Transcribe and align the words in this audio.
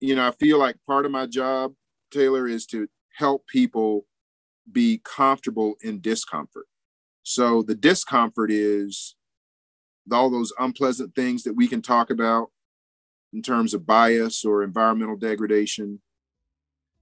you 0.00 0.14
know, 0.14 0.26
I 0.26 0.32
feel 0.32 0.58
like 0.58 0.76
part 0.86 1.06
of 1.06 1.12
my 1.12 1.26
job, 1.26 1.74
Taylor, 2.10 2.46
is 2.46 2.66
to 2.66 2.88
help 3.16 3.46
people 3.46 4.06
be 4.70 5.00
comfortable 5.04 5.74
in 5.82 6.00
discomfort. 6.00 6.66
So 7.22 7.62
the 7.62 7.74
discomfort 7.74 8.50
is 8.50 9.16
all 10.12 10.30
those 10.30 10.52
unpleasant 10.58 11.14
things 11.14 11.42
that 11.44 11.54
we 11.54 11.66
can 11.66 11.80
talk 11.80 12.10
about 12.10 12.50
in 13.32 13.42
terms 13.42 13.74
of 13.74 13.86
bias 13.86 14.44
or 14.44 14.62
environmental 14.62 15.16
degradation. 15.16 16.00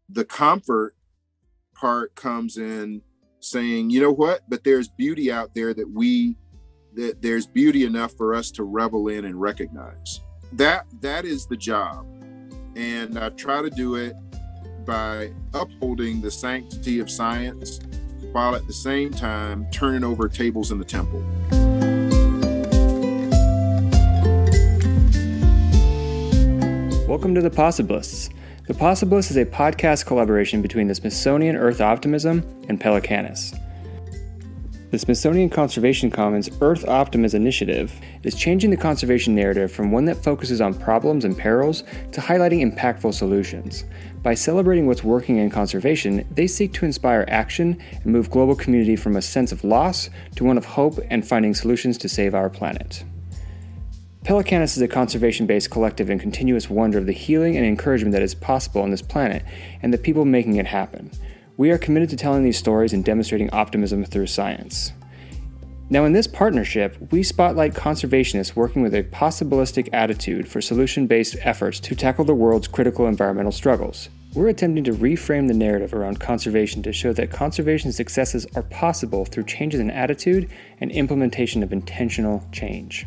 The 0.08 0.24
comfort 0.24 0.94
part 1.74 2.14
comes 2.14 2.56
in 2.56 3.02
saying, 3.40 3.90
you 3.90 4.00
know 4.00 4.12
what, 4.12 4.42
but 4.48 4.64
there's 4.64 4.88
beauty 4.88 5.32
out 5.32 5.54
there 5.54 5.74
that 5.74 5.90
we 5.90 6.36
that 6.94 7.22
there's 7.22 7.46
beauty 7.46 7.84
enough 7.84 8.12
for 8.16 8.34
us 8.34 8.50
to 8.50 8.64
revel 8.64 9.08
in 9.08 9.24
and 9.24 9.40
recognize. 9.40 10.20
That 10.52 10.86
that 11.00 11.24
is 11.24 11.46
the 11.46 11.56
job. 11.56 12.06
And 12.74 13.18
I 13.18 13.28
try 13.30 13.60
to 13.60 13.68
do 13.68 13.96
it 13.96 14.14
by 14.86 15.30
upholding 15.52 16.22
the 16.22 16.30
sanctity 16.30 17.00
of 17.00 17.10
science 17.10 17.80
while 18.32 18.54
at 18.54 18.66
the 18.66 18.72
same 18.72 19.10
time 19.10 19.66
turning 19.70 20.02
over 20.02 20.26
tables 20.26 20.72
in 20.72 20.78
the 20.78 20.84
temple. 20.84 21.20
Welcome 27.06 27.34
to 27.34 27.42
The 27.42 27.50
Possibilists. 27.50 28.32
The 28.66 28.74
Possibilists 28.74 29.30
is 29.30 29.36
a 29.36 29.44
podcast 29.44 30.06
collaboration 30.06 30.62
between 30.62 30.88
the 30.88 30.94
Smithsonian 30.94 31.56
Earth 31.56 31.82
Optimism 31.82 32.38
and 32.70 32.80
Pelecanus. 32.80 33.54
The 34.92 34.98
Smithsonian 34.98 35.48
Conservation 35.48 36.10
Commons 36.10 36.50
Earth 36.60 36.86
Optimism 36.86 37.40
Initiative 37.40 37.98
is 38.24 38.34
changing 38.34 38.68
the 38.68 38.76
conservation 38.76 39.34
narrative 39.34 39.72
from 39.72 39.90
one 39.90 40.04
that 40.04 40.22
focuses 40.22 40.60
on 40.60 40.74
problems 40.74 41.24
and 41.24 41.34
perils 41.34 41.82
to 42.12 42.20
highlighting 42.20 42.60
impactful 42.60 43.14
solutions. 43.14 43.84
By 44.22 44.34
celebrating 44.34 44.86
what's 44.86 45.02
working 45.02 45.38
in 45.38 45.48
conservation, 45.48 46.28
they 46.30 46.46
seek 46.46 46.74
to 46.74 46.84
inspire 46.84 47.24
action 47.28 47.82
and 48.02 48.04
move 48.04 48.28
global 48.28 48.54
community 48.54 48.94
from 48.94 49.16
a 49.16 49.22
sense 49.22 49.50
of 49.50 49.64
loss 49.64 50.10
to 50.36 50.44
one 50.44 50.58
of 50.58 50.66
hope 50.66 50.98
and 51.08 51.26
finding 51.26 51.54
solutions 51.54 51.96
to 51.96 52.08
save 52.10 52.34
our 52.34 52.50
planet. 52.50 53.02
Pelecanus 54.26 54.76
is 54.76 54.82
a 54.82 54.88
conservation 54.88 55.46
based 55.46 55.70
collective 55.70 56.10
in 56.10 56.18
continuous 56.18 56.68
wonder 56.68 56.98
of 56.98 57.06
the 57.06 57.12
healing 57.12 57.56
and 57.56 57.64
encouragement 57.64 58.12
that 58.12 58.20
is 58.20 58.34
possible 58.34 58.82
on 58.82 58.90
this 58.90 59.00
planet 59.00 59.42
and 59.80 59.90
the 59.90 59.96
people 59.96 60.26
making 60.26 60.56
it 60.56 60.66
happen. 60.66 61.10
We 61.58 61.70
are 61.70 61.78
committed 61.78 62.08
to 62.10 62.16
telling 62.16 62.44
these 62.44 62.56
stories 62.56 62.94
and 62.94 63.04
demonstrating 63.04 63.50
optimism 63.50 64.04
through 64.04 64.28
science. 64.28 64.92
Now, 65.90 66.06
in 66.06 66.14
this 66.14 66.26
partnership, 66.26 66.96
we 67.10 67.22
spotlight 67.22 67.74
conservationists 67.74 68.56
working 68.56 68.80
with 68.80 68.94
a 68.94 69.02
possibilistic 69.02 69.90
attitude 69.92 70.48
for 70.48 70.62
solution 70.62 71.06
based 71.06 71.36
efforts 71.42 71.78
to 71.80 71.94
tackle 71.94 72.24
the 72.24 72.34
world's 72.34 72.68
critical 72.68 73.06
environmental 73.06 73.52
struggles. 73.52 74.08
We're 74.34 74.48
attempting 74.48 74.84
to 74.84 74.94
reframe 74.94 75.46
the 75.46 75.52
narrative 75.52 75.92
around 75.92 76.20
conservation 76.20 76.82
to 76.84 76.92
show 76.92 77.12
that 77.12 77.30
conservation 77.30 77.92
successes 77.92 78.46
are 78.56 78.62
possible 78.62 79.26
through 79.26 79.44
changes 79.44 79.80
in 79.80 79.90
attitude 79.90 80.50
and 80.80 80.90
implementation 80.90 81.62
of 81.62 81.70
intentional 81.70 82.42
change. 82.50 83.06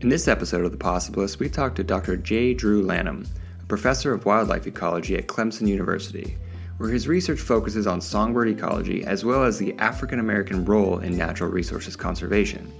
In 0.00 0.08
this 0.08 0.28
episode 0.28 0.64
of 0.64 0.72
The 0.72 0.78
Possibilist, 0.78 1.38
we 1.38 1.50
talked 1.50 1.76
to 1.76 1.84
Dr. 1.84 2.16
J. 2.16 2.54
Drew 2.54 2.82
Lanham, 2.82 3.26
a 3.60 3.66
professor 3.66 4.14
of 4.14 4.24
wildlife 4.24 4.66
ecology 4.66 5.16
at 5.16 5.26
Clemson 5.26 5.68
University 5.68 6.38
where 6.78 6.90
his 6.90 7.08
research 7.08 7.40
focuses 7.40 7.86
on 7.86 8.00
songbird 8.00 8.48
ecology 8.48 9.04
as 9.04 9.24
well 9.24 9.44
as 9.44 9.58
the 9.58 9.74
African 9.78 10.18
American 10.18 10.64
role 10.64 10.98
in 10.98 11.16
natural 11.16 11.50
resources 11.50 11.96
conservation. 11.96 12.72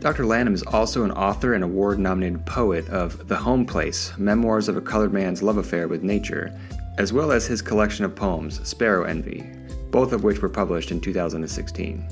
Dr. 0.00 0.26
Lanham 0.26 0.54
is 0.54 0.64
also 0.64 1.04
an 1.04 1.12
author 1.12 1.54
and 1.54 1.62
award 1.62 1.98
nominated 1.98 2.44
poet 2.44 2.88
of 2.88 3.28
The 3.28 3.36
Home 3.36 3.64
Place 3.64 4.12
Memoirs 4.18 4.68
of 4.68 4.76
a 4.76 4.80
Colored 4.80 5.12
Man's 5.12 5.42
Love 5.42 5.58
Affair 5.58 5.86
with 5.86 6.02
Nature, 6.02 6.52
as 6.98 7.12
well 7.12 7.30
as 7.30 7.46
his 7.46 7.62
collection 7.62 8.04
of 8.04 8.16
poems, 8.16 8.66
Sparrow 8.68 9.04
Envy, 9.04 9.48
both 9.90 10.12
of 10.12 10.24
which 10.24 10.42
were 10.42 10.48
published 10.48 10.90
in 10.90 11.00
2016. 11.00 12.08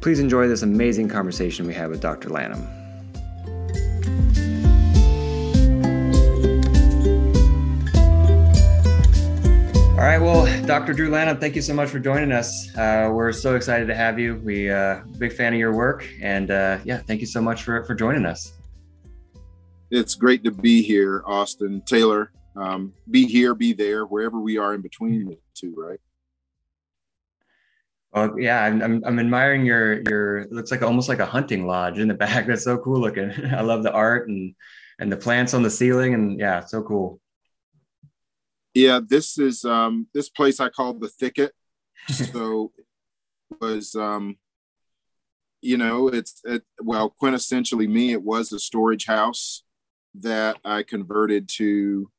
Please 0.00 0.20
enjoy 0.20 0.46
this 0.46 0.62
amazing 0.62 1.08
conversation 1.08 1.66
we 1.66 1.74
had 1.74 1.90
with 1.90 2.00
Dr. 2.00 2.28
Lanham. 2.28 2.64
All 9.96 10.02
right, 10.02 10.18
well, 10.18 10.44
Dr. 10.66 10.92
Drew 10.92 11.08
Lanham, 11.08 11.38
thank 11.38 11.56
you 11.56 11.62
so 11.62 11.72
much 11.72 11.88
for 11.88 11.98
joining 11.98 12.30
us. 12.30 12.68
Uh, 12.76 13.08
we're 13.10 13.32
so 13.32 13.56
excited 13.56 13.86
to 13.86 13.94
have 13.94 14.18
you. 14.18 14.36
We 14.44 14.70
uh, 14.70 15.00
big 15.16 15.32
fan 15.32 15.54
of 15.54 15.58
your 15.58 15.72
work, 15.72 16.06
and 16.20 16.50
uh, 16.50 16.80
yeah, 16.84 16.98
thank 16.98 17.22
you 17.22 17.26
so 17.26 17.40
much 17.40 17.62
for 17.62 17.82
for 17.84 17.94
joining 17.94 18.26
us. 18.26 18.52
It's 19.90 20.14
great 20.14 20.44
to 20.44 20.50
be 20.50 20.82
here, 20.82 21.22
Austin 21.24 21.80
Taylor. 21.86 22.30
Um, 22.56 22.92
be 23.10 23.26
here, 23.26 23.54
be 23.54 23.72
there, 23.72 24.04
wherever 24.04 24.38
we 24.38 24.58
are 24.58 24.74
in 24.74 24.82
between 24.82 25.28
the 25.30 25.38
two, 25.54 25.74
right? 25.74 26.00
Well, 28.12 28.38
yeah, 28.38 28.64
I'm, 28.64 28.82
I'm, 28.82 29.02
I'm 29.02 29.18
admiring 29.18 29.64
your 29.64 30.02
your. 30.02 30.38
It 30.40 30.52
looks 30.52 30.70
like 30.70 30.82
almost 30.82 31.08
like 31.08 31.20
a 31.20 31.26
hunting 31.26 31.66
lodge 31.66 31.98
in 31.98 32.08
the 32.08 32.14
back. 32.26 32.46
That's 32.46 32.64
so 32.64 32.76
cool 32.76 33.00
looking. 33.00 33.32
I 33.50 33.62
love 33.62 33.82
the 33.82 33.92
art 33.92 34.28
and 34.28 34.54
and 34.98 35.10
the 35.10 35.16
plants 35.16 35.54
on 35.54 35.62
the 35.62 35.70
ceiling, 35.70 36.12
and 36.12 36.38
yeah, 36.38 36.60
so 36.60 36.82
cool. 36.82 37.18
Yeah, 38.76 39.00
this 39.02 39.38
is 39.38 39.64
um, 39.64 40.06
this 40.12 40.28
place 40.28 40.60
I 40.60 40.68
call 40.68 40.92
the 40.92 41.08
thicket. 41.08 41.54
so 42.08 42.72
it 43.50 43.56
was 43.58 43.94
um, 43.94 44.36
you 45.62 45.78
know 45.78 46.08
it's 46.08 46.42
it, 46.44 46.62
well 46.82 47.14
quintessentially 47.22 47.88
me. 47.88 48.12
It 48.12 48.22
was 48.22 48.52
a 48.52 48.58
storage 48.58 49.06
house 49.06 49.62
that 50.16 50.58
I 50.62 50.82
converted 50.82 51.48
to 51.54 52.10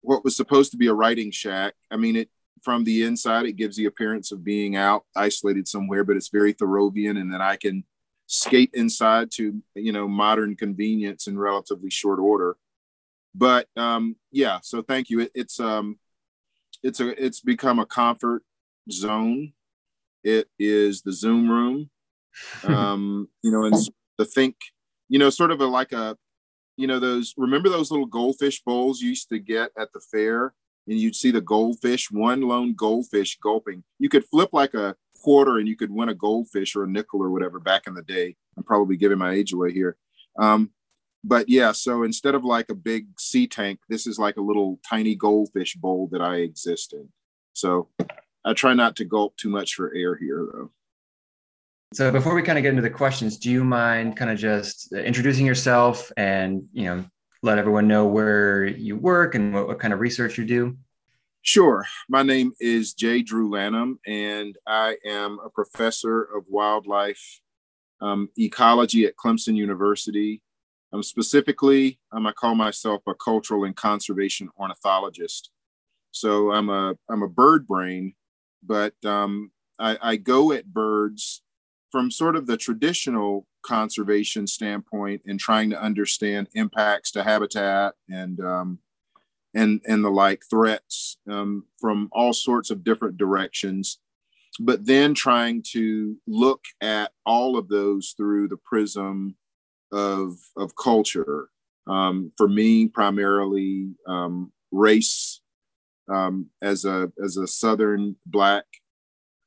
what 0.00 0.24
was 0.24 0.34
supposed 0.34 0.72
to 0.72 0.78
be 0.78 0.88
a 0.88 0.94
writing 0.94 1.30
shack. 1.30 1.74
I 1.92 1.96
mean, 1.96 2.16
it 2.16 2.28
from 2.64 2.82
the 2.82 3.04
inside 3.04 3.46
it 3.46 3.52
gives 3.52 3.76
the 3.76 3.86
appearance 3.86 4.32
of 4.32 4.42
being 4.42 4.74
out 4.74 5.04
isolated 5.14 5.68
somewhere, 5.68 6.02
but 6.02 6.16
it's 6.16 6.28
very 6.28 6.54
Thoreauvian, 6.54 7.20
and 7.20 7.32
then 7.32 7.40
I 7.40 7.54
can 7.54 7.84
skate 8.26 8.70
inside 8.74 9.30
to 9.34 9.62
you 9.76 9.92
know 9.92 10.08
modern 10.08 10.56
convenience 10.56 11.28
in 11.28 11.38
relatively 11.38 11.88
short 11.88 12.18
order 12.18 12.56
but 13.38 13.68
um, 13.76 14.16
yeah, 14.32 14.58
so 14.62 14.82
thank 14.82 15.10
you. 15.10 15.20
It, 15.20 15.30
it's 15.32 15.60
um, 15.60 15.98
it's 16.82 16.98
a 16.98 17.24
it's 17.24 17.40
become 17.40 17.78
a 17.78 17.86
comfort 17.86 18.42
zone. 18.90 19.52
It 20.24 20.48
is 20.58 21.02
the 21.02 21.12
Zoom 21.12 21.48
room, 21.48 21.90
um, 22.64 23.28
you 23.42 23.52
know, 23.52 23.64
and 23.64 23.76
the 24.18 24.24
think, 24.24 24.56
you 25.08 25.20
know, 25.20 25.30
sort 25.30 25.52
of 25.52 25.60
a 25.60 25.66
like 25.66 25.92
a, 25.92 26.16
you 26.76 26.88
know, 26.88 26.98
those 26.98 27.32
remember 27.36 27.68
those 27.68 27.92
little 27.92 28.06
goldfish 28.06 28.60
bowls 28.66 29.00
you 29.00 29.10
used 29.10 29.28
to 29.28 29.38
get 29.38 29.70
at 29.78 29.92
the 29.92 30.00
fair, 30.12 30.52
and 30.88 30.98
you'd 30.98 31.14
see 31.14 31.30
the 31.30 31.40
goldfish, 31.40 32.10
one 32.10 32.40
lone 32.40 32.74
goldfish 32.74 33.38
gulping. 33.40 33.84
You 34.00 34.08
could 34.08 34.24
flip 34.24 34.50
like 34.52 34.74
a 34.74 34.96
quarter 35.22 35.58
and 35.58 35.68
you 35.68 35.76
could 35.76 35.92
win 35.92 36.08
a 36.08 36.14
goldfish 36.14 36.74
or 36.74 36.84
a 36.84 36.88
nickel 36.88 37.22
or 37.22 37.30
whatever 37.30 37.60
back 37.60 37.86
in 37.86 37.94
the 37.94 38.02
day. 38.02 38.34
I'm 38.56 38.64
probably 38.64 38.96
giving 38.96 39.18
my 39.18 39.32
age 39.32 39.52
away 39.52 39.72
here. 39.72 39.96
Um, 40.38 40.70
but 41.24 41.48
yeah, 41.48 41.72
so 41.72 42.02
instead 42.02 42.34
of 42.34 42.44
like 42.44 42.70
a 42.70 42.74
big 42.74 43.08
sea 43.18 43.46
tank, 43.46 43.80
this 43.88 44.06
is 44.06 44.18
like 44.18 44.36
a 44.36 44.42
little 44.42 44.78
tiny 44.88 45.14
goldfish 45.14 45.74
bowl 45.74 46.08
that 46.12 46.20
I 46.20 46.36
exist 46.36 46.92
in. 46.92 47.08
So 47.54 47.88
I 48.44 48.54
try 48.54 48.74
not 48.74 48.96
to 48.96 49.04
gulp 49.04 49.36
too 49.36 49.48
much 49.48 49.74
for 49.74 49.92
air 49.94 50.16
here 50.16 50.46
though. 50.52 50.70
So 51.94 52.12
before 52.12 52.34
we 52.34 52.42
kind 52.42 52.58
of 52.58 52.62
get 52.62 52.70
into 52.70 52.82
the 52.82 52.90
questions, 52.90 53.38
do 53.38 53.50
you 53.50 53.64
mind 53.64 54.16
kind 54.16 54.30
of 54.30 54.38
just 54.38 54.92
introducing 54.92 55.46
yourself 55.46 56.12
and, 56.16 56.68
you 56.72 56.84
know, 56.84 57.04
let 57.42 57.58
everyone 57.58 57.88
know 57.88 58.06
where 58.06 58.64
you 58.64 58.96
work 58.96 59.34
and 59.34 59.54
what, 59.54 59.68
what 59.68 59.78
kind 59.78 59.94
of 59.94 60.00
research 60.00 60.36
you 60.36 60.44
do? 60.44 60.76
Sure. 61.42 61.86
My 62.08 62.22
name 62.22 62.52
is 62.60 62.92
J. 62.92 63.22
Drew 63.22 63.48
Lanham, 63.48 63.98
and 64.06 64.58
I 64.66 64.96
am 65.06 65.38
a 65.42 65.48
professor 65.48 66.22
of 66.22 66.44
wildlife 66.48 67.40
um, 68.02 68.28
ecology 68.36 69.06
at 69.06 69.16
Clemson 69.16 69.56
University. 69.56 70.42
Um, 70.92 71.02
specifically, 71.02 71.98
um, 72.12 72.26
I 72.26 72.32
call 72.32 72.54
myself 72.54 73.02
a 73.06 73.14
cultural 73.14 73.64
and 73.64 73.76
conservation 73.76 74.48
ornithologist. 74.58 75.50
So 76.10 76.52
I'm 76.52 76.70
a 76.70 76.96
I'm 77.08 77.22
a 77.22 77.28
bird 77.28 77.66
brain, 77.66 78.14
but 78.62 78.94
um, 79.04 79.50
I, 79.78 79.98
I 80.00 80.16
go 80.16 80.52
at 80.52 80.72
birds 80.72 81.42
from 81.90 82.10
sort 82.10 82.36
of 82.36 82.46
the 82.46 82.56
traditional 82.56 83.46
conservation 83.62 84.46
standpoint 84.46 85.22
and 85.26 85.38
trying 85.38 85.70
to 85.70 85.80
understand 85.80 86.48
impacts 86.54 87.10
to 87.12 87.22
habitat 87.22 87.94
and 88.08 88.40
um, 88.40 88.78
and 89.54 89.80
and 89.86 90.04
the 90.04 90.10
like 90.10 90.42
threats 90.48 91.18
um, 91.28 91.64
from 91.80 92.08
all 92.12 92.32
sorts 92.32 92.70
of 92.70 92.84
different 92.84 93.16
directions 93.18 93.98
but 94.60 94.86
then 94.86 95.14
trying 95.14 95.62
to 95.62 96.16
look 96.26 96.64
at 96.80 97.12
all 97.24 97.56
of 97.56 97.68
those 97.68 98.14
through 98.16 98.48
the 98.48 98.56
prism 98.56 99.36
of 99.92 100.36
of 100.56 100.76
culture. 100.76 101.48
Um, 101.86 102.32
for 102.36 102.48
me, 102.48 102.86
primarily 102.86 103.90
um, 104.06 104.52
race. 104.70 105.40
Um, 106.10 106.46
as 106.62 106.86
a 106.86 107.12
as 107.22 107.36
a 107.36 107.46
Southern 107.46 108.16
Black 108.24 108.64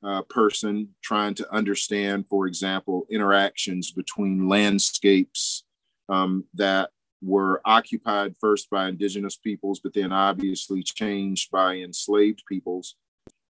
uh, 0.03 0.21
person, 0.23 0.89
trying 1.03 1.33
to 1.35 1.53
understand, 1.53 2.25
for 2.29 2.47
example, 2.47 3.05
interactions 3.09 3.91
between 3.91 4.47
landscapes 4.47 5.63
um, 6.09 6.45
that 6.53 6.91
were 7.21 7.61
occupied 7.65 8.35
first 8.39 8.69
by 8.69 8.87
indigenous 8.87 9.35
peoples, 9.35 9.79
but 9.79 9.93
then 9.93 10.11
obviously 10.11 10.81
changed 10.81 11.51
by 11.51 11.75
enslaved 11.75 12.43
peoples. 12.49 12.95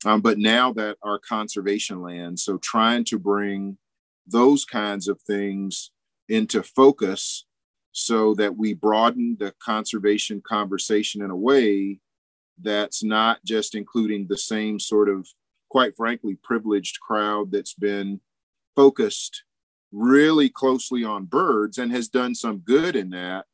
Um, 0.05 0.21
but 0.21 0.39
now 0.39 0.73
that 0.75 0.97
are 1.03 1.19
conservation 1.19 2.01
land, 2.01 2.39
so 2.39 2.59
trying 2.59 3.05
to 3.05 3.19
bring 3.19 3.79
those 4.27 4.65
kinds 4.65 5.09
of 5.09 5.21
things 5.23 5.91
into 6.29 6.63
focus 6.63 7.45
so 7.93 8.35
that 8.35 8.57
we 8.57 8.75
broaden 8.75 9.37
the 9.41 9.53
conservation 9.63 10.41
conversation 10.47 11.23
in 11.23 11.31
a 11.31 11.37
way 11.37 11.99
that's 12.61 13.03
not 13.03 13.45
just 13.45 13.75
including 13.75 14.27
the 14.27 14.37
same 14.37 14.79
sort 14.79 15.09
of, 15.09 15.27
quite 15.69 15.97
frankly, 15.97 16.39
privileged 16.43 17.01
crowd 17.01 17.51
that's 17.51 17.75
been 17.75 18.21
focused 18.77 19.45
really 19.91 20.49
closely 20.49 21.05
on 21.05 21.25
birds 21.25 21.79
and 21.79 21.91
has 21.93 22.09
done 22.09 22.35
some 22.35 22.59
good 22.59 22.95
in 22.95 23.11
that, 23.11 23.47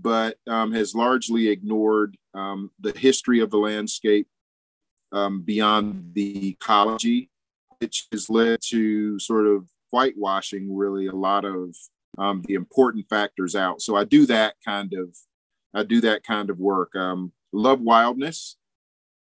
but 0.00 0.36
um, 0.46 0.72
has 0.72 0.94
largely 0.94 1.48
ignored 1.48 2.16
um, 2.34 2.70
the 2.80 2.96
history 2.96 3.40
of 3.40 3.50
the 3.50 3.58
landscape 3.58 4.28
um, 5.12 5.42
beyond 5.42 6.10
the 6.14 6.50
ecology, 6.50 7.30
which 7.78 8.06
has 8.12 8.30
led 8.30 8.60
to 8.62 9.18
sort 9.18 9.46
of 9.46 9.68
whitewashing 9.90 10.74
really 10.74 11.06
a 11.06 11.14
lot 11.14 11.44
of 11.44 11.76
um, 12.18 12.42
the 12.46 12.54
important 12.54 13.08
factors 13.08 13.54
out. 13.54 13.82
So 13.82 13.96
I 13.96 14.04
do 14.04 14.26
that 14.26 14.54
kind 14.64 14.92
of, 14.94 15.16
I 15.74 15.82
do 15.82 16.00
that 16.02 16.22
kind 16.24 16.50
of 16.50 16.58
work. 16.58 16.94
Um, 16.94 17.32
love 17.52 17.80
wildness 17.80 18.56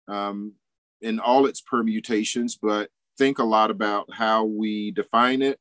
um, 0.08 0.54
in 1.02 1.20
all 1.20 1.46
its 1.46 1.62
permutations, 1.62 2.58
but 2.62 2.90
think 3.18 3.40
a 3.40 3.44
lot 3.44 3.72
about 3.72 4.08
how 4.14 4.46
we 4.46 4.92
define 4.92 5.42
it 5.42 5.60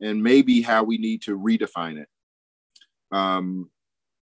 and 0.00 0.22
maybe 0.22 0.62
how 0.62 0.82
we 0.82 0.98
need 0.98 1.22
to 1.22 1.38
redefine 1.38 1.98
it 1.98 2.08
um, 3.12 3.70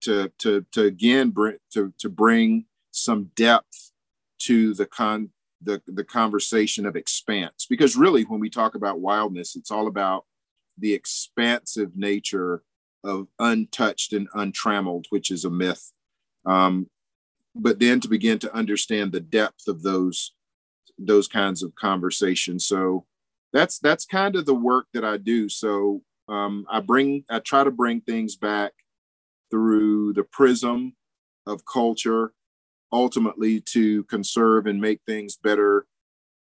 to, 0.03 0.31
to, 0.39 0.65
to 0.73 0.83
again 0.83 1.31
bring 1.31 1.57
to, 1.73 1.93
to 1.99 2.09
bring 2.09 2.67
some 2.91 3.31
depth 3.37 3.93
to 4.39 4.75
the 4.75 4.87
con 4.87 5.31
the, 5.63 5.83
the 5.87 6.05
conversation 6.05 6.87
of 6.87 6.97
expanse 6.97 7.67
because 7.69 7.97
really 7.97 8.23
when 8.23 8.41
we 8.41 8.51
talk 8.51 8.75
about 8.75 9.01
wildness 9.01 9.57
it's 9.57 9.71
all 9.71 9.87
about 9.87 10.25
the 10.79 10.95
expansive 10.95 11.97
nature 11.97 12.63
of 13.05 13.29
untouched 13.39 14.13
and 14.13 14.29
untrammeled 14.35 15.07
which 15.11 15.31
is 15.31 15.45
a 15.45 15.51
myth 15.51 15.93
um, 16.45 16.89
but 17.55 17.81
then 17.81 18.01
to 18.01 18.09
begin 18.09 18.39
to 18.39 18.55
understand 18.55 19.13
the 19.13 19.21
depth 19.21 19.69
of 19.69 19.83
those 19.83 20.33
those 20.99 21.29
kinds 21.29 21.63
of 21.63 21.75
conversations 21.75 22.67
so 22.67 23.07
that's 23.57 23.79
that's 23.79 24.05
kind 24.05 24.37
of 24.37 24.45
the 24.45 24.55
work 24.55 24.87
that 24.93 25.05
I 25.05 25.17
do. 25.17 25.49
So 25.49 26.03
um, 26.29 26.67
I 26.71 26.81
bring 26.81 27.25
I 27.31 27.39
try 27.39 27.65
to 27.65 27.71
bring 27.71 28.03
things 28.03 28.37
back 28.37 28.73
through 29.51 30.13
the 30.13 30.25
prism 30.25 30.95
of 31.47 31.65
culture, 31.65 32.33
ultimately 32.93 33.61
to 33.61 34.05
conserve 34.05 34.67
and 34.67 34.81
make 34.81 35.01
things 35.07 35.37
better, 35.37 35.87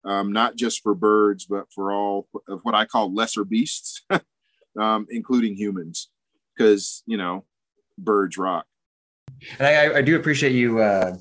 um, 0.04 0.32
not 0.32 0.56
just 0.56 0.82
for 0.82 0.94
birds 0.94 1.46
but 1.46 1.66
for 1.74 1.92
all 1.92 2.28
of 2.48 2.60
what 2.62 2.74
I 2.74 2.84
call 2.84 3.14
lesser 3.14 3.44
beasts, 3.44 4.02
um, 4.80 5.06
including 5.10 5.56
humans, 5.56 6.10
because 6.56 7.02
you 7.06 7.16
know 7.16 7.44
birds 7.98 8.36
rock. 8.36 8.66
And 9.58 9.66
I, 9.66 9.98
I 9.98 10.02
do 10.02 10.16
appreciate 10.16 10.52
you 10.52 10.80
uh, 10.80 11.16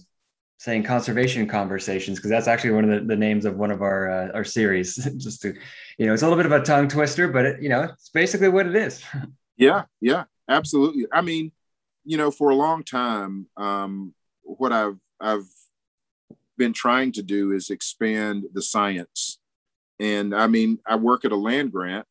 saying 0.63 0.83
conservation 0.83 1.45
conversations 1.45 2.17
because 2.17 2.29
that's 2.29 2.47
actually 2.47 2.71
one 2.71 2.89
of 2.89 3.01
the, 3.01 3.05
the 3.05 3.17
names 3.17 3.43
of 3.43 3.57
one 3.57 3.69
of 3.69 3.81
our 3.81 4.09
uh, 4.09 4.31
our 4.33 4.45
series 4.45 4.95
just 5.17 5.41
to 5.41 5.53
you 5.97 6.05
know 6.05 6.13
it's 6.13 6.21
a 6.21 6.25
little 6.25 6.41
bit 6.41 6.45
of 6.45 6.53
a 6.53 6.63
tongue 6.63 6.87
twister 6.87 7.27
but 7.27 7.45
it, 7.45 7.61
you 7.61 7.67
know 7.67 7.83
it's 7.83 8.09
basically 8.09 8.47
what 8.47 8.65
it 8.65 8.73
is 8.73 9.03
yeah 9.57 9.83
yeah 9.99 10.23
absolutely 10.49 11.05
i 11.11 11.19
mean 11.19 11.51
you 12.05 12.15
know 12.15 12.31
for 12.31 12.49
a 12.49 12.55
long 12.55 12.81
time 12.81 13.45
um, 13.57 14.13
what 14.43 14.71
i've 14.71 14.97
i've 15.19 15.45
been 16.57 16.73
trying 16.73 17.11
to 17.13 17.23
do 17.23 17.51
is 17.51 17.69
expand 17.69 18.45
the 18.53 18.61
science. 18.61 19.39
And 19.99 20.35
i 20.35 20.47
mean 20.47 20.79
i 20.85 20.95
work 20.95 21.23
at 21.23 21.31
a 21.31 21.35
land 21.37 21.71
grant 21.71 22.05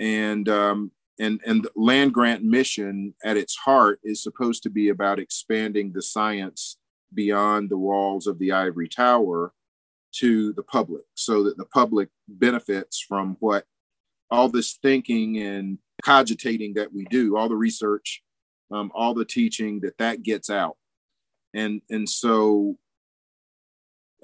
and 0.00 0.48
um, 0.48 0.90
and 1.18 1.40
and 1.46 1.62
the 1.64 1.70
land 1.76 2.12
grant 2.12 2.42
mission 2.42 3.14
at 3.24 3.36
its 3.36 3.56
heart 3.56 4.00
is 4.02 4.22
supposed 4.22 4.62
to 4.64 4.70
be 4.70 4.88
about 4.88 5.20
expanding 5.20 5.92
the 5.92 6.02
science 6.02 6.76
beyond 7.12 7.70
the 7.70 7.78
walls 7.78 8.26
of 8.26 8.38
the 8.40 8.50
ivory 8.50 8.88
tower 8.88 9.52
to 10.12 10.52
the 10.54 10.62
public 10.62 11.04
so 11.14 11.44
that 11.44 11.56
the 11.56 11.64
public 11.66 12.08
benefits 12.28 13.00
from 13.00 13.36
what 13.40 13.64
all 14.30 14.48
this 14.48 14.78
thinking 14.82 15.38
and 15.38 15.78
cogitating 16.04 16.74
that 16.74 16.92
we 16.92 17.04
do 17.04 17.36
all 17.36 17.48
the 17.48 17.56
research 17.56 18.24
um, 18.70 18.90
all 18.94 19.14
the 19.14 19.24
teaching 19.24 19.80
that 19.80 19.98
that 19.98 20.22
gets 20.22 20.50
out. 20.50 20.76
And 21.54 21.82
and 21.90 22.08
so 22.08 22.76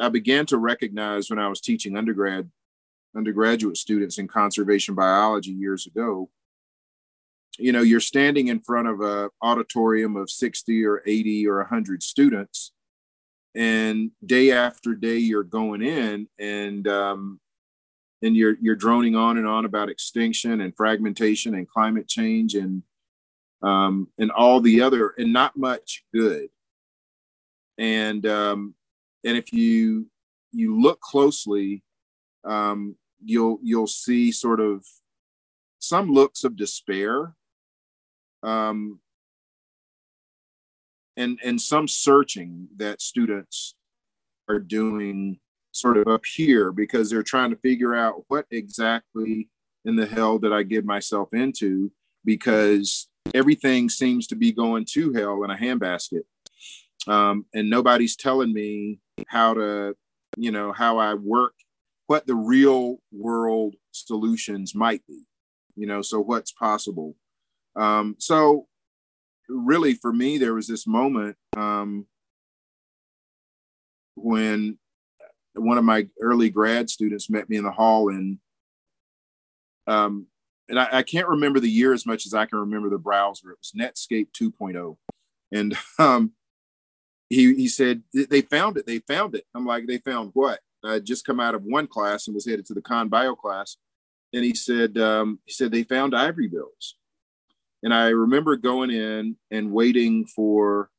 i 0.01 0.09
began 0.09 0.47
to 0.47 0.59
recognize 0.59 1.31
when 1.31 1.39
i 1.39 1.49
was 1.49 1.61
teaching 1.61 1.97
undergrad 1.97 2.51
undergraduate 3.17 3.77
students 3.77 4.19
in 4.19 4.29
conservation 4.29 4.95
biology 4.95 5.51
years 5.51 5.87
ago 5.87 6.31
you 7.59 7.73
know 7.73 7.83
you're 7.83 8.01
standing 8.01 8.49
in 8.49 8.61
front 8.61 8.89
of 8.89 9.01
a 9.01 9.31
auditorium 9.43 10.17
of 10.17 10.31
60 10.31 10.85
or 10.85 11.03
80 11.07 11.49
or 11.49 11.59
100 11.59 12.03
students 12.03 12.73
and 13.55 14.13
day 14.25 14.53
after 14.53 14.95
day 14.95 15.19
you're 15.19 15.43
going 15.43 15.83
in 15.83 16.29
and 16.39 16.87
um, 16.87 17.41
and 18.23 18.37
you're 18.37 18.57
you're 18.61 18.77
droning 18.77 19.17
on 19.17 19.39
and 19.39 19.47
on 19.47 19.65
about 19.65 19.89
extinction 19.89 20.61
and 20.61 20.77
fragmentation 20.77 21.55
and 21.55 21.69
climate 21.69 22.09
change 22.09 22.55
and 22.55 22.83
um, 23.63 24.09
and 24.19 24.31
all 24.31 24.61
the 24.61 24.81
other 24.81 25.15
and 25.19 25.33
not 25.33 25.57
much 25.57 26.05
good. 26.15 26.49
And 27.79 28.27
um, 28.27 28.75
and 29.25 29.37
if 29.37 29.53
you 29.53 30.07
you 30.53 30.81
look 30.81 31.01
closely 31.01 31.83
um, 32.45 32.97
you'll 33.25 33.59
you'll 33.63 33.87
see 33.87 34.33
sort 34.33 34.61
of 34.61 34.85
some 35.79 36.13
looks 36.13 36.45
of 36.45 36.57
despair 36.57 37.35
um, 38.43 39.01
and 41.17 41.39
and 41.45 41.61
some 41.61 41.87
searching 41.87 42.69
that 42.77 43.01
students 43.01 43.75
are 44.49 44.59
doing 44.59 45.39
sort 45.73 45.97
of 45.97 46.09
up 46.09 46.25
here 46.27 46.73
because 46.73 47.11
they're 47.11 47.23
trying 47.23 47.51
to 47.51 47.57
figure 47.57 47.95
out 47.95 48.25
what 48.29 48.47
exactly 48.51 49.49
in 49.85 49.97
the 49.97 50.07
hell 50.07 50.39
did 50.39 50.53
I 50.53 50.63
get 50.63 50.85
myself 50.85 51.33
into 51.33 51.93
because 52.25 53.09
everything 53.35 53.89
seems 53.89 54.27
to 54.29 54.37
be 54.37 54.53
going 54.53 54.85
to 54.93 55.13
hell 55.13 55.43
in 55.45 55.51
a 55.51 55.57
handbasket. 55.57 56.23
Um, 57.07 57.47
and 57.55 57.71
nobody's 57.71 58.17
telling 58.17 58.53
me 58.53 58.99
how 59.29 59.55
to, 59.55 59.95
you 60.37 60.51
know, 60.51 60.73
how 60.73 60.99
I 60.99 61.15
work, 61.15 61.55
what 62.07 62.27
the 62.27 62.35
real 62.35 62.99
world 63.13 63.77
solutions 63.93 64.75
might 64.75 65.07
be, 65.07 65.23
you 65.77 65.87
know, 65.87 66.03
so 66.03 66.21
what's 66.21 66.53
possible. 66.53 67.17
Um, 67.77 68.17
so 68.19 68.67
really 69.49 69.95
for 69.95 70.13
me 70.13 70.39
there 70.39 70.55
was 70.55 70.67
this 70.67 70.87
moment 70.87 71.37
um, 71.57 72.07
when 74.15 74.79
one 75.55 75.79
of 75.79 75.85
my 75.85 76.07
early 76.21 76.51
grad 76.51 76.89
students 76.89 77.29
met 77.29 77.49
me 77.49 77.57
in 77.57 77.65
the 77.65 77.71
hall 77.71 78.09
and 78.09 78.39
um, 79.87 80.27
and 80.69 80.79
I, 80.79 80.89
I, 80.99 81.03
can't 81.03 81.27
remember 81.27 81.59
the 81.59 81.71
year 81.71 81.93
as 81.93 82.07
much 82.07 82.27
as 82.27 82.33
I 82.33 82.47
can 82.47 82.59
remember 82.61 82.89
the 82.91 82.99
browser. 82.99 83.51
It 83.51 83.59
was 83.59 83.73
Netscape 83.77 84.29
2.0. 84.41 84.97
And 85.51 85.77
um, 85.99 86.33
he, 87.31 87.55
he 87.55 87.69
said, 87.69 88.03
they 88.13 88.43
found 88.43 88.77
it. 88.77 88.87
They 88.87 88.99
found 88.99 89.35
it. 89.35 89.45
I'm 89.55 89.65
like, 89.65 89.87
they 89.87 89.99
found 89.99 90.33
what? 90.35 90.61
I 90.85 90.95
had 90.95 91.07
just 91.07 91.25
come 91.25 91.41
out 91.41 91.55
of 91.55 91.63
one 91.63 91.87
class 91.87 92.27
and 92.27 92.35
was 92.35 92.47
headed 92.47 92.67
to 92.67 92.75
the 92.75 92.83
con 92.83 93.09
bio 93.09 93.35
class. 93.35 93.77
And 94.33 94.45
he 94.45 94.55
said, 94.55 94.99
um, 94.99 95.39
he 95.47 95.53
said, 95.53 95.73
they 95.73 95.85
found 95.85 96.15
ivory 96.15 96.49
bills. 96.49 96.97
And 97.83 97.95
I 97.95 98.09
remember 98.09 98.57
going 98.57 98.91
in 98.91 99.37
and 99.51 99.73
waiting 99.73 100.27
for 100.27 100.91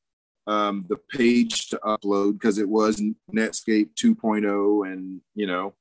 um, 0.47 0.85
the 0.89 0.97
page 1.11 1.67
to 1.69 1.79
upload 1.83 2.33
because 2.33 2.57
it 2.57 2.67
was 2.67 3.01
Netscape 3.33 3.89
2.0, 3.95 4.91
and 4.91 5.21
you 5.35 5.45
know, 5.45 5.73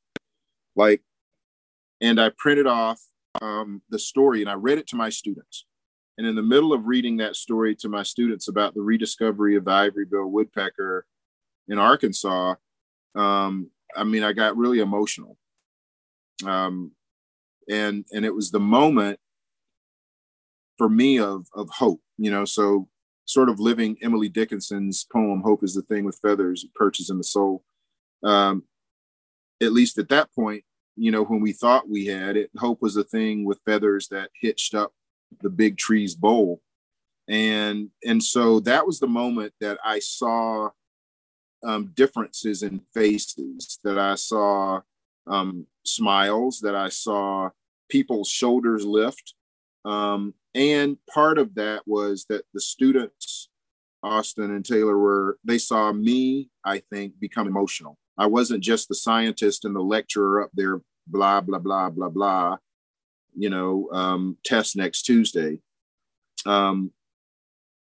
like, 0.76 1.02
and 2.00 2.21
I 2.21 2.30
printed 2.37 2.66
off 2.66 3.00
um, 3.40 3.83
the 3.88 3.99
story 3.99 4.40
and 4.40 4.50
I 4.50 4.54
read 4.54 4.78
it 4.78 4.87
to 4.88 4.97
my 4.97 5.09
students. 5.09 5.64
And 6.21 6.29
in 6.29 6.37
the 6.37 6.43
middle 6.43 6.75
of 6.75 6.87
reading 6.87 7.17
that 7.17 7.35
story 7.35 7.75
to 7.77 7.89
my 7.89 8.03
students 8.03 8.47
about 8.47 8.75
the 8.75 8.83
rediscovery 8.83 9.57
of 9.57 9.65
the 9.65 9.71
ivory 9.71 10.05
bill 10.05 10.27
woodpecker 10.27 11.07
in 11.67 11.79
Arkansas, 11.79 12.57
um, 13.15 13.71
I 13.97 14.05
mean, 14.05 14.23
I 14.23 14.35
got 14.35 14.55
really 14.55 14.81
emotional. 14.81 15.39
Um, 16.45 16.93
and 17.71 18.05
and 18.12 18.27
it 18.27 18.35
was 18.35 18.50
the 18.50 18.61
moment 18.61 19.19
for 20.77 20.91
me 20.91 21.19
of 21.19 21.47
of 21.55 21.71
hope 21.71 22.03
you 22.19 22.31
know 22.31 22.45
so 22.45 22.87
sort 23.25 23.49
of 23.49 23.61
living 23.61 23.97
emily 24.03 24.29
dickinson's 24.29 25.07
poem 25.11 25.41
hope 25.43 25.62
is 25.62 25.75
the 25.75 25.83
thing 25.83 26.05
with 26.05 26.19
feathers 26.23 26.67
perches 26.75 27.09
in 27.09 27.17
the 27.17 27.25
soul 27.25 27.65
um, 28.25 28.65
at 29.62 29.73
least 29.73 29.99
at 29.99 30.09
that 30.09 30.29
point 30.35 30.65
you 30.97 31.11
know 31.11 31.25
when 31.25 31.41
we 31.41 31.53
thought 31.53 31.89
we 31.89 32.07
had 32.07 32.37
it 32.37 32.50
hope 32.59 32.83
was 32.83 32.95
the 32.95 33.05
thing 33.05 33.45
with 33.45 33.61
feathers 33.65 34.09
that 34.09 34.31
hitched 34.41 34.75
up 34.75 34.93
the 35.43 35.51
big 35.51 35.77
tree's 35.77 36.15
Bole. 36.15 36.61
and 37.29 37.91
and 38.05 38.23
so 38.23 38.61
that 38.61 38.87
was 38.87 38.99
the 38.99 39.07
moment 39.07 39.53
that 39.61 39.79
I 39.85 40.01
saw 40.01 40.71
um, 41.65 41.93
differences 41.95 42.63
in 42.63 42.81
faces, 42.95 43.79
that 43.85 43.99
I 43.99 44.15
saw 44.15 44.81
um, 45.27 45.67
smiles, 45.85 46.61
that 46.61 46.75
I 46.75 46.89
saw 46.89 47.51
people's 47.91 48.29
shoulders 48.29 48.85
lift, 48.85 49.35
um, 49.85 50.35
and 50.55 50.97
part 51.13 51.39
of 51.39 51.55
that 51.55 51.83
was 51.87 52.27
that 52.29 52.45
the 52.55 52.61
students, 52.61 53.49
Austin 54.03 54.51
and 54.51 54.65
Taylor, 54.65 54.99
were 54.99 55.39
they 55.45 55.59
saw 55.59 55.93
me, 55.93 56.51
I 56.65 56.83
think, 56.91 57.21
become 57.21 57.47
emotional. 57.47 57.97
I 58.19 58.27
wasn't 58.27 58.63
just 58.63 58.89
the 58.89 58.95
scientist 58.95 59.65
and 59.65 59.75
the 59.75 59.81
lecturer 59.81 60.43
up 60.43 60.51
there, 60.55 60.81
blah 61.07 61.41
blah 61.41 61.59
blah 61.59 61.91
blah 61.91 62.09
blah. 62.09 62.57
You 63.37 63.51
know, 63.51 63.89
um, 63.93 64.37
test 64.45 64.77
next 64.77 65.03
Tuesday. 65.03 65.61
Um, 66.47 66.93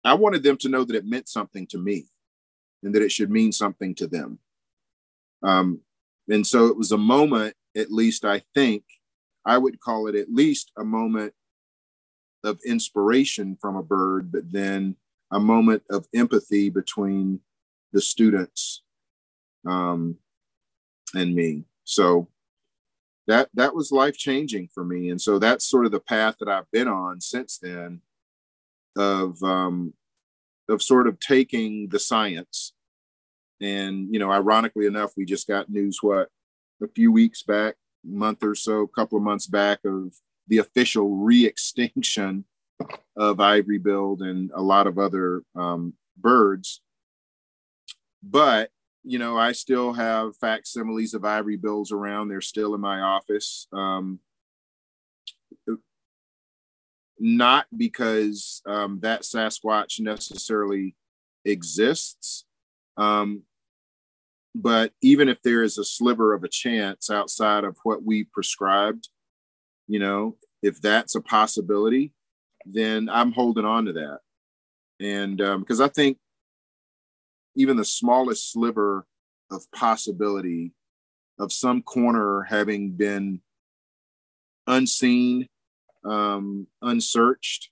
I 0.04 0.14
wanted 0.14 0.42
them 0.42 0.56
to 0.58 0.68
know 0.68 0.84
that 0.84 0.96
it 0.96 1.04
meant 1.04 1.28
something 1.28 1.66
to 1.68 1.78
me 1.78 2.06
and 2.82 2.94
that 2.94 3.02
it 3.02 3.10
should 3.10 3.30
mean 3.30 3.52
something 3.52 3.94
to 3.96 4.06
them. 4.06 4.38
Um, 5.42 5.80
and 6.28 6.46
so 6.46 6.66
it 6.66 6.76
was 6.76 6.92
a 6.92 6.98
moment, 6.98 7.54
at 7.76 7.90
least 7.90 8.24
I 8.24 8.42
think, 8.54 8.84
I 9.44 9.58
would 9.58 9.80
call 9.80 10.08
it 10.08 10.14
at 10.14 10.32
least 10.32 10.72
a 10.76 10.84
moment 10.84 11.32
of 12.44 12.60
inspiration 12.64 13.56
from 13.60 13.76
a 13.76 13.82
bird, 13.82 14.32
but 14.32 14.50
then 14.50 14.96
a 15.32 15.40
moment 15.40 15.82
of 15.90 16.06
empathy 16.14 16.70
between 16.70 17.40
the 17.92 18.00
students 18.00 18.82
um, 19.66 20.16
and 21.14 21.34
me. 21.34 21.64
So 21.84 22.28
that 23.26 23.48
that 23.54 23.74
was 23.74 23.92
life 23.92 24.16
changing 24.16 24.68
for 24.72 24.84
me, 24.84 25.10
and 25.10 25.20
so 25.20 25.38
that's 25.38 25.64
sort 25.64 25.86
of 25.86 25.92
the 25.92 26.00
path 26.00 26.36
that 26.40 26.48
I've 26.48 26.70
been 26.70 26.88
on 26.88 27.20
since 27.20 27.58
then 27.58 28.00
of 28.96 29.42
um, 29.42 29.94
of 30.68 30.82
sort 30.82 31.06
of 31.06 31.20
taking 31.20 31.88
the 31.88 31.98
science. 31.98 32.72
And 33.60 34.12
you 34.12 34.18
know 34.18 34.30
ironically 34.30 34.86
enough 34.86 35.12
we 35.16 35.24
just 35.24 35.48
got 35.48 35.70
news 35.70 35.98
what 36.02 36.28
a 36.82 36.88
few 36.88 37.10
weeks 37.10 37.42
back 37.42 37.76
month 38.04 38.42
or 38.42 38.54
so 38.54 38.82
a 38.82 38.88
couple 38.88 39.16
of 39.16 39.24
months 39.24 39.46
back 39.46 39.80
of 39.84 40.14
the 40.48 40.58
official 40.58 41.16
re-extinction 41.16 42.44
of 43.16 43.40
ivory 43.40 43.78
billed 43.78 44.20
and 44.20 44.50
a 44.54 44.62
lot 44.62 44.86
of 44.86 44.98
other 44.98 45.42
um, 45.54 45.94
birds. 46.16 46.80
But 48.22 48.70
you 49.06 49.18
know 49.18 49.36
i 49.36 49.52
still 49.52 49.92
have 49.92 50.36
facsimiles 50.36 51.14
of 51.14 51.24
ivory 51.24 51.56
bills 51.56 51.92
around 51.92 52.28
they're 52.28 52.40
still 52.40 52.74
in 52.74 52.80
my 52.80 53.00
office 53.00 53.68
um, 53.72 54.18
not 57.18 57.66
because 57.76 58.62
um, 58.66 59.00
that 59.00 59.22
Sasquatch 59.22 60.00
necessarily 60.00 60.94
exists. 61.44 62.44
Um, 62.96 63.42
but 64.54 64.92
even 65.02 65.28
if 65.28 65.42
there 65.42 65.62
is 65.62 65.78
a 65.78 65.84
sliver 65.84 66.34
of 66.34 66.44
a 66.44 66.48
chance 66.48 67.10
outside 67.10 67.64
of 67.64 67.76
what 67.82 68.02
we 68.02 68.24
prescribed, 68.24 69.08
you 69.86 69.98
know, 69.98 70.36
if 70.62 70.80
that's 70.80 71.14
a 71.14 71.20
possibility, 71.20 72.12
then 72.64 73.08
I'm 73.10 73.32
holding 73.32 73.64
on 73.64 73.84
to 73.86 73.92
that. 73.94 74.20
And 74.98 75.40
um, 75.40 75.60
because 75.60 75.80
um, 75.80 75.86
I 75.86 75.88
think 75.88 76.18
even 77.56 77.76
the 77.76 77.84
smallest 77.84 78.52
sliver 78.52 79.06
of 79.50 79.70
possibility 79.72 80.72
of 81.38 81.52
some 81.52 81.82
corner 81.82 82.42
having 82.42 82.92
been 82.92 83.40
unseen 84.66 85.48
um, 86.04 86.66
unsearched 86.82 87.70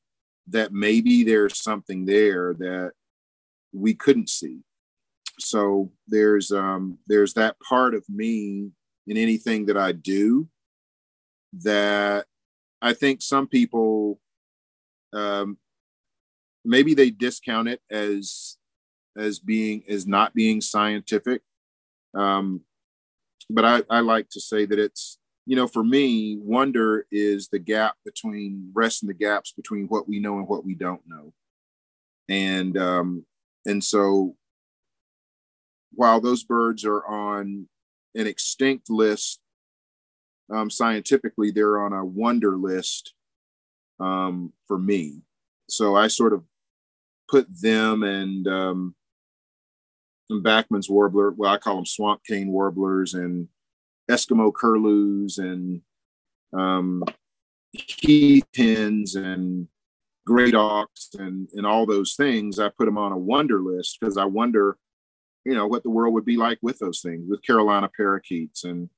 that 0.49 0.73
maybe 0.73 1.25
there's 1.25 1.63
something 1.63 2.05
there 2.05 2.55
that 2.55 2.93
we 3.73 3.95
couldn't 3.95 4.29
see. 4.29 4.61
So 5.39 5.91
there's 6.07 6.53
um, 6.53 6.99
there's 7.07 7.35
that 7.35 7.57
part 7.61 7.95
of 7.95 8.05
me 8.09 8.71
in 9.07 9.17
anything 9.17 9.67
that 9.67 9.77
I 9.77 9.93
do 9.93 10.49
that 11.63 12.27
I 12.81 12.93
think 12.93 13.23
some 13.23 13.47
people 13.47 14.21
um, 15.13 15.59
maybe 16.65 16.95
they 16.95 17.11
discount 17.11 17.69
it 17.69 17.81
as 17.91 18.57
as 19.17 19.39
being 19.39 19.85
as 19.89 20.07
not 20.07 20.35
being 20.35 20.61
scientific. 20.61 21.43
Um, 22.15 22.63
but 23.51 23.65
I, 23.65 23.83
I 23.91 24.01
like 24.01 24.29
to 24.31 24.41
say 24.41 24.65
that 24.67 24.79
it's 24.79 25.19
you 25.47 25.57
know, 25.57 25.67
for 25.67 25.85
me, 25.85 26.39
wonder 26.41 27.07
is 27.13 27.49
the 27.49 27.59
gap 27.59 27.97
between 28.05 28.71
resting 28.73 29.09
the 29.09 29.15
gaps 29.15 29.53
between 29.53 29.87
what 29.87 30.09
we 30.09 30.19
know 30.19 30.39
and 30.39 30.49
what 30.49 30.65
we 30.65 30.75
don't 30.75 31.03
know. 31.07 31.33
And 32.29 32.77
um, 32.79 33.27
and 33.67 33.85
so 33.85 34.37
while 35.93 36.21
those 36.21 36.45
birds 36.45 36.85
are 36.85 37.05
on 37.07 37.69
an 38.15 38.27
extinct 38.27 38.89
list, 38.89 39.41
um, 40.53 40.71
scientifically, 40.71 41.51
they're 41.51 41.81
on 41.81 41.93
a 41.93 42.05
wonder 42.05 42.57
list 42.57 43.13
um, 44.01 44.53
for 44.67 44.79
me. 44.79 45.23
So 45.69 45.95
I 45.95 46.09
sort 46.09 46.33
of 46.33 46.43
put 47.29 47.47
them 47.61 48.03
and 48.03 48.49
um, 48.49 48.95
and 50.31 50.43
Bachman's 50.43 50.89
warbler, 50.89 51.31
well, 51.31 51.53
I 51.53 51.59
call 51.59 51.77
them 51.77 51.87
swamp 51.87 52.23
cane 52.27 52.49
warblers 52.49 53.15
and 53.15 53.49
Eskimo 54.11 54.53
curlews 54.53 55.39
and 55.39 55.83
um, 56.53 57.05
heath 57.73 58.47
hens 58.55 59.15
and 59.15 59.69
great 60.27 60.55
auks 60.55 61.19
and, 61.19 61.49
and 61.55 61.67
all 61.67 61.87
those 61.87 62.15
things. 62.15 62.59
I 62.59 62.69
put 62.69 62.87
them 62.87 62.99
on 62.99 63.13
a 63.13 63.19
wonder 63.19 63.61
list 63.61 63.99
because 64.01 64.17
I 64.17 64.25
wonder, 64.25 64.79
you 65.45 65.55
know, 65.55 65.67
what 65.67 65.83
the 65.83 65.91
world 65.91 66.15
would 66.15 66.25
be 66.25 66.37
like 66.37 66.59
with 66.63 66.79
those 66.79 67.01
things, 67.01 67.27
with 67.29 67.43
Carolina 67.43 67.91
parakeets 67.95 68.65
and 68.65 68.89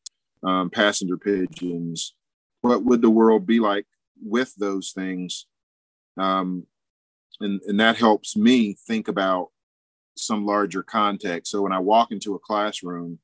um, 0.45 0.71
passenger 0.71 1.16
pigeons. 1.16 2.14
What 2.61 2.85
would 2.85 3.02
the 3.02 3.11
world 3.11 3.47
be 3.47 3.61
like 3.61 3.87
with 4.23 4.54
those 4.56 4.92
things? 4.92 5.47
Um, 6.16 6.66
and, 7.40 7.61
and 7.66 7.80
that 7.80 7.97
helps 7.97 8.37
me 8.37 8.76
think 8.87 9.09
about 9.09 9.50
some 10.16 10.46
larger 10.46 10.82
context. 10.82 11.50
So 11.50 11.62
when 11.62 11.73
I 11.73 11.78
walk 11.78 12.11
into 12.11 12.35
a 12.35 12.38
classroom, 12.38 13.18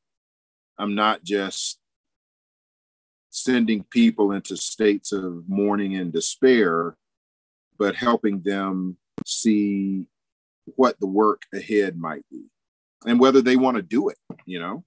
I'm 0.78 0.94
not 0.94 1.25
just 1.25 1.78
sending 3.30 3.84
people 3.84 4.32
into 4.32 4.56
states 4.56 5.12
of 5.12 5.49
mourning 5.49 5.96
and 5.96 6.12
despair, 6.12 6.96
but 7.78 7.94
helping 7.94 8.42
them 8.42 8.96
see 9.26 10.06
what 10.76 11.00
the 11.00 11.06
work 11.06 11.42
ahead 11.52 11.96
might 11.96 12.25
be 12.30 12.44
and 13.06 13.18
whether 13.18 13.40
they 13.40 13.56
want 13.56 13.76
to 13.76 13.82
do 13.82 14.08
it, 14.11 14.18
you 14.44 14.61
know? 14.61 14.84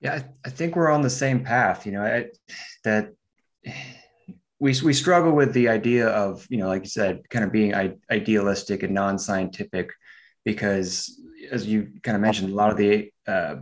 Yeah, 0.00 0.14
I, 0.14 0.24
I 0.46 0.50
think 0.50 0.74
we're 0.74 0.90
on 0.90 1.02
the 1.02 1.10
same 1.10 1.44
path, 1.44 1.86
you 1.86 1.92
know, 1.92 2.02
I, 2.02 2.26
that 2.84 3.14
we, 4.58 4.74
we 4.84 4.92
struggle 4.92 5.32
with 5.32 5.52
the 5.52 5.68
idea 5.68 6.08
of, 6.08 6.46
you 6.50 6.58
know, 6.58 6.66
like 6.66 6.82
you 6.82 6.88
said, 6.88 7.28
kind 7.30 7.44
of 7.44 7.52
being 7.52 7.72
idealistic 8.10 8.82
and 8.82 8.94
non-scientific 8.94 9.92
because 10.44 11.20
as 11.50 11.66
you 11.66 11.88
kind 12.02 12.16
of 12.16 12.22
mentioned, 12.22 12.52
a 12.52 12.54
lot 12.54 12.70
of 12.70 12.76
the 12.76 13.10
uh, 13.26 13.56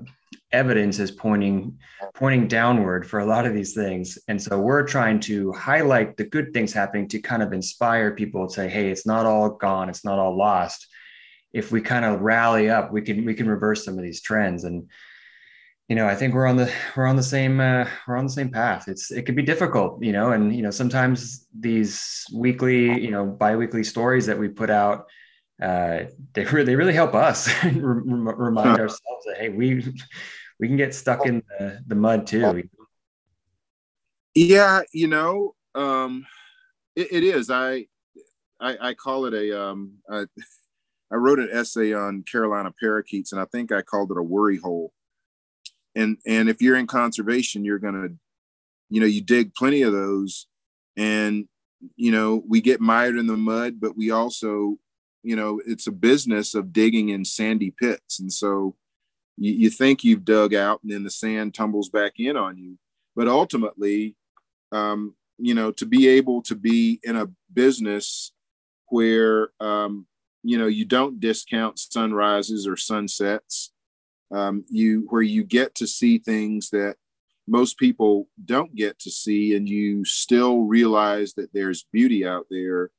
evidence 0.53 0.99
is 0.99 1.11
pointing 1.11 1.79
pointing 2.15 2.49
downward 2.49 3.09
for 3.09 3.21
a 3.21 3.27
lot 3.27 3.47
of 3.47 3.55
these 3.55 3.73
things. 3.73 4.19
And 4.29 4.41
so 4.41 4.59
we're 4.59 4.87
trying 4.87 5.21
to 5.21 5.53
highlight 5.53 6.17
the 6.17 6.25
good 6.25 6.53
things 6.53 6.73
happening 6.73 7.09
to 7.09 7.21
kind 7.21 7.43
of 7.43 7.53
inspire 7.53 8.15
people 8.15 8.49
to 8.49 8.53
say 8.53 8.69
hey 8.69 8.91
it's 8.91 9.07
not 9.07 9.27
all 9.27 9.51
gone 9.51 9.89
it's 9.89 10.05
not 10.05 10.19
all 10.19 10.37
lost. 10.37 10.87
If 11.53 11.73
we 11.73 11.81
kind 11.81 12.05
of 12.05 12.21
rally 12.21 12.71
up 12.71 12.93
we 12.93 13.03
can 13.03 13.25
we 13.25 13.35
can 13.35 13.49
reverse 13.49 13.85
some 13.85 13.97
of 13.97 14.05
these 14.05 14.23
trends. 14.23 14.65
And 14.65 14.89
you 15.89 15.97
know 15.97 16.07
i 16.07 16.15
think 16.15 16.35
we're 16.35 16.47
on 16.47 16.57
the 16.57 16.73
we're 16.97 17.07
on 17.09 17.17
the 17.17 17.23
same 17.23 17.59
uh, 17.59 17.85
we're 18.07 18.17
on 18.17 18.25
the 18.25 18.33
same 18.33 18.51
path. 18.51 18.87
It's 18.89 19.11
it 19.11 19.27
can 19.27 19.35
be 19.35 19.43
difficult 19.43 20.03
you 20.03 20.13
know 20.13 20.33
and 20.33 20.55
you 20.55 20.63
know 20.63 20.71
sometimes 20.71 21.47
these 21.59 22.25
weekly 22.33 23.01
you 23.01 23.11
know 23.11 23.27
biweekly 23.27 23.85
stories 23.85 24.27
that 24.27 24.39
we 24.39 24.49
put 24.49 24.71
out 24.71 25.07
uh, 25.62 26.05
they, 26.33 26.45
re- 26.45 26.64
they 26.64 26.76
really 26.76 26.95
help 26.95 27.14
us 27.14 27.49
remind 27.64 28.81
ourselves 28.81 29.25
that 29.26 29.37
hey 29.38 29.49
we 29.50 29.83
we 30.59 30.69
can 30.69 30.76
get 30.76 30.95
stuck 30.95 31.26
in 31.26 31.43
the, 31.59 31.83
the 31.87 31.95
mud 31.95 32.26
too. 32.26 32.62
Yeah, 34.35 34.83
you 34.93 35.09
know, 35.09 35.55
um, 35.75 36.26
it, 36.95 37.09
it 37.11 37.25
is. 37.25 37.50
I, 37.50 37.87
I, 38.61 38.90
I 38.90 38.95
call 38.95 39.25
it 39.25 39.35
a. 39.35 39.61
Um, 39.61 39.95
I, 40.09 40.26
I 41.12 41.17
wrote 41.17 41.40
an 41.40 41.49
essay 41.50 41.93
on 41.93 42.23
Carolina 42.23 42.73
parakeets, 42.79 43.33
and 43.33 43.40
I 43.40 43.45
think 43.47 43.73
I 43.73 43.83
called 43.83 44.12
it 44.12 44.17
a 44.17 44.23
worry 44.23 44.59
hole. 44.59 44.93
And 45.97 46.19
and 46.25 46.49
if 46.49 46.62
you're 46.62 46.76
in 46.76 46.87
conservation, 46.87 47.64
you're 47.64 47.81
gonna, 47.81 48.11
you 48.90 49.00
know, 49.00 49.07
you 49.07 49.21
dig 49.21 49.52
plenty 49.55 49.83
of 49.83 49.93
those, 49.93 50.47
and 50.97 51.49
you 51.97 52.12
know 52.12 52.45
we 52.49 52.61
get 52.61 52.81
mired 52.81 53.17
in 53.17 53.26
the 53.26 53.37
mud, 53.37 53.81
but 53.81 53.97
we 53.97 54.12
also, 54.12 54.76
you 55.23 55.37
know, 55.37 55.61
it's 55.67 55.87
a 55.87 55.93
business 55.93 56.55
of 56.55 56.73
digging 56.73 57.11
in 57.11 57.25
sandy 57.25 57.71
pits, 57.71 58.21
and 58.21 58.33
so 58.33 58.77
you, 59.37 59.53
you 59.53 59.71
think 59.71 60.05
you've 60.05 60.25
dug 60.25 60.55
out 60.55 60.81
and 60.83 60.93
then 60.93 61.05
the 61.05 61.11
sand 61.11 61.55
tumbles 61.55 61.89
back 61.89 62.15
in 62.19 62.37
on 62.37 62.57
you. 62.59 62.79
But 63.17 63.29
ultimately 63.29 64.17
um, 64.73 65.15
you 65.39 65.55
know 65.55 65.73
to 65.73 65.87
be 65.87 66.09
able 66.09 66.43
to 66.43 66.55
be 66.55 67.00
in 67.03 67.17
a 67.17 67.29
business 67.53 68.33
where 68.89 69.50
um, 69.61 70.07
you 70.43 70.59
know 70.59 70.67
you 70.67 70.85
don't 70.85 71.21
discount 71.21 71.79
sunrises 71.79 72.67
or 72.67 72.77
sunsets 72.77 73.73
um, 74.33 74.65
you 74.69 75.07
where 75.09 75.23
you 75.23 75.43
get 75.43 75.75
to 75.75 75.87
see 75.87 76.19
things 76.19 76.71
that 76.71 76.97
most 77.49 77.79
people 77.79 78.29
don't 78.45 78.77
get 78.77 78.99
to 79.00 79.11
see 79.11 79.57
and 79.57 79.69
you 79.69 80.05
still 80.05 80.62
realize 80.62 81.35
that 81.35 81.53
there's 81.53 81.87
beauty 81.93 82.25
out 82.25 82.47
there 82.50 82.91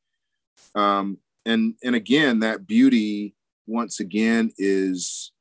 um, 0.75 1.18
and 1.46 1.76
and 1.84 1.96
again 1.96 2.40
that 2.40 2.68
beauty 2.68 3.36
once 3.68 4.00
again 4.00 4.52
is 4.58 5.32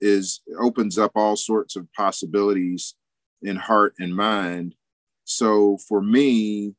is 0.00 0.40
opens 0.58 0.98
up 0.98 1.12
all 1.14 1.36
sorts 1.36 1.76
of 1.76 1.90
possibilities 1.94 2.94
in 3.42 3.56
heart 3.56 3.94
and 3.98 4.14
mind. 4.14 4.74
So 5.24 5.78
for 5.88 6.02
me 6.02 6.74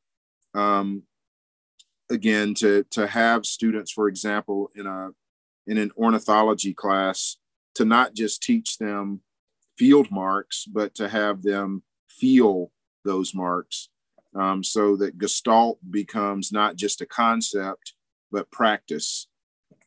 um, 0.54 1.04
again 2.10 2.54
to 2.56 2.84
to 2.92 3.08
have 3.08 3.46
students 3.46 3.92
for 3.92 4.08
example 4.08 4.70
in 4.76 4.86
a 4.86 5.10
in 5.66 5.78
an 5.78 5.92
ornithology 5.98 6.74
class 6.74 7.38
to 7.76 7.86
not 7.86 8.14
just 8.14 8.42
teach 8.42 8.78
them 8.78 9.22
field 9.78 10.10
marks 10.10 10.66
but 10.66 10.96
to 10.96 11.10
have 11.10 11.44
them 11.44 11.84
feel 12.10 12.72
those 13.04 13.36
marks 13.36 13.90
um, 14.36 14.64
so 14.64 14.96
that 14.96 15.18
gestalt 15.18 15.80
becomes 15.92 16.52
not 16.52 16.76
just 16.76 17.02
a 17.02 17.06
concept 17.06 17.94
but 18.32 18.52
practice 18.52 19.28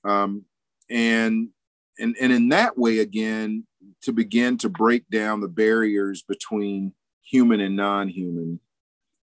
um, 0.05 0.45
and 0.89 1.49
and 1.99 2.17
and 2.21 2.33
in 2.33 2.49
that 2.49 2.79
way 2.79 2.99
again 2.99 3.67
to 4.03 4.13
begin 4.13 4.57
to 4.59 4.69
break 4.69 5.09
down 5.11 5.41
the 5.41 5.49
barriers 5.49 6.23
between 6.23 6.93
human 7.23 7.61
and 7.61 7.77
non-human 7.77 8.61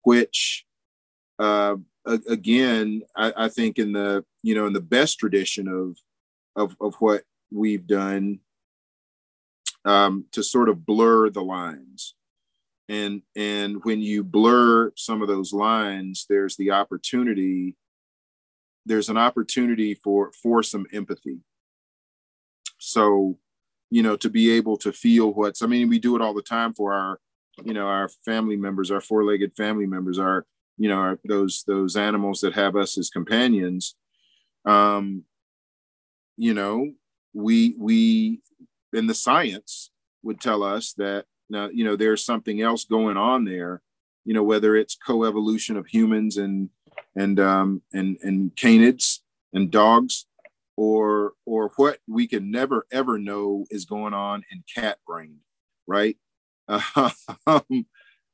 which 0.02 0.64
uh, 1.38 1.76
again, 2.28 3.02
I, 3.16 3.32
I, 3.36 3.48
think 3.48 3.78
in 3.78 3.92
the 3.92 4.24
you 4.42 4.54
know 4.54 4.66
in 4.66 4.72
the 4.72 4.80
best 4.80 5.18
tradition 5.18 5.68
of 5.68 5.96
of 6.54 6.76
of 6.80 6.94
what 6.96 7.22
we've 7.50 7.86
done 7.86 8.40
um, 9.84 10.26
to 10.32 10.42
sort 10.42 10.68
of 10.68 10.86
blur 10.86 11.30
the 11.30 11.42
lines, 11.42 12.14
and 12.88 13.22
and 13.34 13.84
when 13.84 14.00
you 14.00 14.22
blur 14.24 14.92
some 14.96 15.22
of 15.22 15.28
those 15.28 15.52
lines, 15.52 16.26
there's 16.28 16.56
the 16.56 16.70
opportunity. 16.70 17.76
There's 18.86 19.08
an 19.08 19.18
opportunity 19.18 19.94
for 19.94 20.32
for 20.32 20.62
some 20.62 20.86
empathy. 20.92 21.40
So, 22.78 23.38
you 23.90 24.02
know, 24.02 24.16
to 24.16 24.30
be 24.30 24.50
able 24.52 24.78
to 24.78 24.92
feel 24.92 25.32
what's. 25.34 25.62
I 25.62 25.66
mean, 25.66 25.88
we 25.88 25.98
do 25.98 26.16
it 26.16 26.22
all 26.22 26.34
the 26.34 26.42
time 26.42 26.72
for 26.72 26.94
our, 26.94 27.18
you 27.64 27.74
know, 27.74 27.86
our 27.88 28.08
family 28.24 28.56
members, 28.56 28.90
our 28.90 29.00
four-legged 29.00 29.56
family 29.56 29.86
members, 29.86 30.18
our 30.18 30.46
you 30.78 30.88
know 30.88 31.16
those 31.24 31.64
those 31.66 31.96
animals 31.96 32.40
that 32.40 32.54
have 32.54 32.76
us 32.76 32.98
as 32.98 33.10
companions 33.10 33.94
um 34.66 35.22
you 36.36 36.52
know 36.52 36.92
we 37.32 37.74
we 37.78 38.40
in 38.92 39.06
the 39.06 39.14
science 39.14 39.90
would 40.22 40.40
tell 40.40 40.62
us 40.62 40.92
that 40.94 41.24
now 41.48 41.68
you 41.68 41.84
know 41.84 41.96
there's 41.96 42.24
something 42.24 42.60
else 42.60 42.84
going 42.84 43.16
on 43.16 43.44
there 43.44 43.82
you 44.24 44.34
know 44.34 44.42
whether 44.42 44.76
it's 44.76 44.96
coevolution 44.96 45.76
of 45.76 45.86
humans 45.86 46.36
and 46.36 46.68
and 47.16 47.40
um 47.40 47.82
and 47.92 48.18
and 48.22 48.54
canids 48.54 49.20
and 49.52 49.70
dogs 49.70 50.26
or 50.76 51.32
or 51.46 51.72
what 51.76 51.98
we 52.06 52.26
can 52.26 52.50
never 52.50 52.86
ever 52.92 53.18
know 53.18 53.64
is 53.70 53.84
going 53.84 54.14
on 54.14 54.44
in 54.52 54.62
cat 54.74 54.98
brain 55.06 55.38
right? 55.86 56.16
Um, 57.46 57.86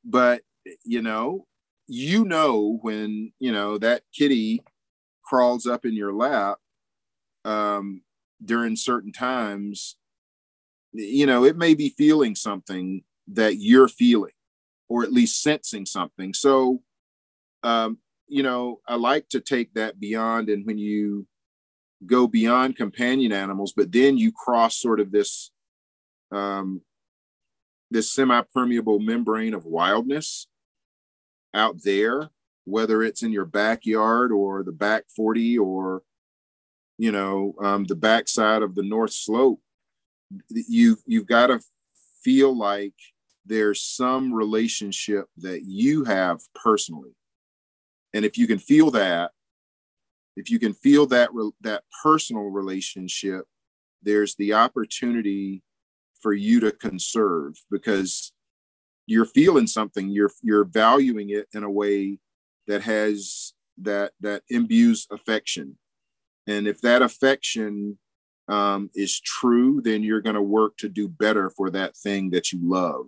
but 0.03 0.41
you 0.83 1.01
know 1.01 1.45
you 1.87 2.25
know 2.25 2.79
when 2.81 3.31
you 3.39 3.51
know 3.51 3.77
that 3.77 4.01
kitty 4.13 4.63
crawls 5.23 5.67
up 5.67 5.85
in 5.85 5.93
your 5.93 6.13
lap 6.13 6.57
um, 7.45 8.01
during 8.43 8.75
certain 8.75 9.11
times 9.11 9.97
you 10.93 11.27
know 11.27 11.43
it 11.43 11.57
may 11.57 11.75
be 11.75 11.89
feeling 11.89 12.35
something 12.35 13.03
that 13.27 13.57
you're 13.57 13.87
feeling 13.87 14.33
or 14.89 15.03
at 15.03 15.11
least 15.11 15.41
sensing 15.41 15.85
something. 15.85 16.33
So 16.33 16.81
um, 17.63 17.97
you 18.33 18.43
know 18.43 18.79
i 18.87 18.95
like 18.95 19.27
to 19.29 19.39
take 19.39 19.73
that 19.73 19.99
beyond 19.99 20.49
and 20.49 20.65
when 20.65 20.77
you 20.77 21.25
go 22.05 22.27
beyond 22.27 22.75
companion 22.75 23.31
animals 23.31 23.73
but 23.75 23.91
then 23.91 24.17
you 24.17 24.31
cross 24.31 24.75
sort 24.77 24.99
of 24.99 25.11
this 25.11 25.51
um, 26.31 26.81
this 27.91 28.11
semi-permeable 28.11 28.99
membrane 28.99 29.53
of 29.53 29.65
wildness 29.65 30.47
out 31.53 31.83
there, 31.83 32.29
whether 32.65 33.03
it's 33.03 33.23
in 33.23 33.31
your 33.31 33.45
backyard 33.45 34.31
or 34.31 34.63
the 34.63 34.71
back 34.71 35.03
40 35.15 35.59
or, 35.59 36.01
you 36.97 37.11
know, 37.11 37.53
um, 37.61 37.85
the 37.85 37.95
backside 37.95 38.63
of 38.63 38.75
the 38.75 38.83
North 38.83 39.13
Slope, 39.13 39.61
you, 40.49 40.97
you've 41.05 41.27
got 41.27 41.47
to 41.47 41.59
feel 42.23 42.57
like 42.57 42.95
there's 43.45 43.81
some 43.81 44.33
relationship 44.33 45.25
that 45.37 45.63
you 45.63 46.05
have 46.05 46.39
personally. 46.55 47.11
And 48.13 48.25
if 48.25 48.37
you 48.37 48.47
can 48.47 48.59
feel 48.59 48.91
that, 48.91 49.31
if 50.35 50.49
you 50.49 50.59
can 50.59 50.73
feel 50.73 51.05
that 51.07 51.29
that 51.61 51.83
personal 52.03 52.43
relationship, 52.43 53.45
there's 54.01 54.35
the 54.35 54.53
opportunity 54.53 55.63
for 56.21 56.33
you 56.33 56.59
to 56.59 56.71
conserve 56.71 57.55
because 57.69 58.33
you're 59.05 59.25
feeling 59.25 59.67
something. 59.67 60.09
You're 60.09 60.31
you're 60.41 60.65
valuing 60.65 61.29
it 61.29 61.47
in 61.53 61.63
a 61.63 61.69
way 61.69 62.19
that 62.67 62.83
has 62.83 63.53
that 63.79 64.13
that 64.21 64.43
imbues 64.49 65.07
affection. 65.11 65.77
And 66.47 66.67
if 66.67 66.81
that 66.81 67.01
affection 67.01 67.97
um, 68.49 68.89
is 68.93 69.21
true 69.21 69.81
then 69.81 70.03
you're 70.03 70.21
going 70.21 70.35
to 70.35 70.41
work 70.41 70.75
to 70.77 70.89
do 70.89 71.07
better 71.07 71.49
for 71.49 71.69
that 71.71 71.95
thing 71.95 72.31
that 72.31 72.51
you 72.51 72.59
love. 72.61 73.07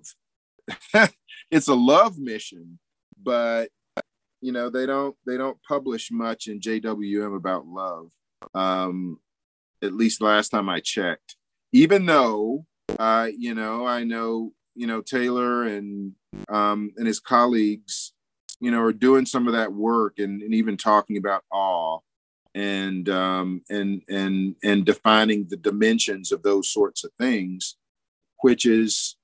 It's 1.51 1.67
a 1.67 1.75
love 1.75 2.17
mission 2.17 2.79
but 3.21 3.69
you 4.45 4.51
know 4.51 4.69
they 4.69 4.85
don't 4.85 5.15
they 5.25 5.37
don't 5.37 5.57
publish 5.67 6.11
much 6.11 6.47
in 6.47 6.59
jwm 6.59 7.35
about 7.35 7.67
love 7.67 8.09
um, 8.53 9.19
at 9.83 9.93
least 9.93 10.21
last 10.21 10.49
time 10.49 10.69
i 10.69 10.79
checked 10.79 11.35
even 11.73 12.05
though 12.05 12.65
uh, 12.99 13.27
you 13.37 13.53
know 13.55 13.85
i 13.85 14.03
know 14.03 14.53
you 14.75 14.85
know 14.85 15.01
Taylor 15.01 15.63
and 15.63 16.13
um, 16.49 16.91
and 16.97 17.07
his 17.07 17.19
colleagues, 17.19 18.13
you 18.59 18.69
know, 18.69 18.81
are 18.81 18.93
doing 18.93 19.25
some 19.25 19.47
of 19.47 19.53
that 19.53 19.73
work 19.73 20.19
and, 20.19 20.41
and 20.41 20.53
even 20.53 20.77
talking 20.77 21.17
about 21.17 21.43
awe 21.51 21.99
and 22.53 23.09
um, 23.09 23.61
and 23.69 24.01
and 24.09 24.55
and 24.63 24.85
defining 24.85 25.47
the 25.49 25.57
dimensions 25.57 26.31
of 26.31 26.43
those 26.43 26.69
sorts 26.69 27.03
of 27.03 27.11
things, 27.17 27.77
which 28.41 28.65
is 28.65 29.15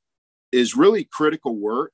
is 0.52 0.76
really 0.76 1.04
critical 1.04 1.56
work. 1.56 1.94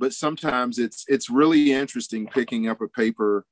But 0.00 0.14
sometimes 0.14 0.78
it's 0.78 1.04
it's 1.06 1.30
really 1.30 1.72
interesting 1.72 2.26
picking 2.26 2.68
up 2.68 2.80
a 2.80 2.88
paper 2.88 3.44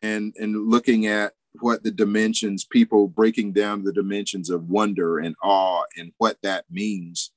and 0.00 0.32
and 0.38 0.70
looking 0.70 1.06
at 1.06 1.32
what 1.60 1.82
the 1.82 1.90
dimensions 1.90 2.64
people 2.64 3.08
breaking 3.08 3.52
down 3.52 3.82
the 3.82 3.92
dimensions 3.92 4.50
of 4.50 4.70
wonder 4.70 5.18
and 5.18 5.34
awe 5.42 5.82
and 5.98 6.12
what 6.18 6.38
that 6.42 6.64
means 6.70 7.32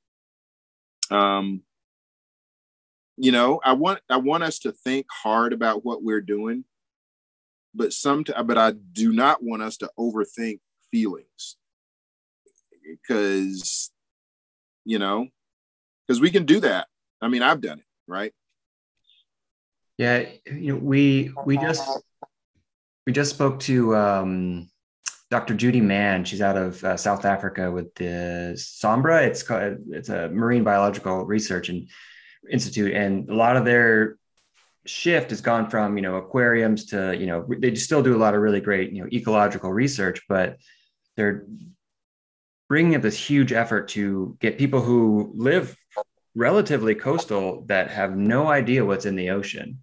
um, 1.12 1.64
you 3.18 3.32
know, 3.32 3.60
I 3.64 3.74
want 3.74 4.00
I 4.10 4.18
want 4.18 4.44
us 4.44 4.60
to 4.60 4.72
think 4.72 5.06
hard 5.12 5.54
about 5.54 5.86
what 5.86 6.04
we're 6.04 6.22
doing, 6.22 6.66
but 7.74 7.94
some 7.94 8.24
but 8.46 8.58
I 8.58 8.72
do 8.72 9.14
not 9.14 9.44
want 9.44 9.62
us 9.62 9.78
to 9.78 9.92
overthink 10.00 10.60
feelings 10.92 11.58
because 12.84 13.92
you 14.86 15.00
know 15.00 15.28
because 16.08 16.20
we 16.20 16.32
can 16.32 16.46
do 16.46 16.60
that. 16.62 16.88
I 17.22 17.28
mean, 17.28 17.44
I've 17.44 17.62
done 17.62 17.80
it, 17.80 17.86
right? 18.08 18.34
Yeah, 19.98 20.26
you 20.46 20.74
know, 20.74 20.80
we 20.80 21.32
we 21.46 21.58
just 21.58 21.88
we 23.06 23.14
just 23.14 23.32
spoke 23.32 23.60
to 23.62 23.96
um, 23.96 24.70
Dr. 25.30 25.54
Judy 25.54 25.82
Mann. 25.82 26.26
She's 26.26 26.42
out 26.42 26.58
of 26.58 26.84
uh, 26.84 26.98
South 26.98 27.26
Africa 27.26 27.70
with 27.72 27.94
the 27.96 28.54
SAAMBR. 28.56 29.28
It's 29.28 29.44
called, 29.44 29.78
it's 29.90 30.10
a 30.10 30.30
marine 30.30 30.64
biological 30.64 31.26
research 31.26 31.70
and 31.70 31.90
institute, 32.52 32.94
and 32.94 33.30
a 33.30 33.36
lot 33.36 33.56
of 33.56 33.66
their 33.66 34.18
shift 34.86 35.30
has 35.30 35.42
gone 35.42 35.70
from 35.70 35.96
you 35.96 36.02
know 36.02 36.16
aquariums 36.16 36.88
to 36.88 37.16
you 37.18 37.26
know 37.26 37.48
they 37.60 37.74
still 37.76 38.04
do 38.04 38.16
a 38.16 38.20
lot 38.20 38.34
of 38.34 38.42
really 38.42 38.60
great 38.60 38.92
you 38.92 39.02
know 39.02 39.10
ecological 39.14 39.72
research, 39.72 40.22
but 40.28 40.58
they're 41.16 41.46
bringing 42.68 42.96
up 42.96 43.04
this 43.04 43.18
huge 43.18 43.54
effort 43.54 43.90
to 43.90 44.36
get 44.40 44.58
people 44.58 44.82
who 44.82 45.32
live 45.36 45.78
relatively 46.36 46.96
coastal 46.96 47.64
that 47.68 47.92
have 47.92 48.16
no 48.16 48.48
idea 48.48 48.84
what's 48.84 49.06
in 49.06 49.16
the 49.16 49.30
ocean 49.30 49.80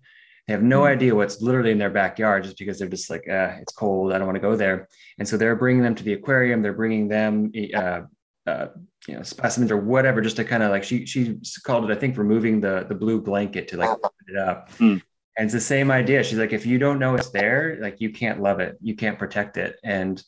they 0.51 0.55
have 0.55 0.65
no 0.65 0.81
hmm. 0.81 0.87
idea 0.87 1.15
what's 1.15 1.41
literally 1.41 1.71
in 1.71 1.79
their 1.79 1.91
backyard 1.91 2.43
just 2.43 2.59
because 2.59 2.77
they're 2.77 2.89
just 2.89 3.09
like, 3.09 3.23
uh, 3.29 3.55
it's 3.61 3.73
cold. 3.73 4.13
I 4.13 4.19
don't 4.19 4.27
want 4.27 4.35
to 4.35 4.41
go 4.41 4.57
there. 4.57 4.89
And 5.21 5.29
so 5.29 5.37
they're 5.37 5.55
bringing 5.55 5.85
them 5.85 5.95
to 5.95 6.03
the 6.03 6.15
aquarium. 6.15 6.61
They're 6.61 6.73
bringing 6.73 7.07
them, 7.07 7.53
uh, 7.73 8.01
uh, 8.49 8.67
you 9.07 9.15
know, 9.15 9.23
specimens 9.23 9.71
or 9.71 9.77
whatever, 9.77 10.21
just 10.21 10.35
to 10.37 10.45
kind 10.45 10.65
of 10.65 10.73
like 10.73 10.83
she 10.83 11.07
she 11.07 11.39
called 11.65 11.89
it, 11.89 11.97
I 11.97 12.01
think, 12.01 12.19
removing 12.19 12.61
the 12.61 12.85
the 12.89 12.97
blue 12.97 13.21
blanket 13.21 13.69
to 13.69 13.77
like 13.77 13.91
open 13.91 14.11
it 14.27 14.39
up. 14.39 14.73
Mm. 14.79 15.01
And 15.39 15.45
it's 15.45 15.55
the 15.55 15.61
same 15.61 15.89
idea. 15.93 16.25
She's 16.25 16.39
like, 16.39 16.53
if 16.53 16.67
you 16.67 16.79
don't 16.79 16.99
know 16.99 17.15
it's 17.15 17.31
there, 17.31 17.79
like 17.81 18.01
you 18.01 18.11
can't 18.11 18.43
love 18.43 18.59
it, 18.59 18.77
you 18.81 18.97
can't 18.97 19.21
protect 19.21 19.57
it. 19.57 19.77
And 19.85 20.21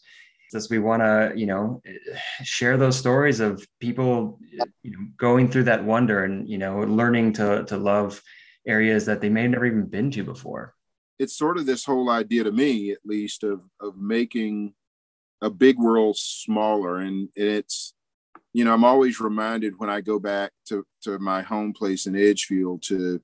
just 0.52 0.70
we 0.70 0.78
want 0.78 1.02
to, 1.02 1.32
you 1.34 1.46
know, 1.46 1.82
share 2.44 2.76
those 2.76 2.96
stories 2.96 3.40
of 3.40 3.66
people, 3.80 4.38
you 4.84 4.92
know, 4.92 5.06
going 5.16 5.50
through 5.50 5.64
that 5.64 5.82
wonder 5.82 6.22
and 6.22 6.48
you 6.48 6.58
know, 6.58 6.78
learning 6.82 7.32
to 7.32 7.64
to 7.64 7.76
love 7.76 8.22
areas 8.66 9.06
that 9.06 9.20
they 9.20 9.28
may 9.28 9.42
have 9.42 9.50
never 9.52 9.66
even 9.66 9.86
been 9.86 10.10
to 10.12 10.24
before. 10.24 10.74
It's 11.18 11.36
sort 11.36 11.58
of 11.58 11.66
this 11.66 11.84
whole 11.84 12.10
idea 12.10 12.44
to 12.44 12.52
me, 12.52 12.92
at 12.92 12.98
least, 13.04 13.44
of 13.44 13.60
of 13.80 13.96
making 13.96 14.74
a 15.40 15.50
big 15.50 15.78
world 15.78 16.16
smaller, 16.16 16.98
and 16.98 17.28
it's 17.34 17.94
you 18.52 18.64
know, 18.64 18.74
I'm 18.74 18.84
always 18.84 19.18
reminded 19.18 19.78
when 19.78 19.90
I 19.90 20.00
go 20.00 20.18
back 20.18 20.52
to 20.66 20.86
to 21.02 21.18
my 21.18 21.42
home 21.42 21.72
place 21.72 22.06
in 22.06 22.16
Edgefield 22.16 22.82
to, 22.84 23.20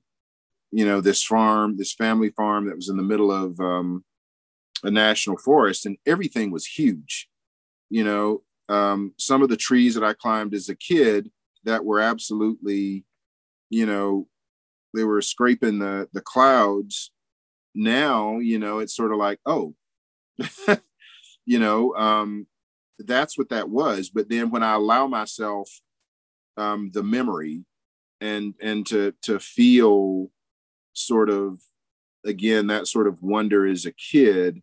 you 0.71 0.85
know, 0.85 1.01
this 1.01 1.23
farm, 1.23 1.77
this 1.77 1.93
family 1.93 2.29
farm 2.29 2.67
that 2.67 2.75
was 2.75 2.89
in 2.89 2.97
the 2.97 3.03
middle 3.03 3.31
of 3.31 3.59
um, 3.59 4.03
a 4.83 4.91
national 4.91 5.37
forest, 5.37 5.85
and 5.85 5.97
everything 6.05 6.51
was 6.51 6.65
huge. 6.65 7.29
You 7.89 8.03
know, 8.03 8.43
um, 8.69 9.13
some 9.17 9.41
of 9.41 9.49
the 9.49 9.57
trees 9.57 9.95
that 9.95 10.03
I 10.03 10.13
climbed 10.13 10.53
as 10.53 10.69
a 10.69 10.75
kid 10.75 11.31
that 11.63 11.85
were 11.85 11.99
absolutely, 11.99 13.05
you 13.69 13.85
know, 13.85 14.27
they 14.93 15.03
were 15.03 15.21
scraping 15.21 15.79
the 15.79 16.07
the 16.13 16.21
clouds. 16.21 17.11
Now, 17.75 18.39
you 18.39 18.59
know, 18.59 18.79
it's 18.79 18.95
sort 18.95 19.11
of 19.11 19.19
like, 19.19 19.39
oh, 19.45 19.75
you 21.45 21.59
know, 21.59 21.95
um, 21.95 22.47
that's 22.99 23.37
what 23.37 23.49
that 23.49 23.69
was. 23.69 24.09
But 24.09 24.29
then 24.29 24.49
when 24.49 24.63
I 24.63 24.73
allow 24.73 25.07
myself 25.07 25.69
um, 26.57 26.91
the 26.93 27.03
memory 27.03 27.65
and 28.21 28.53
and 28.61 28.85
to 28.87 29.13
to 29.23 29.39
feel 29.39 30.29
sort 30.93 31.29
of 31.29 31.59
again 32.25 32.67
that 32.67 32.87
sort 32.87 33.07
of 33.07 33.21
wonder 33.21 33.65
as 33.65 33.85
a 33.85 33.93
kid, 33.93 34.61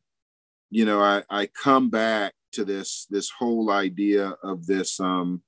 you 0.70 0.84
know, 0.84 1.00
I 1.00 1.22
I 1.30 1.46
come 1.46 1.90
back 1.90 2.34
to 2.52 2.64
this 2.64 3.06
this 3.10 3.30
whole 3.38 3.70
idea 3.70 4.34
of 4.42 4.66
this 4.66 5.00
um 5.00 5.42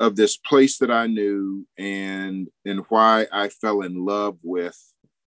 of 0.00 0.16
this 0.16 0.36
place 0.36 0.78
that 0.78 0.90
I 0.90 1.06
knew 1.06 1.66
and 1.76 2.48
and 2.64 2.84
why 2.88 3.26
I 3.32 3.48
fell 3.48 3.82
in 3.82 4.04
love 4.04 4.38
with 4.42 4.78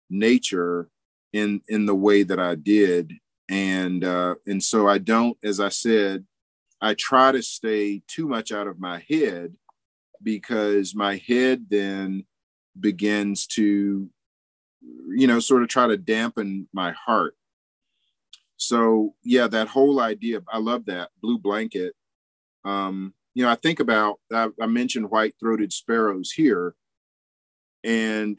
nature 0.09 0.89
in 1.33 1.61
in 1.67 1.85
the 1.85 1.95
way 1.95 2.23
that 2.23 2.39
I 2.39 2.55
did 2.55 3.13
and 3.49 4.03
uh, 4.03 4.35
and 4.45 4.63
so 4.63 4.87
I 4.87 4.97
don't, 4.97 5.37
as 5.43 5.59
I 5.59 5.69
said, 5.69 6.25
I 6.81 6.93
try 6.93 7.31
to 7.31 7.41
stay 7.41 8.01
too 8.07 8.27
much 8.27 8.51
out 8.51 8.67
of 8.67 8.79
my 8.79 9.03
head 9.09 9.53
because 10.21 10.95
my 10.95 11.21
head 11.27 11.65
then 11.69 12.25
begins 12.79 13.45
to, 13.47 14.09
you 15.15 15.27
know, 15.27 15.39
sort 15.39 15.63
of 15.63 15.69
try 15.69 15.87
to 15.87 15.97
dampen 15.97 16.67
my 16.73 16.93
heart. 16.93 17.35
So 18.57 19.13
yeah, 19.23 19.47
that 19.47 19.67
whole 19.67 19.99
idea, 19.99 20.41
I 20.51 20.59
love 20.59 20.85
that 20.85 21.09
blue 21.21 21.37
blanket. 21.37 21.93
Um, 22.63 23.13
you 23.33 23.43
know, 23.43 23.51
I 23.51 23.55
think 23.55 23.79
about 23.79 24.19
I, 24.31 24.49
I 24.61 24.65
mentioned 24.65 25.09
white-throated 25.09 25.73
sparrows 25.73 26.31
here, 26.31 26.75
and 27.83 28.37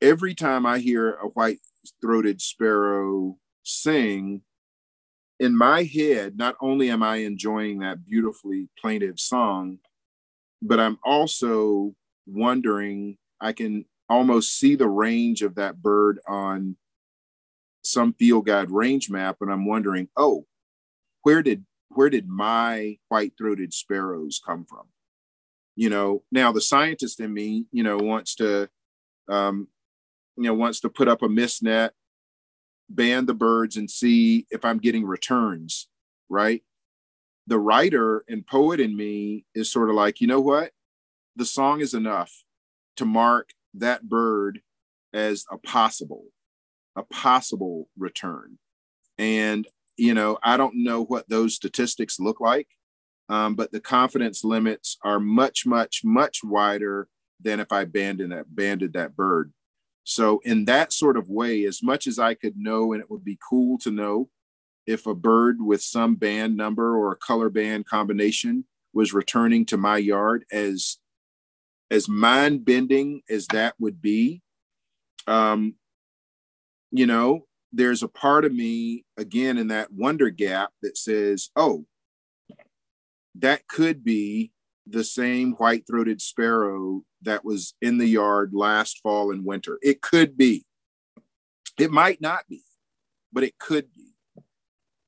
every 0.00 0.34
time 0.34 0.66
I 0.66 0.78
hear 0.78 1.14
a 1.14 1.28
white-throated 1.28 2.40
sparrow 2.40 3.38
sing, 3.62 4.42
in 5.38 5.56
my 5.56 5.82
head, 5.82 6.36
not 6.36 6.56
only 6.60 6.90
am 6.90 7.02
I 7.02 7.16
enjoying 7.16 7.80
that 7.80 8.04
beautifully 8.04 8.68
plaintive 8.78 9.20
song, 9.20 9.78
but 10.62 10.80
I'm 10.80 10.98
also 11.04 11.94
wondering, 12.26 13.18
I 13.40 13.52
can 13.52 13.84
almost 14.08 14.58
see 14.58 14.74
the 14.76 14.88
range 14.88 15.42
of 15.42 15.56
that 15.56 15.82
bird 15.82 16.20
on 16.26 16.76
some 17.82 18.14
field 18.14 18.46
guide 18.46 18.70
range 18.70 19.10
map. 19.10 19.36
And 19.40 19.52
I'm 19.52 19.66
wondering, 19.66 20.08
oh, 20.16 20.46
where 21.22 21.42
did 21.42 21.64
where 21.88 22.10
did 22.10 22.28
my 22.28 22.98
white-throated 23.08 23.72
sparrows 23.72 24.40
come 24.44 24.64
from? 24.64 24.86
You 25.74 25.90
know, 25.90 26.22
now 26.32 26.52
the 26.52 26.60
scientist 26.60 27.20
in 27.20 27.32
me, 27.32 27.66
you 27.70 27.82
know, 27.82 27.98
wants 27.98 28.34
to 28.36 28.68
um, 29.28 29.68
you 30.36 30.44
know, 30.44 30.54
wants 30.54 30.80
to 30.80 30.88
put 30.88 31.08
up 31.08 31.22
a 31.22 31.28
mist 31.28 31.62
net 31.62 31.92
band 32.88 33.26
the 33.26 33.34
birds 33.34 33.76
and 33.76 33.90
see 33.90 34.46
if 34.50 34.64
I'm 34.64 34.78
getting 34.78 35.04
returns, 35.04 35.88
right? 36.28 36.62
The 37.46 37.58
writer 37.58 38.24
and 38.28 38.46
poet 38.46 38.80
in 38.80 38.96
me 38.96 39.44
is 39.54 39.70
sort 39.70 39.90
of 39.90 39.96
like, 39.96 40.20
you 40.20 40.26
know 40.26 40.40
what? 40.40 40.72
The 41.34 41.44
song 41.44 41.80
is 41.80 41.94
enough 41.94 42.32
to 42.96 43.04
mark 43.04 43.50
that 43.74 44.08
bird 44.08 44.60
as 45.12 45.44
a 45.50 45.58
possible, 45.58 46.26
a 46.96 47.02
possible 47.02 47.88
return. 47.98 48.58
And, 49.18 49.66
you 49.96 50.14
know, 50.14 50.38
I 50.42 50.56
don't 50.56 50.84
know 50.84 51.04
what 51.04 51.28
those 51.28 51.54
statistics 51.54 52.20
look 52.20 52.40
like, 52.40 52.68
um, 53.28 53.54
but 53.54 53.72
the 53.72 53.80
confidence 53.80 54.44
limits 54.44 54.98
are 55.02 55.20
much, 55.20 55.66
much, 55.66 56.02
much 56.04 56.44
wider 56.44 57.08
than 57.40 57.60
if 57.60 57.72
I 57.72 57.84
banded 57.84 58.30
that, 58.32 58.54
banded 58.54 58.92
that 58.94 59.16
bird. 59.16 59.52
So, 60.04 60.40
in 60.44 60.66
that 60.66 60.92
sort 60.92 61.16
of 61.16 61.28
way, 61.28 61.64
as 61.64 61.82
much 61.82 62.06
as 62.06 62.18
I 62.18 62.34
could 62.34 62.56
know, 62.56 62.92
and 62.92 63.02
it 63.02 63.10
would 63.10 63.24
be 63.24 63.38
cool 63.48 63.78
to 63.78 63.90
know 63.90 64.28
if 64.86 65.06
a 65.06 65.14
bird 65.14 65.60
with 65.60 65.82
some 65.82 66.14
band 66.14 66.56
number 66.56 66.96
or 66.96 67.12
a 67.12 67.16
color 67.16 67.50
band 67.50 67.86
combination 67.86 68.64
was 68.92 69.12
returning 69.12 69.66
to 69.66 69.76
my 69.76 69.98
yard, 69.98 70.44
as 70.52 70.98
as 71.90 72.08
mind 72.08 72.64
bending 72.64 73.22
as 73.28 73.46
that 73.48 73.74
would 73.78 74.00
be, 74.00 74.42
um, 75.26 75.74
you 76.90 77.06
know, 77.06 77.45
there's 77.72 78.02
a 78.02 78.08
part 78.08 78.44
of 78.44 78.52
me 78.52 79.04
again 79.16 79.58
in 79.58 79.68
that 79.68 79.92
wonder 79.92 80.30
gap 80.30 80.70
that 80.82 80.96
says, 80.96 81.50
oh, 81.56 81.86
that 83.34 83.68
could 83.68 84.04
be 84.04 84.52
the 84.86 85.04
same 85.04 85.52
white 85.52 85.84
throated 85.86 86.20
sparrow 86.20 87.02
that 87.22 87.44
was 87.44 87.74
in 87.82 87.98
the 87.98 88.06
yard 88.06 88.52
last 88.54 89.00
fall 89.02 89.30
and 89.32 89.44
winter. 89.44 89.78
It 89.82 90.00
could 90.00 90.36
be. 90.36 90.64
It 91.78 91.90
might 91.90 92.20
not 92.20 92.48
be, 92.48 92.62
but 93.32 93.44
it 93.44 93.58
could 93.58 93.92
be. 93.92 94.14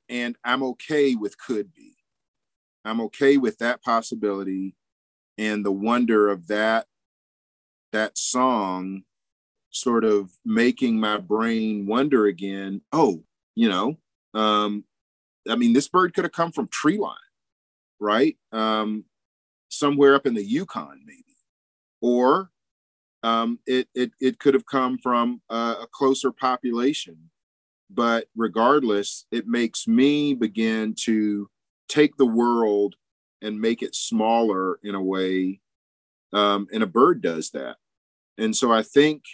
And 0.09 0.37
I'm 0.45 0.63
okay 0.63 1.15
with 1.15 1.39
could 1.39 1.73
be. 1.73 1.97
I'm 2.85 3.01
okay 3.03 3.37
with 3.37 3.59
that 3.59 3.83
possibility 3.83 4.75
and 5.37 5.65
the 5.65 5.73
wonder 5.73 6.29
of 6.29 6.49
that 6.49 6.87
that 7.93 8.19
song 8.19 9.03
sort 9.71 10.05
of 10.05 10.31
making 10.45 10.99
my 10.99 11.19
brain 11.19 11.87
wonder 11.87 12.27
again, 12.27 12.81
oh, 12.93 13.23
you 13.55 13.69
know, 13.69 13.99
um, 14.35 14.85
I 15.49 15.57
mean, 15.57 15.73
this 15.73 15.89
bird 15.89 16.15
could 16.15 16.25
have 16.25 16.33
come 16.33 16.53
from 16.53 16.69
tree 16.69 16.99
line, 16.99 17.17
right? 18.01 18.37
Um, 18.53 19.05
somewhere 19.69 20.15
up 20.15 20.27
in 20.27 20.35
the 20.35 20.45
Yukon, 20.45 21.01
maybe, 21.05 21.37
or 22.01 22.51
um, 23.23 23.59
it, 23.67 23.89
it, 23.95 24.13
it 24.21 24.39
could 24.39 24.55
have 24.55 24.67
come 24.67 24.99
from 24.99 25.41
a, 25.51 25.77
a 25.83 25.87
closer 25.93 26.31
population. 26.31 27.31
But 27.91 28.27
regardless, 28.37 29.25
it 29.31 29.47
makes 29.47 29.89
me 29.89 30.35
begin 30.35 30.95
to 31.05 31.49
take 31.89 32.17
the 32.17 32.27
world 32.27 32.97
and 33.41 33.61
make 33.61 33.83
it 33.83 33.95
smaller 33.95 34.79
in 34.83 34.95
a 34.95 35.03
way. 35.03 35.61
Um, 36.33 36.69
and 36.73 36.83
a 36.83 36.87
bird 36.87 37.23
does 37.23 37.51
that. 37.51 37.77
And 38.37 38.55
so 38.55 38.71
I 38.71 38.83
think 38.83 39.25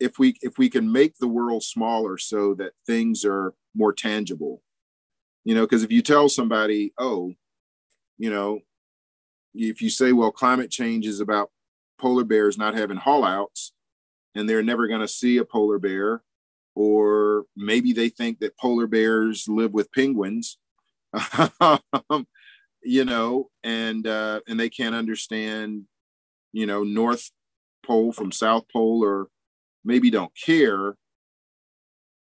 if 0.00 0.18
we 0.18 0.36
if 0.42 0.58
we 0.58 0.68
can 0.70 0.90
make 0.90 1.16
the 1.16 1.28
world 1.28 1.62
smaller 1.62 2.18
so 2.18 2.54
that 2.54 2.72
things 2.86 3.24
are 3.24 3.54
more 3.74 3.92
tangible, 3.92 4.62
you 5.44 5.54
know, 5.54 5.62
because 5.62 5.82
if 5.82 5.90
you 5.90 6.02
tell 6.02 6.28
somebody, 6.28 6.92
oh, 6.98 7.32
you 8.16 8.30
know, 8.30 8.60
if 9.54 9.82
you 9.82 9.90
say, 9.90 10.12
well, 10.12 10.30
climate 10.30 10.70
change 10.70 11.06
is 11.06 11.20
about 11.20 11.50
polar 11.98 12.24
bears 12.24 12.56
not 12.56 12.74
having 12.74 12.98
haulouts 12.98 13.70
and 14.34 14.48
they're 14.48 14.62
never 14.62 14.86
going 14.86 15.00
to 15.00 15.08
see 15.08 15.38
a 15.38 15.44
polar 15.44 15.78
bear, 15.78 16.22
or 16.74 17.44
maybe 17.56 17.92
they 17.92 18.08
think 18.08 18.38
that 18.38 18.56
polar 18.56 18.86
bears 18.86 19.48
live 19.48 19.72
with 19.72 19.92
penguins, 19.92 20.58
you 22.82 23.04
know, 23.04 23.48
and 23.64 24.06
uh, 24.06 24.40
and 24.46 24.60
they 24.60 24.68
can't 24.68 24.94
understand, 24.94 25.84
you 26.52 26.66
know, 26.66 26.84
North 26.84 27.30
Pole 27.84 28.12
from 28.12 28.30
South 28.30 28.64
Pole, 28.72 29.04
or 29.04 29.28
maybe 29.88 30.10
don't 30.10 30.32
care. 30.36 30.94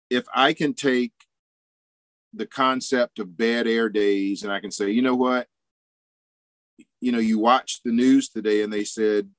If 0.09 0.25
I 0.33 0.53
can 0.53 0.73
take 0.75 1.13
the 2.31 2.45
concept 2.45 3.17
of 3.17 3.37
bad 3.37 3.67
air 3.67 3.89
days 3.89 4.43
and 4.43 4.53
I 4.53 4.59
can 4.59 4.71
say, 4.71 4.91
you 4.91 5.01
know 5.01 5.15
what, 5.15 5.47
you 7.01 7.11
know, 7.11 7.19
you 7.19 7.39
watch 7.39 7.81
the 7.83 7.91
news 7.91 8.29
today 8.29 8.61
and 8.61 8.71
they 8.71 8.83
said, 8.83 9.29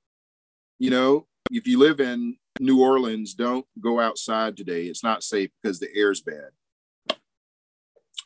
you 0.80 0.90
know, 0.90 1.26
if 1.52 1.68
you 1.68 1.78
live 1.78 2.00
in 2.00 2.36
New 2.58 2.82
Orleans, 2.82 3.34
don't 3.34 3.66
go 3.80 4.00
outside 4.00 4.56
today. 4.56 4.86
It's 4.86 5.04
not 5.04 5.22
safe 5.22 5.50
because 5.62 5.78
the 5.78 5.94
air's 5.94 6.20
bad. 6.20 6.50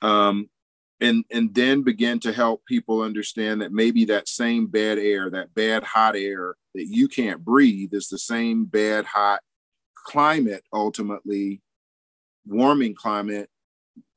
Um, 0.01 0.49
and 1.01 1.25
and 1.31 1.55
then 1.55 1.83
begin 1.83 2.20
to 2.20 2.33
help 2.33 2.64
people 2.64 3.03
understand 3.03 3.61
that 3.61 3.73
maybe 3.73 4.07
that 4.07 4.29
same 4.29 4.66
bad 4.66 4.99
air 4.99 5.29
that 5.29 5.53
bad 5.55 5.83
hot 5.83 6.14
air 6.16 6.55
that 6.75 6.87
you 6.87 7.09
can't 7.09 7.44
breathe 7.44 7.92
is 7.92 8.09
the 8.09 8.18
same 8.18 8.64
bad 8.64 9.05
hot 9.05 9.40
climate 10.05 10.64
ultimately 10.73 11.61
warming 12.47 12.95
climate 12.95 13.49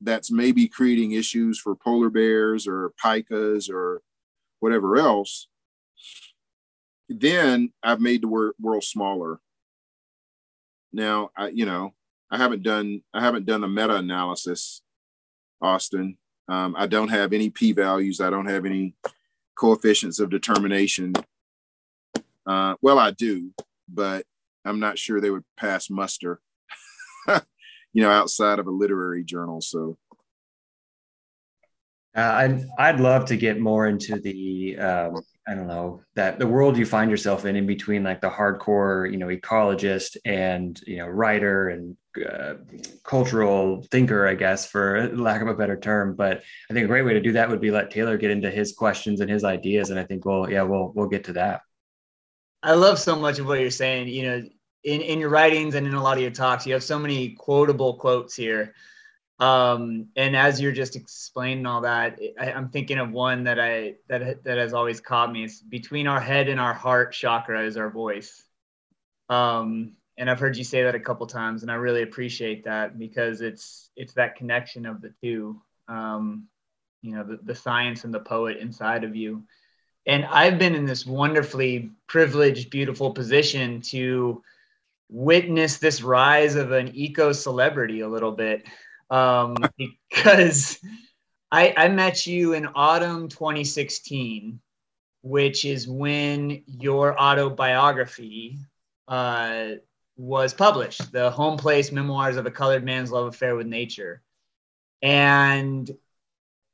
that's 0.00 0.30
maybe 0.30 0.68
creating 0.68 1.12
issues 1.12 1.58
for 1.58 1.74
polar 1.74 2.10
bears 2.10 2.66
or 2.66 2.92
pikas 3.02 3.70
or 3.70 4.02
whatever 4.60 4.96
else 4.96 5.48
then 7.08 7.72
i've 7.82 8.00
made 8.00 8.22
the 8.22 8.52
world 8.58 8.84
smaller 8.84 9.40
now 10.92 11.30
i 11.36 11.48
you 11.48 11.64
know 11.64 11.94
i 12.30 12.36
haven't 12.36 12.62
done 12.62 13.02
i 13.14 13.20
haven't 13.20 13.46
done 13.46 13.64
a 13.64 13.68
meta 13.68 13.96
analysis 13.96 14.82
austin 15.62 16.16
um, 16.48 16.74
I 16.78 16.86
don't 16.86 17.08
have 17.08 17.32
any 17.32 17.50
p 17.50 17.72
values. 17.72 18.20
I 18.20 18.30
don't 18.30 18.46
have 18.46 18.64
any 18.64 18.94
coefficients 19.54 20.18
of 20.18 20.30
determination. 20.30 21.12
Uh, 22.46 22.74
well, 22.80 22.98
I 22.98 23.10
do, 23.10 23.50
but 23.88 24.24
I'm 24.68 24.80
not 24.80 24.98
sure 24.98 25.20
they 25.20 25.30
would 25.30 25.44
pass 25.56 25.90
muster, 25.90 26.40
you 27.28 28.02
know, 28.02 28.10
outside 28.10 28.58
of 28.58 28.66
a 28.66 28.70
literary 28.70 29.24
journal. 29.24 29.60
So 29.60 29.98
uh, 32.16 32.20
I'd 32.20 32.66
I'd 32.78 33.00
love 33.00 33.26
to 33.26 33.36
get 33.36 33.60
more 33.60 33.86
into 33.86 34.18
the 34.18 34.76
um, 34.78 35.22
I 35.46 35.54
don't 35.54 35.68
know 35.68 36.02
that 36.16 36.38
the 36.38 36.46
world 36.46 36.76
you 36.76 36.84
find 36.84 37.10
yourself 37.10 37.44
in 37.44 37.54
in 37.54 37.64
between 37.64 38.02
like 38.02 38.20
the 38.20 38.30
hardcore 38.30 39.10
you 39.10 39.18
know 39.18 39.28
ecologist 39.28 40.16
and 40.24 40.80
you 40.86 40.96
know 40.96 41.06
writer 41.06 41.68
and 41.68 41.96
uh, 42.28 42.54
cultural 43.04 43.86
thinker 43.92 44.26
I 44.26 44.34
guess 44.34 44.66
for 44.66 45.08
lack 45.16 45.42
of 45.42 45.48
a 45.48 45.54
better 45.54 45.78
term 45.78 46.16
but 46.16 46.42
I 46.68 46.74
think 46.74 46.84
a 46.84 46.88
great 46.88 47.02
way 47.02 47.12
to 47.12 47.20
do 47.20 47.32
that 47.32 47.48
would 47.48 47.60
be 47.60 47.70
let 47.70 47.92
Taylor 47.92 48.16
get 48.16 48.32
into 48.32 48.50
his 48.50 48.72
questions 48.72 49.20
and 49.20 49.30
his 49.30 49.44
ideas 49.44 49.90
and 49.90 50.00
I 50.00 50.04
think 50.04 50.24
we'll 50.24 50.50
yeah 50.50 50.62
we'll 50.62 50.92
we'll 50.94 51.08
get 51.08 51.24
to 51.24 51.34
that. 51.34 51.60
I 52.64 52.72
love 52.72 52.98
so 52.98 53.14
much 53.14 53.38
of 53.38 53.46
what 53.46 53.60
you're 53.60 53.70
saying 53.70 54.08
you 54.08 54.22
know 54.24 54.42
in 54.84 55.00
in 55.00 55.18
your 55.18 55.30
writings 55.30 55.74
and 55.74 55.86
in 55.86 55.94
a 55.94 56.02
lot 56.02 56.16
of 56.16 56.22
your 56.22 56.30
talks 56.30 56.66
you 56.66 56.72
have 56.72 56.82
so 56.82 56.98
many 56.98 57.30
quotable 57.30 57.94
quotes 57.94 58.34
here 58.34 58.74
um, 59.40 60.08
and 60.16 60.36
as 60.36 60.60
you're 60.60 60.72
just 60.72 60.96
explaining 60.96 61.64
all 61.64 61.82
that, 61.82 62.18
I, 62.40 62.50
am 62.50 62.70
thinking 62.70 62.98
of 62.98 63.12
one 63.12 63.44
that 63.44 63.60
I 63.60 63.94
that 64.08 64.42
that 64.42 64.58
has 64.58 64.72
always 64.72 65.00
caught 65.00 65.30
me. 65.30 65.44
It's 65.44 65.60
between 65.60 66.08
our 66.08 66.20
head 66.20 66.48
and 66.48 66.58
our 66.58 66.74
heart 66.74 67.12
chakra 67.12 67.64
is 67.64 67.76
our 67.76 67.90
voice. 67.90 68.42
Um, 69.28 69.92
and 70.16 70.28
I've 70.28 70.40
heard 70.40 70.56
you 70.56 70.64
say 70.64 70.82
that 70.82 70.96
a 70.96 71.00
couple 71.00 71.26
times, 71.28 71.62
and 71.62 71.70
I 71.70 71.76
really 71.76 72.02
appreciate 72.02 72.64
that 72.64 72.98
because 72.98 73.40
it's 73.40 73.90
it's 73.94 74.14
that 74.14 74.34
connection 74.34 74.86
of 74.86 75.00
the 75.00 75.12
two. 75.22 75.62
Um, 75.86 76.48
you 77.00 77.14
know, 77.14 77.22
the, 77.22 77.38
the 77.44 77.54
science 77.54 78.02
and 78.02 78.12
the 78.12 78.18
poet 78.18 78.56
inside 78.56 79.04
of 79.04 79.14
you. 79.14 79.44
And 80.04 80.24
I've 80.24 80.58
been 80.58 80.74
in 80.74 80.84
this 80.84 81.06
wonderfully 81.06 81.92
privileged, 82.08 82.70
beautiful 82.70 83.12
position 83.12 83.80
to 83.82 84.42
witness 85.08 85.78
this 85.78 86.02
rise 86.02 86.54
of 86.54 86.72
an 86.72 86.94
eco 86.94 87.32
celebrity 87.32 88.00
a 88.00 88.08
little 88.08 88.32
bit 88.32 88.66
um, 89.10 89.56
because 90.10 90.78
I, 91.50 91.74
I 91.76 91.88
met 91.88 92.26
you 92.26 92.52
in 92.52 92.68
autumn 92.74 93.28
2016, 93.28 94.60
which 95.22 95.64
is 95.64 95.88
when 95.88 96.62
your 96.66 97.18
autobiography 97.18 98.58
uh, 99.06 99.70
was 100.16 100.52
published, 100.52 101.12
the 101.12 101.30
Home 101.30 101.56
Place 101.56 101.90
Memoirs 101.90 102.36
of 102.36 102.46
a 102.46 102.50
Colored 102.50 102.84
Man's 102.84 103.10
Love 103.10 103.26
Affair 103.26 103.56
with 103.56 103.66
Nature. 103.66 104.20
And 105.00 105.90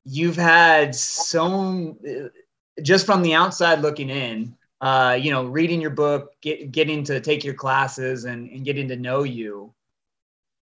you've 0.04 0.36
had 0.36 0.94
so, 0.94 1.96
just 2.82 3.06
from 3.06 3.22
the 3.22 3.34
outside 3.34 3.80
looking 3.80 4.10
in, 4.10 4.56
uh, 4.80 5.18
you 5.20 5.30
know, 5.30 5.44
reading 5.44 5.80
your 5.80 5.90
book, 5.90 6.32
get, 6.40 6.72
getting 6.72 7.04
to 7.04 7.20
take 7.20 7.44
your 7.44 7.54
classes 7.54 8.24
and, 8.24 8.50
and 8.50 8.64
getting 8.64 8.88
to 8.88 8.96
know 8.96 9.22
you, 9.22 9.72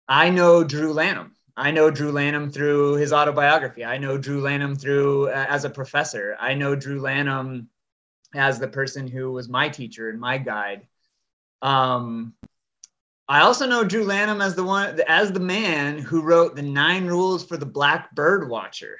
I 0.07 0.29
know 0.29 0.63
Drew 0.63 0.93
Lanham. 0.93 1.35
I 1.55 1.71
know 1.71 1.91
Drew 1.91 2.11
Lanham 2.11 2.49
through 2.49 2.95
his 2.95 3.13
autobiography. 3.13 3.83
I 3.83 3.97
know 3.97 4.17
Drew 4.17 4.41
Lanham 4.41 4.75
through 4.75 5.29
uh, 5.29 5.45
as 5.49 5.65
a 5.65 5.69
professor. 5.69 6.35
I 6.39 6.53
know 6.53 6.75
Drew 6.75 6.99
Lanham 7.01 7.69
as 8.33 8.59
the 8.59 8.67
person 8.67 9.07
who 9.07 9.31
was 9.31 9.49
my 9.49 9.69
teacher 9.69 10.09
and 10.09 10.19
my 10.19 10.37
guide. 10.37 10.87
Um, 11.61 12.33
I 13.27 13.41
also 13.41 13.67
know 13.67 13.83
Drew 13.83 14.03
Lanham 14.03 14.41
as 14.41 14.55
the 14.55 14.63
one 14.63 14.99
as 15.07 15.31
the 15.31 15.39
man 15.39 15.97
who 15.99 16.21
wrote 16.21 16.55
the 16.55 16.61
nine 16.61 17.05
rules 17.05 17.45
for 17.45 17.57
the 17.57 17.65
black 17.65 18.13
bird 18.13 18.49
watcher, 18.49 18.99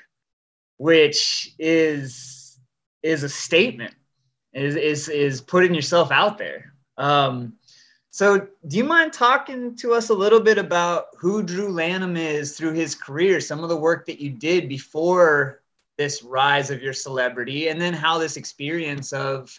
which 0.78 1.54
is 1.60 2.58
is 3.04 3.24
a 3.24 3.30
statement, 3.30 3.94
is 4.54 4.76
is 4.76 5.10
is 5.10 5.42
putting 5.42 5.74
yourself 5.74 6.12
out 6.12 6.38
there. 6.38 6.74
Um, 6.98 7.54
so, 8.10 8.48
do 8.68 8.78
you 8.78 8.84
mind 8.84 9.14
talking 9.14 9.76
to 9.78 9.94
us 9.94 10.10
a 10.10 10.14
little 10.14 10.42
bit 10.42 10.58
about 10.58 11.06
who 11.18 11.42
Drew 11.42 11.70
Lanham 11.70 12.18
is 12.18 12.58
through 12.58 12.74
his 12.74 12.94
career, 12.94 13.40
some 13.40 13.64
of 13.64 13.70
the 13.70 13.78
work 13.78 14.06
that 14.08 14.20
you 14.20 14.30
did 14.30 14.68
before 14.68 15.62
this 15.98 16.22
rise 16.22 16.70
of 16.70 16.82
your 16.82 16.94
celebrity, 16.94 17.70
and 17.70 17.80
then 17.80 17.94
how 17.94 18.18
this 18.18 18.36
experience 18.36 19.14
of 19.14 19.58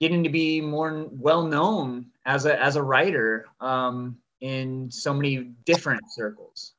getting 0.00 0.22
to 0.22 0.28
be 0.28 0.60
more 0.60 1.06
well 1.10 1.44
known 1.44 2.06
as 2.26 2.44
a 2.44 2.62
as 2.62 2.76
a 2.76 2.82
writer 2.82 3.46
um, 3.60 4.18
in 4.42 4.90
so 4.90 5.14
many 5.14 5.50
different 5.64 6.02
circles? 6.10 6.74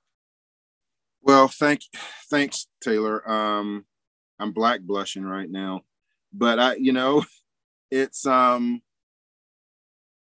Well, 1.23 1.47
thank 1.47 1.81
thanks, 2.29 2.67
Taylor. 2.81 3.27
Um, 3.29 3.85
I'm 4.39 4.51
black 4.51 4.81
blushing 4.81 5.23
right 5.25 5.49
now, 5.49 5.81
but 6.31 6.59
I, 6.59 6.75
you 6.75 6.93
know, 6.93 7.25
it's 7.91 8.25
um, 8.25 8.81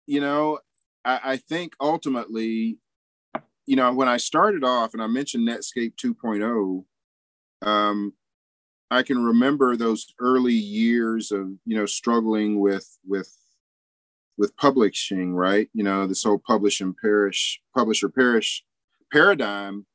you 0.06 0.20
know, 0.20 0.60
I, 1.04 1.20
I 1.24 1.36
think 1.36 1.74
ultimately, 1.80 2.78
you 3.66 3.76
know, 3.76 3.92
when 3.92 4.08
I 4.08 4.16
started 4.16 4.64
off 4.64 4.94
and 4.94 5.02
I 5.02 5.06
mentioned 5.06 5.48
Netscape 5.48 5.94
2.0, 5.96 6.84
um, 7.68 8.12
I 8.90 9.02
can 9.02 9.24
remember 9.24 9.76
those 9.76 10.06
early 10.20 10.54
years 10.54 11.32
of 11.32 11.48
you 11.64 11.76
know 11.76 11.86
struggling 11.86 12.60
with 12.60 12.98
with 13.06 13.36
with 14.38 14.56
publishing, 14.56 15.34
right? 15.34 15.68
You 15.72 15.82
know, 15.82 16.06
this 16.06 16.22
whole 16.22 16.38
publish 16.38 16.80
and 16.80 16.96
perish, 16.96 17.60
publisher 17.74 18.08
perish 18.08 18.64
paradigm. 19.12 19.86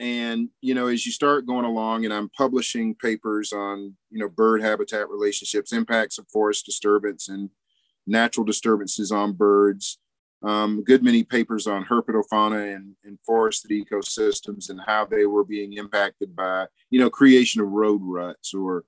And 0.00 0.48
you 0.60 0.74
know, 0.74 0.88
as 0.88 1.06
you 1.06 1.12
start 1.12 1.46
going 1.46 1.64
along, 1.64 2.04
and 2.04 2.12
I'm 2.12 2.30
publishing 2.30 2.94
papers 2.94 3.52
on 3.52 3.94
you 4.10 4.18
know 4.18 4.28
bird 4.28 4.62
habitat 4.62 5.08
relationships, 5.08 5.72
impacts 5.72 6.18
of 6.18 6.26
forest 6.28 6.66
disturbance, 6.66 7.28
and 7.28 7.50
natural 8.06 8.44
disturbances 8.44 9.12
on 9.12 9.34
birds 9.34 9.98
um, 10.42 10.82
good 10.84 11.02
many 11.02 11.22
papers 11.22 11.66
on 11.66 11.84
herpetofauna 11.84 12.74
and, 12.74 12.94
and 13.04 13.18
forested 13.26 13.70
ecosystems 13.70 14.70
and 14.70 14.80
how 14.86 15.04
they 15.04 15.26
were 15.26 15.44
being 15.44 15.74
impacted 15.74 16.34
by, 16.34 16.66
you 16.88 16.98
know, 16.98 17.10
creation 17.10 17.60
of 17.60 17.68
road 17.68 18.00
ruts 18.02 18.54
or 18.54 18.84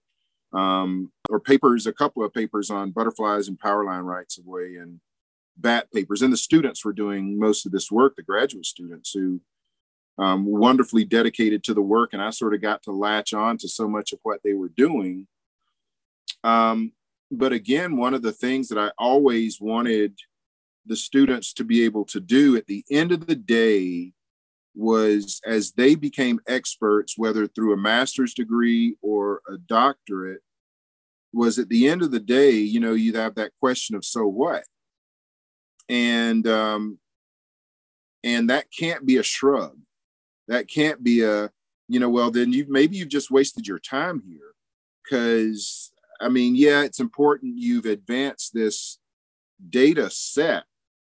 um, 0.54 1.10
or 1.30 1.40
papers, 1.40 1.86
a 1.86 1.94
couple 1.94 2.22
of 2.22 2.34
papers 2.34 2.68
on 2.70 2.90
butterflies 2.90 3.48
and 3.48 3.58
power 3.58 3.84
line 3.84 4.02
rights 4.02 4.36
of 4.36 4.44
way 4.44 4.76
and 4.76 5.00
bat 5.56 5.90
papers. 5.92 6.20
And 6.20 6.30
the 6.30 6.36
students 6.36 6.84
were 6.84 6.92
doing 6.92 7.38
most 7.38 7.64
of 7.64 7.72
this 7.72 7.90
work, 7.90 8.16
the 8.16 8.22
graduate 8.22 8.66
students 8.66 9.12
who 9.12 9.40
um, 10.22 10.44
wonderfully 10.44 11.04
dedicated 11.04 11.64
to 11.64 11.74
the 11.74 11.82
work. 11.82 12.12
And 12.12 12.22
I 12.22 12.30
sort 12.30 12.54
of 12.54 12.62
got 12.62 12.82
to 12.84 12.92
latch 12.92 13.34
on 13.34 13.58
to 13.58 13.68
so 13.68 13.88
much 13.88 14.12
of 14.12 14.20
what 14.22 14.40
they 14.44 14.54
were 14.54 14.70
doing. 14.70 15.26
Um, 16.44 16.92
but 17.30 17.52
again, 17.52 17.96
one 17.96 18.14
of 18.14 18.22
the 18.22 18.32
things 18.32 18.68
that 18.68 18.78
I 18.78 18.90
always 18.98 19.60
wanted– 19.60 20.18
the 20.86 20.96
students 20.96 21.52
to 21.54 21.64
be 21.64 21.84
able 21.84 22.04
to 22.06 22.20
do 22.20 22.56
at 22.56 22.66
the 22.66 22.84
end 22.90 23.12
of 23.12 23.26
the 23.26 23.36
day 23.36 24.12
was 24.74 25.40
as 25.46 25.72
they 25.72 25.94
became 25.94 26.40
experts, 26.48 27.16
whether 27.16 27.46
through 27.46 27.72
a 27.72 27.76
master's 27.76 28.34
degree 28.34 28.96
or 29.02 29.42
a 29.48 29.58
doctorate, 29.58 30.40
was 31.32 31.58
at 31.58 31.68
the 31.68 31.88
end 31.88 32.02
of 32.02 32.10
the 32.10 32.20
day, 32.20 32.52
you 32.52 32.80
know, 32.80 32.92
you'd 32.92 33.14
have 33.14 33.34
that 33.36 33.52
question 33.60 33.96
of 33.96 34.04
so 34.04 34.26
what? 34.26 34.64
And 35.88 36.46
um, 36.46 36.98
and 38.24 38.50
that 38.50 38.66
can't 38.76 39.04
be 39.04 39.16
a 39.16 39.22
shrug. 39.22 39.78
That 40.52 40.68
can't 40.68 41.02
be 41.02 41.22
a, 41.22 41.50
you 41.88 41.98
know, 41.98 42.10
well, 42.10 42.30
then 42.30 42.52
you 42.52 42.66
maybe 42.68 42.94
you've 42.98 43.08
just 43.08 43.30
wasted 43.30 43.66
your 43.66 43.78
time 43.78 44.22
here. 44.28 44.52
Cause 45.08 45.92
I 46.20 46.28
mean, 46.28 46.54
yeah, 46.54 46.82
it's 46.82 47.00
important 47.00 47.56
you've 47.56 47.86
advanced 47.86 48.52
this 48.52 48.98
data 49.70 50.10
set 50.10 50.64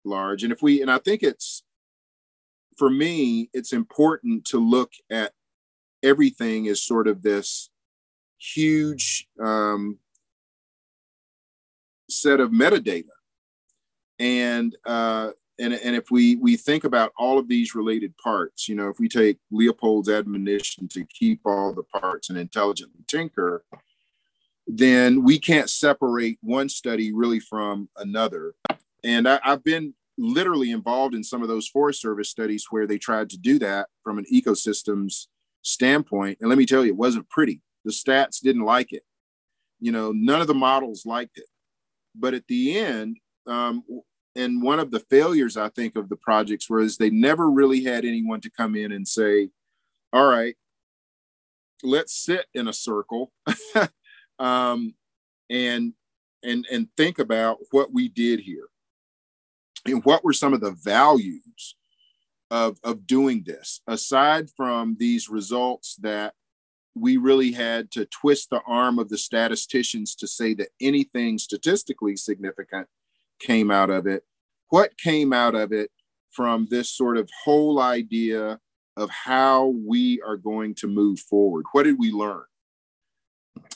large. 0.05 0.43
And 0.43 0.53
if 0.53 0.61
we, 0.61 0.83
and 0.83 0.91
I 0.91 0.99
think 0.99 1.23
it's, 1.23 1.63
for 2.77 2.91
me, 2.91 3.49
it's 3.53 3.73
important 3.73 4.45
to 4.47 4.59
look 4.59 4.91
at 5.09 5.35
everything 6.03 6.67
as 6.67 6.83
sort 6.83 7.07
of 7.07 7.23
this 7.23 7.71
huge 8.39 9.29
um, 9.41 9.99
set 12.11 12.41
of 12.41 12.51
metadata. 12.51 13.05
And 14.19 14.77
uh, 14.85 15.31
and, 15.59 15.75
and 15.75 15.97
if 15.97 16.11
we 16.11 16.37
we 16.37 16.57
think 16.57 16.85
about 16.85 17.13
all 17.19 17.39
of 17.39 17.49
these 17.49 17.75
related 17.75 18.17
parts, 18.19 18.69
you 18.69 18.75
know, 18.75 18.89
if 18.89 18.99
we 18.99 19.09
take 19.09 19.39
Leopold's 19.51 20.09
admonition 20.09 20.89
to 20.89 21.05
keep 21.05 21.41
all 21.45 21.73
the 21.73 21.83
parts 21.83 22.31
and 22.31 22.39
intelligently 22.39 23.05
tinker, 23.09 23.65
then 24.67 25.25
we 25.25 25.39
can't 25.39 25.71
separate 25.71 26.39
one 26.43 26.69
study 26.69 27.13
really 27.13 27.41
from 27.41 27.89
another. 27.97 28.55
And 29.03 29.29
I, 29.29 29.41
I've 29.45 29.65
been 29.65 29.95
literally 30.17 30.71
involved 30.71 31.15
in 31.15 31.25
some 31.25 31.43
of 31.43 31.49
those 31.49 31.69
Forest 31.69 32.03
Service 32.03 32.29
studies 32.29 32.67
where 32.71 32.87
they 32.87 32.99
tried 32.99 33.31
to 33.31 33.39
do 33.39 33.59
that 33.61 33.89
from 34.03 34.19
an 34.19 34.27
ecosystems 34.33 35.27
standpoint. 35.63 36.39
And 36.41 36.49
let 36.49 36.59
me 36.59 36.67
tell 36.67 36.85
you, 36.85 36.93
it 36.93 36.97
wasn't 36.97 37.29
pretty. 37.31 37.63
The 37.85 37.93
stats 37.93 38.41
didn't 38.41 38.65
like 38.65 38.93
it. 38.93 39.03
You 39.81 39.93
know, 39.93 40.13
none 40.13 40.41
of 40.41 40.47
the 40.49 40.55
models 40.55 41.07
liked 41.07 41.39
it. 41.39 41.47
But 42.15 42.35
at 42.35 42.47
the 42.49 42.79
end, 42.79 43.19
um, 43.47 43.85
and 44.39 44.63
one 44.63 44.79
of 44.79 44.91
the 44.91 45.01
failures 45.01 45.57
I 45.57 45.69
think 45.69 45.97
of 45.97 46.09
the 46.09 46.17
projects 46.17 46.71
was 46.71 46.97
they 46.97 47.11
never 47.11 47.51
really 47.51 47.85
had 47.85 48.05
anyone 48.05 48.41
to 48.43 48.51
come 48.51 48.77
in 48.77 48.93
and 48.93 49.07
say, 49.07 49.51
"All 50.13 50.27
right, 50.27 50.57
let's 51.83 52.15
sit 52.15 52.47
in 52.55 52.69
a 52.69 52.73
circle 52.73 53.33
um, 54.39 54.95
and 55.51 55.93
and 56.43 56.67
and 56.71 56.89
think 56.97 57.19
about 57.19 57.59
what 57.71 57.93
we 57.93 58.09
did 58.09 58.41
here. 58.41 58.69
And 59.87 60.05
what 60.05 60.25
were 60.25 60.33
some 60.33 60.53
of 60.53 60.61
the 60.61 60.73
values 60.73 61.77
of 62.51 62.79
of 62.85 63.07
doing 63.07 63.45
this? 63.45 63.81
Aside 63.87 64.51
from 64.57 64.97
these 64.99 65.29
results 65.29 65.97
that 65.97 66.35
we 66.95 67.17
really 67.17 67.53
had 67.53 67.91
to 67.93 68.07
twist 68.07 68.51
the 68.51 68.61
arm 68.67 68.99
of 68.99 69.09
the 69.09 69.19
statisticians 69.19 70.15
to 70.17 70.27
say 70.27 70.55
that 70.55 70.71
anything 70.81 71.39
statistically 71.39 72.17
significant 72.17 72.89
came 73.39 73.71
out 73.71 73.89
of 73.89 74.07
it 74.07 74.25
what 74.71 74.99
came 74.99 75.33
out 75.33 75.55
of 75.55 75.73
it 75.73 75.91
from 76.31 76.67
this 76.71 76.91
sort 76.91 77.17
of 77.17 77.29
whole 77.45 77.81
idea 77.81 78.59
of 78.97 79.11
how 79.11 79.75
we 79.87 80.21
are 80.27 80.37
going 80.37 80.75
to 80.77 80.89
move 80.89 81.21
forward? 81.21 81.65
What 81.73 81.85
did 81.85 81.99
we 81.99 82.11
learn? 82.11 82.45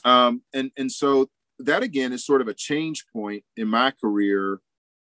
Um, 0.03 0.41
and 0.53 0.71
and 0.77 0.91
so 0.91 1.29
that 1.59 1.83
again 1.83 2.13
is 2.13 2.25
sort 2.25 2.41
of 2.41 2.47
a 2.47 2.53
change 2.53 3.05
point 3.13 3.43
in 3.55 3.67
my 3.67 3.91
career 3.91 4.59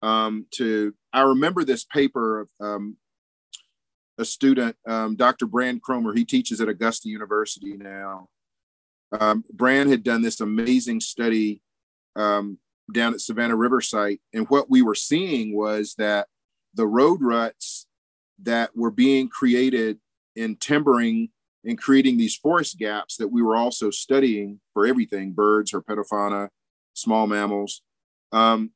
um, 0.03 0.47
to 0.55 0.95
i 1.13 1.21
remember 1.21 1.65
this 1.65 1.85
paper 1.85 2.41
of 2.41 2.51
um, 2.61 2.97
a 4.19 4.25
student 4.25 4.77
um, 4.87 5.17
dr 5.17 5.47
brand 5.47 5.83
cromer. 5.83 6.15
He 6.15 6.25
teaches 6.25 6.61
at 6.61 6.69
augusta 6.69 7.09
university 7.09 7.77
now. 7.77 8.29
Um, 9.19 9.45
brand 9.53 9.91
had 9.91 10.03
done 10.03 10.23
this 10.23 10.41
amazing 10.41 11.01
study 11.01 11.61
um, 12.17 12.59
down 12.93 13.15
at 13.15 13.21
savannah 13.21 13.57
river 13.57 13.81
site 13.81 14.21
and 14.33 14.49
what 14.49 14.71
we 14.71 14.83
were 14.83 14.95
seeing 14.95 15.55
was 15.57 15.95
that 15.97 16.27
the 16.75 16.87
road 16.87 17.21
ruts 17.23 17.87
that 18.43 18.77
were 18.77 18.91
being 18.91 19.29
created 19.29 19.99
in 20.35 20.57
timbering 20.57 21.29
and 21.65 21.79
creating 21.79 22.17
these 22.17 22.35
forest 22.37 22.79
gaps 22.79 23.17
that 23.17 23.29
we 23.29 23.43
were 23.43 23.57
also 23.57 23.91
studying 23.91 24.61
for 24.73 24.87
everything 24.87 25.33
birds 25.33 25.73
herpetofauna 25.73 26.49
small 26.95 27.27
mammals 27.27 27.83
um, 28.33 28.71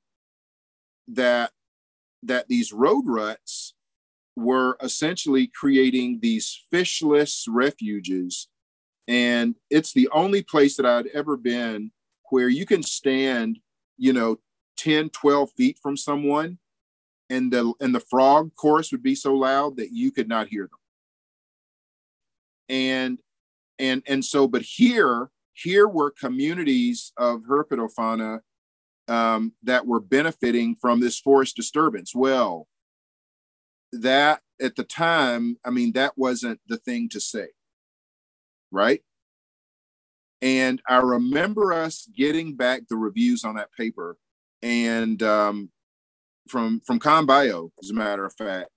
that 1.08 1.50
that 2.22 2.48
these 2.48 2.72
road 2.72 3.04
ruts 3.06 3.74
were 4.36 4.76
essentially 4.82 5.46
creating 5.46 6.18
these 6.20 6.66
fishless 6.72 7.46
refuges. 7.48 8.48
And 9.08 9.54
it's 9.70 9.92
the 9.92 10.08
only 10.12 10.42
place 10.42 10.76
that 10.76 10.86
i'd 10.86 11.06
ever 11.08 11.36
been 11.36 11.92
where 12.30 12.48
you 12.48 12.66
can 12.66 12.82
stand 12.82 13.58
you 13.96 14.12
know 14.12 14.38
10 14.76 15.10
12 15.10 15.50
feet 15.56 15.78
from 15.82 15.96
someone 15.96 16.58
and 17.30 17.52
the 17.52 17.72
and 17.80 17.94
the 17.94 18.00
frog 18.00 18.50
chorus 18.56 18.92
would 18.92 19.02
be 19.02 19.14
so 19.14 19.34
loud 19.34 19.76
that 19.76 19.90
you 19.92 20.12
could 20.12 20.28
not 20.28 20.48
hear 20.48 20.64
them. 20.64 20.78
And 22.68 23.18
and 23.78 24.02
and 24.06 24.24
so 24.24 24.46
but 24.46 24.62
here 24.62 25.30
here 25.52 25.88
were 25.88 26.10
communities 26.10 27.12
of 27.16 27.42
herpetofauna 27.48 28.40
um, 29.08 29.52
that 29.62 29.86
were 29.86 30.00
benefiting 30.00 30.76
from 30.76 31.00
this 31.00 31.18
forest 31.18 31.56
disturbance. 31.56 32.14
Well 32.14 32.68
that 33.92 34.40
at 34.60 34.76
the 34.76 34.84
time 34.84 35.56
i 35.64 35.70
mean 35.70 35.92
that 35.92 36.16
wasn't 36.16 36.60
the 36.66 36.76
thing 36.76 37.08
to 37.08 37.20
say 37.20 37.48
right 38.70 39.02
and 40.42 40.82
i 40.88 40.96
remember 40.96 41.72
us 41.72 42.08
getting 42.14 42.54
back 42.54 42.82
the 42.88 42.96
reviews 42.96 43.44
on 43.44 43.56
that 43.56 43.72
paper 43.72 44.16
and 44.62 45.22
um, 45.22 45.70
from 46.48 46.80
from 46.80 46.98
ConBio, 46.98 47.70
as 47.82 47.90
a 47.90 47.94
matter 47.94 48.24
of 48.24 48.34
fact. 48.34 48.70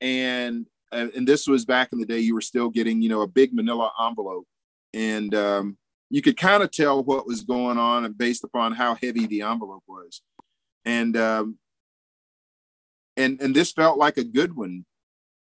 And 0.00 0.66
and 0.90 1.26
this 1.26 1.46
was 1.46 1.64
back 1.64 1.90
in 1.92 1.98
the 1.98 2.06
day 2.06 2.18
you 2.18 2.34
were 2.34 2.40
still 2.40 2.70
getting 2.70 3.02
you 3.02 3.08
know 3.08 3.22
a 3.22 3.26
big 3.26 3.52
manila 3.52 3.92
envelope. 4.06 4.46
And 4.94 5.34
um, 5.34 5.76
you 6.10 6.22
could 6.22 6.36
kind 6.36 6.62
of 6.62 6.70
tell 6.70 7.02
what 7.02 7.26
was 7.26 7.42
going 7.42 7.78
on 7.78 8.10
based 8.12 8.44
upon 8.44 8.72
how 8.72 8.94
heavy 8.94 9.26
the 9.26 9.42
envelope 9.42 9.84
was. 9.86 10.22
And 10.84 11.16
um, 11.16 11.58
and 13.16 13.40
and 13.40 13.54
this 13.54 13.72
felt 13.72 13.98
like 13.98 14.16
a 14.16 14.24
good 14.24 14.54
one. 14.54 14.84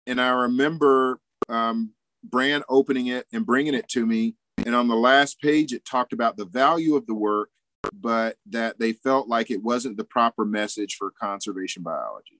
And 0.05 0.21
i 0.21 0.29
remember 0.29 1.19
um, 1.49 1.91
brand 2.23 2.63
opening 2.69 3.07
it 3.07 3.25
and 3.33 3.45
bringing 3.45 3.73
it 3.73 3.89
to 3.89 4.05
me 4.05 4.35
and 4.65 4.75
on 4.75 4.87
the 4.87 4.95
last 4.95 5.39
page 5.41 5.73
it 5.73 5.85
talked 5.85 6.13
about 6.13 6.37
the 6.37 6.45
value 6.45 6.95
of 6.95 7.05
the 7.07 7.13
work 7.13 7.49
but 7.93 8.35
that 8.45 8.79
they 8.79 8.91
felt 8.91 9.27
like 9.27 9.49
it 9.49 9.63
wasn't 9.63 9.95
the 9.95 10.03
proper 10.03 10.45
message 10.45 10.95
for 10.95 11.11
conservation 11.19 11.83
biology 11.83 12.39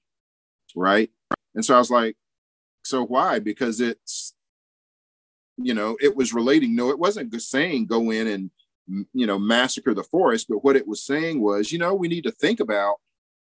right 0.75 1.10
and 1.56 1.63
so 1.63 1.75
i 1.75 1.77
was 1.77 1.91
like 1.91 2.15
so 2.88 3.06
why? 3.06 3.39
Because 3.39 3.82
it's, 3.82 4.34
you 5.58 5.73
know, 5.73 5.97
it 6.01 6.15
was 6.15 6.34
relating. 6.34 6.75
No, 6.75 6.89
it 6.89 6.99
wasn't 6.99 7.39
saying 7.41 7.88
go 7.88 8.12
in 8.12 8.27
and, 8.27 8.51
you 9.13 9.27
know, 9.27 9.38
massacre 9.38 9.93
the 9.93 10.03
forest. 10.03 10.47
But 10.49 10.63
what 10.63 10.77
it 10.77 10.88
was 10.88 11.06
saying 11.06 11.41
was, 11.41 11.71
you 11.71 11.80
know, 11.80 11.93
we 11.93 12.08
need 12.08 12.23
to 12.23 12.32
think 12.32 12.60
about 12.60 12.95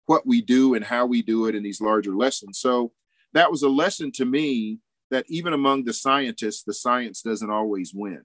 what 0.06 0.26
we 0.26 0.40
do 0.40 0.74
and 0.74 0.84
how 0.84 1.06
we 1.06 1.22
do 1.22 1.46
it 1.46 1.54
in 1.54 1.62
these 1.62 1.80
larger 1.80 2.14
lessons. 2.14 2.60
So 2.60 2.92
that 3.32 3.50
was 3.50 3.62
a 3.62 3.68
lesson 3.68 4.12
to 4.12 4.24
me 4.24 4.78
that 5.10 5.26
even 5.28 5.52
among 5.52 5.84
the 5.84 5.92
scientists, 5.92 6.62
the 6.62 6.74
science 6.74 7.22
doesn't 7.22 7.50
always 7.50 7.92
win. 7.92 8.22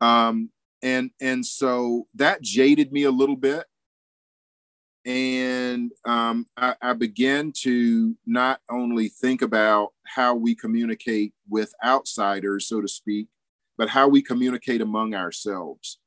Um, 0.00 0.50
and 0.82 1.10
and 1.20 1.44
so 1.44 2.06
that 2.14 2.40
jaded 2.42 2.92
me 2.92 3.02
a 3.02 3.10
little 3.10 3.36
bit 3.36 3.66
and 5.08 5.90
um, 6.04 6.46
I, 6.58 6.74
I, 6.82 6.92
began 6.92 7.52
to 7.62 8.14
not 8.26 8.60
only 8.70 9.08
think 9.08 9.40
about 9.40 9.94
how 10.06 10.34
we 10.34 10.54
communicate 10.54 11.32
with 11.48 11.72
outsiders, 11.82 12.68
so 12.68 12.82
to 12.82 12.88
speak, 12.88 13.28
but 13.78 13.88
how 13.88 14.06
we 14.06 14.20
communicate 14.20 14.82
among 14.82 15.14
ourselves, 15.14 15.98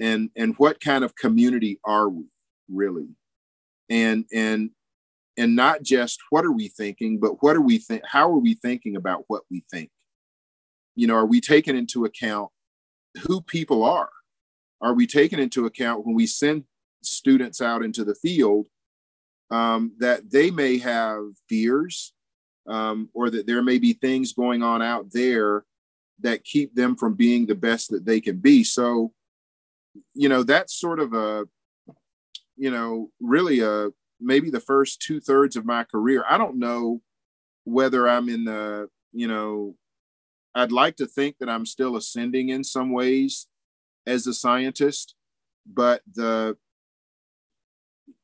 and 0.00 0.30
and 0.36 0.56
what 0.56 0.80
kind 0.80 1.04
of 1.04 1.14
community 1.14 1.78
are 1.84 2.08
we 2.08 2.24
really, 2.68 3.10
and 3.88 4.24
and 4.32 4.70
and 5.36 5.54
not 5.54 5.84
just 5.84 6.18
what 6.30 6.44
are 6.44 6.52
we 6.52 6.66
thinking, 6.66 7.20
but 7.20 7.42
what 7.42 7.54
are 7.54 7.62
we 7.62 7.78
think? 7.78 8.02
How 8.10 8.28
are 8.28 8.38
we 8.38 8.54
thinking 8.54 8.96
about 8.96 9.22
what 9.28 9.42
we 9.52 9.64
think? 9.70 9.90
You 10.96 11.06
know, 11.06 11.14
are 11.14 11.26
we 11.26 11.40
taking 11.40 11.76
into 11.76 12.04
account 12.06 12.50
who 13.26 13.40
people 13.40 13.84
are? 13.84 14.10
Are 14.80 14.94
we 14.94 15.06
taking 15.06 15.38
into 15.38 15.66
account 15.66 16.04
when 16.04 16.14
we 16.14 16.26
send 16.26 16.64
students 17.02 17.60
out 17.60 17.84
into 17.84 18.04
the 18.04 18.14
field 18.14 18.66
um, 19.50 19.92
that 19.98 20.30
they 20.30 20.50
may 20.50 20.78
have 20.78 21.20
fears 21.48 22.12
um, 22.66 23.08
or 23.12 23.30
that 23.30 23.46
there 23.46 23.62
may 23.62 23.78
be 23.78 23.92
things 23.92 24.32
going 24.32 24.62
on 24.62 24.82
out 24.82 25.06
there 25.12 25.64
that 26.20 26.44
keep 26.44 26.74
them 26.74 26.96
from 26.96 27.14
being 27.14 27.46
the 27.46 27.54
best 27.54 27.90
that 27.90 28.06
they 28.06 28.20
can 28.20 28.38
be. 28.38 28.64
So, 28.64 29.12
you 30.14 30.28
know, 30.28 30.42
that's 30.42 30.74
sort 30.74 31.00
of 31.00 31.12
a, 31.12 31.44
you 32.56 32.70
know, 32.70 33.10
really 33.20 33.60
a 33.60 33.88
maybe 34.20 34.50
the 34.50 34.60
first 34.60 35.02
two 35.02 35.20
thirds 35.20 35.56
of 35.56 35.66
my 35.66 35.84
career. 35.84 36.24
I 36.28 36.38
don't 36.38 36.58
know 36.58 37.02
whether 37.64 38.08
I'm 38.08 38.28
in 38.28 38.44
the, 38.44 38.88
you 39.12 39.28
know, 39.28 39.74
I'd 40.54 40.72
like 40.72 40.96
to 40.96 41.06
think 41.06 41.36
that 41.38 41.48
I'm 41.48 41.66
still 41.66 41.96
ascending 41.96 42.50
in 42.50 42.64
some 42.64 42.92
ways 42.92 43.46
as 44.06 44.26
a 44.26 44.34
scientist, 44.34 45.14
but 45.66 46.02
the 46.12 46.56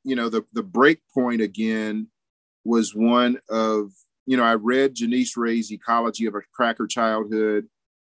you 0.05 0.17
know, 0.17 0.29
the 0.29 0.45
the 0.53 0.63
break 0.63 1.01
point 1.15 1.41
again 1.41 2.09
was 2.65 2.95
one 2.95 3.39
of, 3.49 3.93
you 4.27 4.37
know, 4.37 4.45
I 4.45 4.55
read 4.55 4.95
Janisse 4.95 5.37
Ray's 5.37 5.73
Ecology 5.73 6.27
of 6.27 6.35
a 6.35 6.41
Cracker 6.53 6.87
Childhood. 6.87 7.67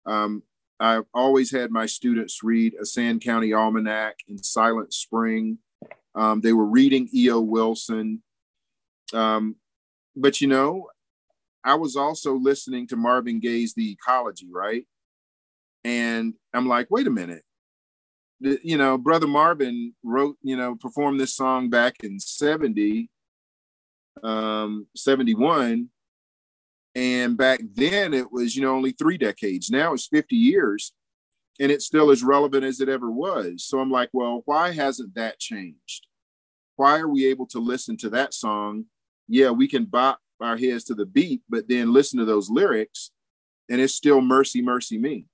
Um, 0.05 0.43
I've 0.79 1.05
always 1.13 1.51
had 1.51 1.71
my 1.71 1.85
students 1.85 2.43
read 2.43 2.73
a 2.81 2.85
Sand 2.85 3.21
County 3.21 3.53
Almanac 3.53 4.19
in 4.27 4.41
Silent 4.41 4.93
Spring. 4.93 5.59
Um, 6.15 6.41
they 6.41 6.53
were 6.53 6.65
reading 6.65 7.07
E.O. 7.13 7.39
Wilson. 7.39 8.23
Um, 9.13 9.57
but, 10.15 10.41
you 10.41 10.47
know, 10.47 10.87
I 11.63 11.75
was 11.75 11.95
also 11.95 12.33
listening 12.33 12.87
to 12.87 12.95
Marvin 12.95 13.39
Gaye's 13.39 13.73
The 13.73 13.91
Ecology, 13.91 14.49
right? 14.51 14.85
And 15.83 16.33
I'm 16.53 16.67
like, 16.67 16.87
wait 16.89 17.07
a 17.07 17.11
minute 17.11 17.43
you 18.41 18.77
know, 18.77 18.97
brother 18.97 19.27
Marvin 19.27 19.93
wrote, 20.03 20.35
you 20.41 20.57
know, 20.57 20.75
performed 20.75 21.19
this 21.19 21.35
song 21.35 21.69
back 21.69 21.97
in 22.03 22.19
70 22.19 23.07
um, 24.23 24.87
71. 24.95 25.89
And 26.95 27.37
back 27.37 27.61
then 27.73 28.13
it 28.13 28.31
was, 28.31 28.55
you 28.55 28.63
know, 28.63 28.75
only 28.75 28.91
three 28.91 29.17
decades. 29.17 29.69
Now 29.69 29.93
it's 29.93 30.07
50 30.07 30.35
years 30.35 30.93
and 31.59 31.71
it's 31.71 31.85
still 31.85 32.09
as 32.09 32.23
relevant 32.23 32.65
as 32.65 32.81
it 32.81 32.89
ever 32.89 33.09
was. 33.11 33.63
So 33.63 33.79
I'm 33.79 33.91
like, 33.91 34.09
well, 34.11 34.41
why 34.45 34.71
hasn't 34.71 35.15
that 35.15 35.39
changed? 35.39 36.07
Why 36.75 36.99
are 36.99 37.07
we 37.07 37.27
able 37.27 37.45
to 37.47 37.59
listen 37.59 37.95
to 37.97 38.09
that 38.09 38.33
song? 38.33 38.85
Yeah, 39.27 39.51
we 39.51 39.67
can 39.67 39.85
bop 39.85 40.19
our 40.41 40.57
heads 40.57 40.83
to 40.85 40.95
the 40.95 41.05
beat, 41.05 41.41
but 41.49 41.67
then 41.67 41.93
listen 41.93 42.19
to 42.19 42.25
those 42.25 42.49
lyrics 42.49 43.11
and 43.69 43.79
it's 43.79 43.93
still 43.93 44.21
mercy, 44.21 44.61
mercy 44.61 44.97
me. 44.97 45.25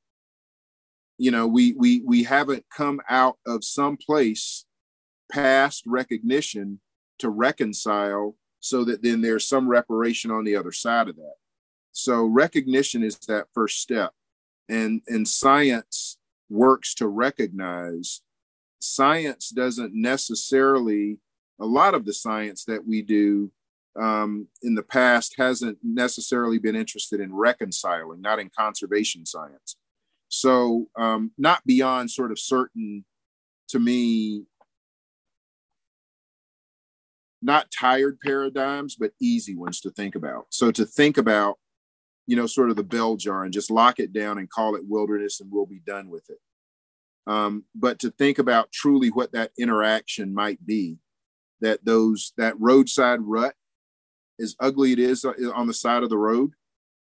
You 1.18 1.32
know, 1.32 1.47
we 1.47 1.74
we 1.74 2.01
we 2.05 2.24
haven't 2.24 2.66
come 2.76 3.01
out 3.10 3.38
of 3.47 3.64
some 3.64 3.97
place 3.97 4.66
past 5.32 5.84
recognition 5.88 6.80
to 7.20 7.30
reconcile 7.30 8.36
so 8.60 8.84
that 8.84 9.01
then 9.01 9.22
there's 9.22 9.47
some 9.47 9.68
reparation 9.68 10.30
on 10.30 10.43
the 10.43 10.55
other 10.55 10.72
side 10.72 11.10
of 11.10 11.16
that. 11.16 11.36
So 11.91 12.26
recognition 12.26 13.03
is 13.03 13.18
that 13.28 13.47
first 13.53 13.82
step. 13.82 14.12
And 14.70 15.01
and 15.08 15.28
science 15.28 16.18
works 16.49 16.93
to 16.95 17.08
recognize 17.08 18.22
science 18.80 19.49
doesn't 19.49 19.93
necessarily 19.93 21.18
a 21.60 21.66
lot 21.66 21.95
of 21.95 22.05
the 22.05 22.14
science 22.14 22.66
that 22.66 22.86
we 22.86 23.01
do 23.01 23.51
um, 24.00 24.48
in 24.62 24.76
the 24.76 24.84
past 24.84 25.36
hasn't 25.38 25.78
necessarily 25.84 26.60
been 26.60 26.76
interested 26.76 27.20
in 27.20 27.34
reconciling, 27.34 28.22
not 28.22 28.39
in 28.39 28.50
conservation 28.56 29.26
science. 29.26 29.76
So, 30.30 30.88
um, 30.98 31.32
not 31.38 31.66
beyond 31.66 32.12
sort 32.12 32.32
of 32.32 32.39
certain, 32.39 33.06
to 33.70 33.80
me, 33.80 34.43
not 37.41 37.72
tired 37.72 38.20
paradigms, 38.20 38.95
but 38.95 39.14
easy 39.22 39.56
ones 39.56 39.80
to 39.82 39.89
think 39.89 40.16
about. 40.16 40.48
So, 40.50 40.72
to 40.72 40.86
think 40.86 41.18
about, 41.18 41.58
you 42.28 42.36
know, 42.36 42.45
sort 42.45 42.70
of 42.70 42.76
the 42.76 42.84
bell 42.84 43.16
jar 43.16 43.43
and 43.43 43.54
just 43.54 43.72
lock 43.72 44.00
it 44.00 44.12
down 44.12 44.38
and 44.38 44.50
call 44.50 44.76
it 44.76 44.84
wilderness 44.86 45.39
and 45.39 45.50
we'll 45.52 45.66
be 45.66 45.82
done 45.86 46.10
with 46.10 46.30
it. 46.30 46.39
Um, 47.26 47.64
but 47.74 48.00
to 48.00 48.12
think 48.12 48.38
about 48.38 48.72
truly 48.72 49.10
what 49.10 49.32
that 49.32 49.52
interaction 49.58 50.34
might 50.34 50.66
be 50.66 50.98
that 51.62 51.84
those 51.84 52.34
that 52.38 52.60
roadside 52.60 53.20
rut 53.22 53.56
as 54.39 54.55
ugly 54.59 54.91
it 54.91 54.99
is 54.99 55.25
on 55.25 55.67
the 55.67 55.73
side 55.73 56.03
of 56.03 56.09
the 56.09 56.17
road 56.17 56.51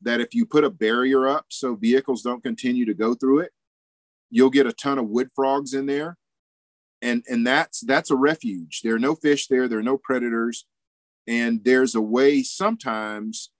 that 0.00 0.20
if 0.20 0.34
you 0.34 0.44
put 0.44 0.64
a 0.64 0.70
barrier 0.70 1.26
up 1.28 1.46
so 1.48 1.74
vehicles 1.74 2.22
don't 2.22 2.42
continue 2.42 2.84
to 2.84 2.94
go 2.94 3.14
through 3.14 3.40
it 3.40 3.52
you'll 4.32 4.50
get 4.50 4.66
a 4.66 4.72
ton 4.72 4.98
of 4.98 5.08
wood 5.08 5.28
frogs 5.36 5.74
in 5.74 5.86
there. 5.86 6.16
And 7.02 7.22
and 7.28 7.46
that's 7.46 7.80
that's 7.80 8.10
a 8.10 8.16
refuge. 8.16 8.80
There 8.82 8.94
are 8.94 8.98
no 8.98 9.14
fish 9.14 9.46
there. 9.46 9.68
There 9.68 9.78
are 9.78 9.84
no 9.84 9.98
predators. 9.98 10.66
And 11.28 11.62
there's 11.62 11.94
a 11.94 12.00
way 12.00 12.42
sometimes 12.42 13.50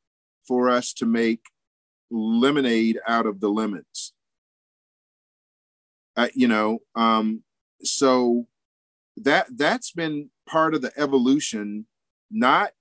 for 0.49 0.69
us 0.69 0.93
to 0.95 1.07
make 1.07 1.43
lemonade 2.11 2.99
out 3.07 3.27
of 3.27 3.41
the 3.41 3.49
lemons. 3.49 4.15
Uh, 6.15 6.29
you 6.35 6.47
know 6.47 6.79
um 6.95 7.43
so 7.83 8.47
that 9.17 9.47
that's 9.57 9.93
been 9.93 10.29
part 10.47 10.75
of 10.75 10.83
the 10.83 10.93
evolution 10.99 11.87
not 12.33 12.73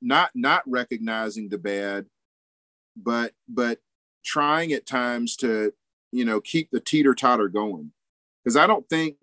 not 0.00 0.30
not 0.34 0.62
recognizing 0.66 1.48
the 1.48 1.58
bad 1.58 2.06
but 2.96 3.32
but 3.48 3.78
trying 4.24 4.72
at 4.72 4.86
times 4.86 5.36
to 5.36 5.72
you 6.12 6.24
know 6.24 6.40
keep 6.40 6.70
the 6.70 6.80
teeter 6.80 7.14
totter 7.14 7.48
going. 7.48 7.92
Because 8.42 8.56
i 8.56 8.66
don't 8.66 8.88
think 8.88 9.16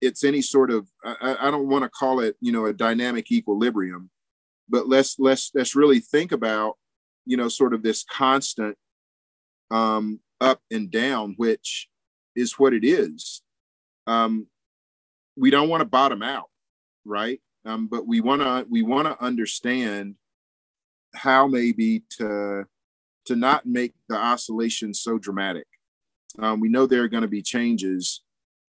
it's 0.00 0.24
any 0.24 0.42
sort 0.42 0.70
of 0.70 0.88
i, 1.04 1.36
I 1.40 1.50
don't 1.50 1.68
want 1.68 1.84
to 1.84 1.90
call 1.90 2.20
it 2.20 2.36
you 2.40 2.50
know 2.50 2.66
a 2.66 2.72
dynamic 2.72 3.30
equilibrium 3.30 4.10
but 4.70 4.88
let's 4.88 5.18
let's 5.18 5.50
let's 5.54 5.74
really 5.76 6.00
think 6.00 6.32
about 6.32 6.76
you 7.26 7.36
know 7.36 7.48
sort 7.48 7.74
of 7.74 7.82
this 7.82 8.04
constant 8.04 8.76
um 9.70 10.20
up 10.40 10.60
and 10.70 10.90
down 10.90 11.34
which 11.36 11.88
is 12.36 12.58
what 12.58 12.72
it 12.72 12.84
is. 12.84 13.42
Um 14.06 14.46
we 15.36 15.50
don't 15.50 15.68
want 15.68 15.80
to 15.80 15.86
bottom 15.86 16.22
out 16.22 16.48
right 17.04 17.40
um, 17.64 17.86
but 17.86 18.06
we 18.06 18.20
want 18.20 18.42
to 18.42 18.66
we 18.70 18.82
want 18.82 19.06
to 19.06 19.22
understand 19.22 20.16
how 21.14 21.46
maybe 21.46 22.02
to 22.10 22.64
to 23.26 23.36
not 23.36 23.66
make 23.66 23.94
the 24.08 24.16
oscillation 24.16 24.94
so 24.94 25.18
dramatic. 25.18 25.66
Um, 26.38 26.60
we 26.60 26.68
know 26.68 26.86
there 26.86 27.02
are 27.02 27.08
going 27.08 27.22
to 27.22 27.28
be 27.28 27.42
changes, 27.42 28.22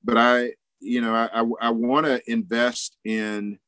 but 0.04 0.18
I 0.18 0.54
you 0.80 1.02
know 1.02 1.14
I 1.14 1.42
I, 1.42 1.68
I 1.68 1.70
want 1.70 2.06
to 2.06 2.22
invest 2.30 2.98
in 3.06 3.60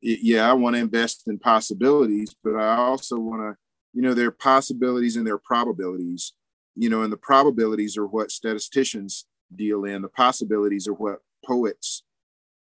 yeah 0.00 0.50
I 0.50 0.54
want 0.54 0.74
to 0.76 0.80
invest 0.80 1.24
in 1.26 1.38
possibilities, 1.38 2.34
but 2.42 2.56
I 2.56 2.76
also 2.76 3.18
want 3.18 3.42
to 3.42 3.56
you 3.92 4.02
know 4.02 4.14
there 4.14 4.28
are 4.28 4.32
possibilities 4.32 5.16
and 5.16 5.26
there 5.26 5.34
are 5.34 5.42
probabilities. 5.44 6.32
You 6.78 6.90
know, 6.90 7.00
and 7.02 7.10
the 7.10 7.16
probabilities 7.16 7.96
are 7.96 8.06
what 8.06 8.30
statisticians 8.30 9.24
deal 9.54 9.84
in. 9.84 10.02
The 10.02 10.10
possibilities 10.10 10.86
are 10.86 10.92
what 10.92 11.20
poets 11.42 12.02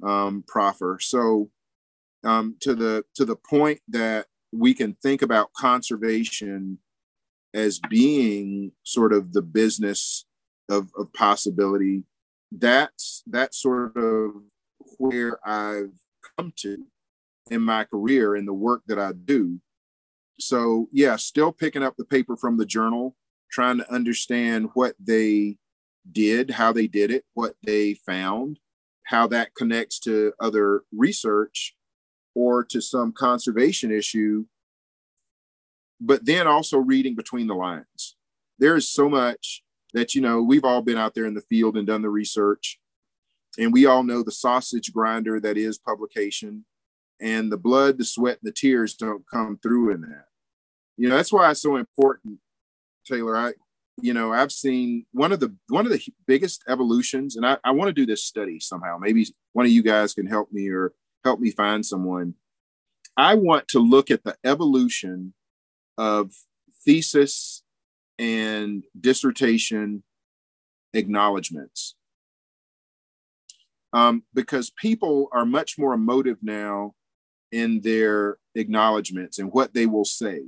um, 0.01 0.43
proffer. 0.47 0.97
So 1.01 1.49
um, 2.23 2.55
to 2.61 2.73
the 2.73 3.03
to 3.15 3.25
the 3.25 3.35
point 3.35 3.81
that 3.89 4.27
we 4.51 4.73
can 4.73 4.95
think 5.01 5.21
about 5.21 5.53
conservation 5.53 6.77
as 7.53 7.79
being 7.89 8.71
sort 8.83 9.13
of 9.13 9.33
the 9.33 9.41
business 9.41 10.25
of, 10.69 10.89
of 10.97 11.11
possibility. 11.13 12.03
That's 12.51 13.23
that's 13.27 13.61
sort 13.61 13.95
of 13.97 14.31
where 14.97 15.39
I've 15.47 15.93
come 16.37 16.53
to 16.57 16.85
in 17.49 17.61
my 17.61 17.83
career 17.83 18.35
in 18.35 18.45
the 18.45 18.53
work 18.53 18.83
that 18.87 18.99
I 18.99 19.11
do. 19.13 19.59
So 20.39 20.87
yeah, 20.91 21.15
still 21.15 21.51
picking 21.51 21.83
up 21.83 21.95
the 21.97 22.05
paper 22.05 22.35
from 22.37 22.57
the 22.57 22.65
journal, 22.65 23.15
trying 23.51 23.77
to 23.77 23.93
understand 23.93 24.69
what 24.73 24.95
they 25.03 25.57
did, 26.11 26.51
how 26.51 26.71
they 26.71 26.87
did 26.87 27.11
it, 27.11 27.23
what 27.33 27.55
they 27.63 27.93
found, 27.93 28.59
how 29.05 29.27
that 29.27 29.53
connects 29.55 29.99
to 29.99 30.33
other 30.39 30.83
research 30.95 31.75
or 32.35 32.63
to 32.63 32.81
some 32.81 33.11
conservation 33.11 33.91
issue, 33.91 34.45
but 35.99 36.25
then 36.25 36.47
also 36.47 36.77
reading 36.77 37.15
between 37.15 37.47
the 37.47 37.53
lines. 37.53 38.15
There 38.59 38.75
is 38.75 38.89
so 38.89 39.09
much 39.09 39.63
that, 39.93 40.15
you 40.15 40.21
know, 40.21 40.41
we've 40.41 40.65
all 40.65 40.81
been 40.81 40.97
out 40.97 41.13
there 41.13 41.25
in 41.25 41.33
the 41.33 41.41
field 41.41 41.77
and 41.77 41.85
done 41.85 42.01
the 42.01 42.09
research, 42.09 42.79
and 43.57 43.71
we 43.71 43.85
all 43.85 44.03
know 44.03 44.23
the 44.23 44.31
sausage 44.31 44.91
grinder 44.91 45.39
that 45.39 45.57
is 45.57 45.77
publication, 45.77 46.65
and 47.21 47.51
the 47.51 47.57
blood, 47.57 47.97
the 47.97 48.05
sweat, 48.05 48.39
and 48.41 48.49
the 48.49 48.53
tears 48.53 48.95
don't 48.95 49.23
come 49.31 49.59
through 49.61 49.91
in 49.93 50.01
that. 50.01 50.25
You 50.97 51.09
know, 51.09 51.15
that's 51.15 51.31
why 51.31 51.51
it's 51.51 51.61
so 51.61 51.75
important, 51.75 52.39
Taylor. 53.05 53.37
I, 53.37 53.53
you 54.01 54.13
know 54.13 54.33
i've 54.33 54.51
seen 54.51 55.05
one 55.11 55.31
of 55.31 55.39
the 55.39 55.55
one 55.67 55.85
of 55.85 55.91
the 55.91 56.01
biggest 56.25 56.63
evolutions 56.67 57.35
and 57.35 57.45
i, 57.45 57.57
I 57.63 57.71
want 57.71 57.89
to 57.89 57.93
do 57.93 58.05
this 58.05 58.23
study 58.23 58.59
somehow. 58.59 58.97
Maybe 58.99 59.27
one 59.53 59.65
of 59.65 59.71
you 59.71 59.83
guys 59.83 60.13
can 60.13 60.25
help 60.25 60.51
me 60.51 60.69
or 60.69 60.93
help 61.23 61.39
me 61.39 61.51
find 61.51 61.85
someone. 61.85 62.35
I 63.15 63.35
want 63.35 63.67
to 63.69 63.79
look 63.79 64.09
at 64.09 64.23
the 64.23 64.35
evolution 64.43 65.33
of 65.97 66.31
thesis 66.85 67.63
and 68.17 68.83
dissertation 68.99 70.03
acknowledgments. 70.93 71.95
Um, 73.93 74.23
because 74.33 74.71
people 74.71 75.29
are 75.31 75.45
much 75.45 75.77
more 75.77 75.93
emotive 75.93 76.37
now 76.41 76.95
in 77.51 77.81
their 77.81 78.37
acknowledgments 78.55 79.37
and 79.37 79.51
what 79.51 79.75
they 79.75 79.85
will 79.85 80.05
say 80.05 80.45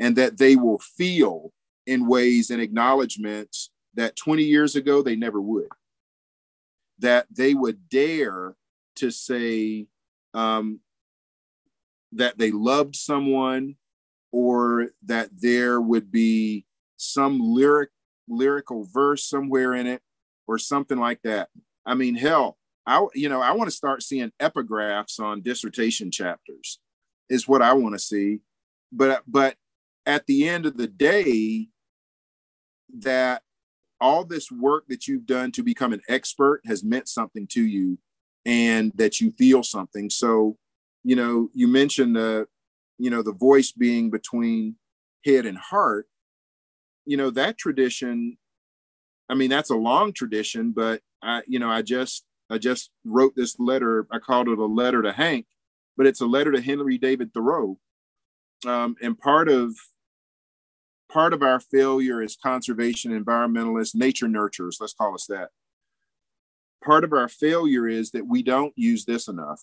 and 0.00 0.16
that 0.16 0.38
they 0.38 0.56
will 0.56 0.80
feel 0.80 1.52
in 1.86 2.06
ways 2.06 2.50
and 2.50 2.60
acknowledgments 2.60 3.70
that 3.94 4.16
20 4.16 4.42
years 4.42 4.76
ago 4.76 5.02
they 5.02 5.16
never 5.16 5.40
would. 5.40 5.68
That 6.98 7.26
they 7.30 7.54
would 7.54 7.88
dare 7.88 8.56
to 8.96 9.10
say 9.10 9.86
um, 10.34 10.80
that 12.12 12.38
they 12.38 12.50
loved 12.50 12.96
someone 12.96 13.76
or 14.32 14.88
that 15.04 15.28
there 15.32 15.80
would 15.80 16.10
be 16.10 16.66
some 16.96 17.38
lyric 17.40 17.90
lyrical 18.28 18.84
verse 18.84 19.24
somewhere 19.24 19.74
in 19.74 19.86
it 19.86 20.02
or 20.46 20.58
something 20.58 20.98
like 20.98 21.22
that. 21.22 21.48
I 21.84 21.94
mean, 21.94 22.16
hell, 22.16 22.58
I 22.86 23.06
you 23.14 23.28
know 23.28 23.40
I 23.40 23.52
want 23.52 23.70
to 23.70 23.76
start 23.76 24.02
seeing 24.02 24.32
epigraphs 24.40 25.20
on 25.20 25.42
dissertation 25.42 26.10
chapters 26.10 26.80
is 27.28 27.48
what 27.48 27.62
I 27.62 27.72
want 27.72 27.94
to 27.94 27.98
see. 27.98 28.40
But 28.92 29.22
but 29.26 29.56
at 30.04 30.26
the 30.26 30.48
end 30.48 30.66
of 30.66 30.76
the 30.76 30.86
day, 30.86 31.68
that 32.98 33.42
all 34.00 34.24
this 34.24 34.50
work 34.50 34.84
that 34.88 35.08
you've 35.08 35.26
done 35.26 35.52
to 35.52 35.62
become 35.62 35.92
an 35.92 36.02
expert 36.08 36.60
has 36.66 36.84
meant 36.84 37.08
something 37.08 37.46
to 37.48 37.64
you 37.64 37.98
and 38.44 38.92
that 38.94 39.20
you 39.20 39.32
feel 39.32 39.62
something. 39.62 40.10
So 40.10 40.56
you 41.04 41.16
know 41.16 41.48
you 41.54 41.68
mentioned 41.68 42.16
the 42.16 42.46
you 42.98 43.10
know 43.10 43.22
the 43.22 43.32
voice 43.32 43.72
being 43.72 44.10
between 44.10 44.76
head 45.24 45.46
and 45.46 45.58
heart. 45.58 46.06
You 47.04 47.16
know 47.16 47.30
that 47.30 47.58
tradition 47.58 48.36
i 49.28 49.34
mean 49.34 49.50
that's 49.50 49.70
a 49.70 49.76
long 49.76 50.12
tradition 50.12 50.70
but 50.70 51.00
i 51.22 51.42
you 51.48 51.58
know 51.58 51.68
i 51.68 51.82
just 51.82 52.24
i 52.50 52.58
just 52.58 52.90
wrote 53.04 53.34
this 53.36 53.58
letter. 53.58 54.06
I 54.10 54.18
called 54.18 54.48
it 54.48 54.58
a 54.58 54.64
letter 54.64 55.02
to 55.02 55.12
hank 55.12 55.46
but 55.96 56.06
it's 56.06 56.20
a 56.20 56.26
letter 56.26 56.52
to 56.52 56.60
Henry 56.60 56.98
David 56.98 57.32
Thoreau. 57.32 57.78
Um, 58.66 58.96
and 59.02 59.18
part 59.18 59.48
of 59.48 59.74
part 61.16 61.32
of 61.32 61.42
our 61.42 61.58
failure 61.58 62.20
as 62.20 62.36
conservation 62.36 63.10
environmentalists, 63.10 63.94
nature 63.94 64.26
nurturers, 64.26 64.76
let's 64.80 64.92
call 64.92 65.14
us 65.14 65.24
that. 65.26 65.48
Part 66.84 67.04
of 67.04 67.14
our 67.14 67.26
failure 67.26 67.88
is 67.88 68.10
that 68.10 68.26
we 68.26 68.42
don't 68.42 68.74
use 68.76 69.06
this 69.06 69.26
enough. 69.26 69.62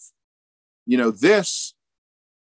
You 0.87 0.97
know, 0.97 1.11
this 1.11 1.75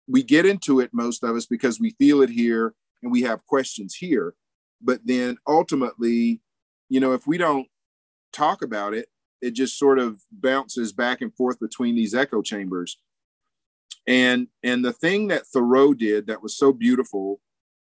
we 0.08 0.24
get 0.24 0.46
into 0.46 0.80
it 0.80 0.92
most 0.94 1.26
of 1.26 1.36
us 1.36 1.46
because 1.46 1.78
we 1.78 1.90
feel 2.00 2.22
it 2.22 2.30
here 2.30 2.74
and 3.04 3.12
we 3.12 3.24
have 3.24 3.46
questions 3.48 3.96
here. 3.96 4.34
But 4.82 5.02
then 5.04 5.36
ultimately, 5.46 6.40
you 6.88 7.02
know, 7.02 7.12
if 7.12 7.28
we 7.28 7.38
don't 7.38 7.68
talk 8.32 8.62
about 8.62 8.94
it, 8.94 9.10
it 9.42 9.52
just 9.52 9.78
sort 9.78 10.00
of 10.00 10.22
bounces 10.32 10.94
back 10.94 11.20
and 11.20 11.36
forth 11.36 11.60
between 11.60 11.98
these 11.98 12.16
echo 12.16 12.42
chambers. 12.42 12.98
And 14.08 14.48
and 14.64 14.86
the 14.86 14.94
thing 14.94 15.28
that 15.28 15.48
Thoreau 15.48 15.94
did 15.94 16.28
that 16.28 16.42
was 16.42 16.56
so 16.56 16.72
beautiful, 16.72 17.42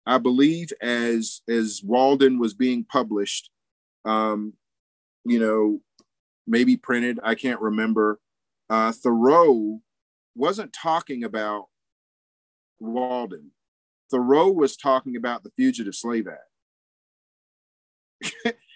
I 0.06 0.18
believe, 0.18 0.72
as 0.80 1.42
as 1.48 1.82
Walden 1.84 2.38
was 2.38 2.54
being 2.54 2.84
published, 2.84 3.50
um, 4.04 4.54
you 5.24 5.38
know, 5.38 5.80
maybe 6.46 6.76
printed, 6.76 7.18
I 7.22 7.34
can't 7.34 7.60
remember. 7.60 8.20
Uh, 8.68 8.92
Thoreau 8.92 9.80
wasn't 10.34 10.72
talking 10.72 11.24
about 11.24 11.66
Walden. 12.80 13.52
Thoreau 14.10 14.50
was 14.50 14.76
talking 14.76 15.16
about 15.16 15.44
the 15.44 15.52
Fugitive 15.56 15.94
Slave 15.94 16.26
Act. 16.26 16.40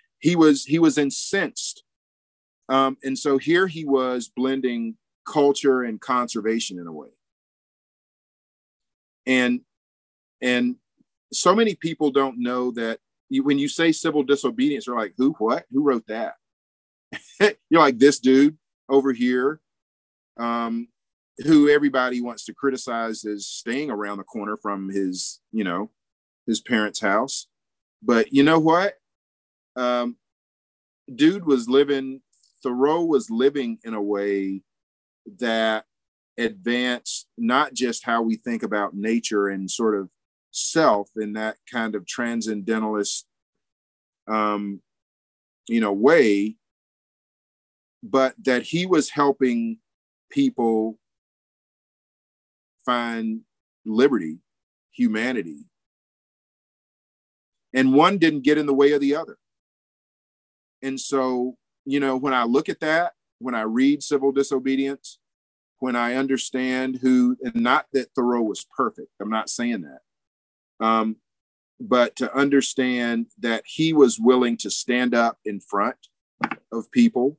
he 0.19 0.37
was 0.37 0.65
he 0.65 0.79
was 0.79 0.97
incensed, 0.97 1.83
um, 2.69 2.97
and 3.03 3.19
so 3.19 3.39
here 3.39 3.67
he 3.67 3.85
was 3.85 4.31
blending 4.35 4.97
culture 5.27 5.83
and 5.83 6.01
conservation 6.01 6.79
in 6.79 6.87
a 6.87 6.93
way. 6.93 7.09
And 9.27 9.63
and 10.41 10.77
so 11.33 11.55
many 11.55 11.75
people 11.75 12.11
don't 12.11 12.39
know 12.39 12.71
that 12.73 12.99
you, 13.29 13.43
when 13.43 13.59
you 13.59 13.69
say 13.69 13.93
civil 13.93 14.23
disobedience, 14.23 14.87
they're 14.87 14.97
like, 14.97 15.15
who, 15.17 15.33
what, 15.39 15.65
who 15.71 15.83
wrote 15.83 16.07
that? 16.07 16.35
You're 17.71 17.81
like 17.81 17.99
this 17.99 18.19
dude 18.19 18.57
over 18.89 19.13
here. 19.13 19.61
Um, 20.37 20.89
who 21.45 21.69
everybody 21.69 22.21
wants 22.21 22.45
to 22.47 22.55
criticize 22.55 23.25
as 23.25 23.47
staying 23.47 23.91
around 23.91 24.19
the 24.19 24.25
corner 24.25 24.57
from 24.57 24.89
his, 24.89 25.41
you 25.53 25.65
know, 25.65 25.91
his 26.47 26.61
parents' 26.61 27.01
house. 27.01 27.47
But 28.03 28.33
you 28.33 28.43
know 28.43 28.59
what? 28.59 28.95
Um, 29.77 30.17
dude 31.15 31.47
was 31.47 31.69
living, 31.69 32.23
Thoreau 32.63 33.05
was 33.05 33.31
living 33.31 33.79
in 33.85 33.95
a 33.95 34.03
way 34.03 34.63
that 35.41 35.85
advanced 36.39 37.27
not 37.37 37.75
just 37.75 38.05
how 38.05 38.23
we 38.23 38.37
think 38.37 38.63
about 38.63 38.95
nature 38.95 39.49
and 39.49 39.71
sort 39.71 39.95
of 39.95 40.09
self 40.57 41.11
in 41.17 41.35
that 41.35 41.57
kind 41.71 41.95
of 41.95 42.07
transcendentalist, 42.07 43.27
um, 44.27 44.81
you 45.69 45.81
know, 45.81 45.93
way, 45.93 46.57
but 48.03 48.35
that 48.45 48.63
he 48.63 48.87
was 48.87 49.11
helping 49.11 49.79
people 50.31 50.99
find 52.85 53.41
liberty, 53.85 54.41
humanity. 54.93 55.65
And 57.75 57.93
one 57.93 58.19
didn't 58.19 58.45
get 58.45 58.59
in 58.59 58.67
the 58.67 58.75
way 58.75 58.93
of 58.93 59.01
the 59.01 59.17
other. 59.17 59.37
And 60.83 60.99
so, 60.99 61.57
you 61.85 62.01
know, 62.01 62.17
when 62.17 62.33
I 62.33 62.45
look 62.45 62.69
at 62.69 62.81
that, 62.81 63.13
when 63.39 63.55
I 63.55 63.63
read 63.63 64.03
civil 64.03 64.33
disobedience, 64.33 65.19
when 65.79 65.97
I 65.97 66.15
understand 66.15 67.01
who, 67.03 67.37
and 67.43 67.57
not 67.57 67.87
that 67.93 68.09
Thoreau 68.15 68.43
was 68.43 68.65
perfect, 68.77 69.09
I'm 69.21 69.29
not 69.29 69.51
saying 69.51 69.83
that, 69.83 70.01
um, 70.81 71.17
but 71.81 72.17
to 72.17 72.35
understand 72.35 73.27
that 73.39 73.65
he 73.67 73.93
was 73.93 74.19
willing 74.19 74.57
to 74.59 74.71
stand 74.71 75.15
up 75.15 75.39
in 75.45 75.61
front 75.61 75.97
of 76.73 76.91
people 76.91 77.39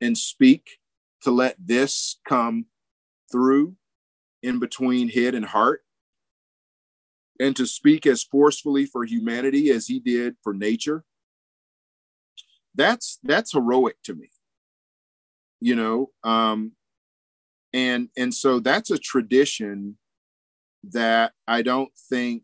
and 0.00 0.16
speak 0.16 0.78
to 1.22 1.30
let 1.30 1.56
this 1.58 2.18
come 2.26 2.66
through 3.30 3.74
in 4.42 4.58
between 4.58 5.08
head 5.08 5.34
and 5.34 5.46
heart 5.46 5.82
and 7.40 7.56
to 7.56 7.66
speak 7.66 8.06
as 8.06 8.22
forcefully 8.22 8.86
for 8.86 9.04
humanity 9.04 9.70
as 9.70 9.86
he 9.86 9.98
did 9.98 10.36
for 10.42 10.52
nature 10.54 11.04
that's 12.74 13.18
that's 13.22 13.52
heroic 13.52 13.96
to 14.04 14.14
me. 14.14 14.30
You 15.60 15.76
know 15.76 16.10
um 16.22 16.72
and 17.72 18.08
and 18.16 18.34
so 18.34 18.60
that's 18.60 18.90
a 18.90 18.98
tradition 18.98 19.96
that 20.82 21.32
i 21.48 21.62
don't 21.62 21.92
think 22.10 22.42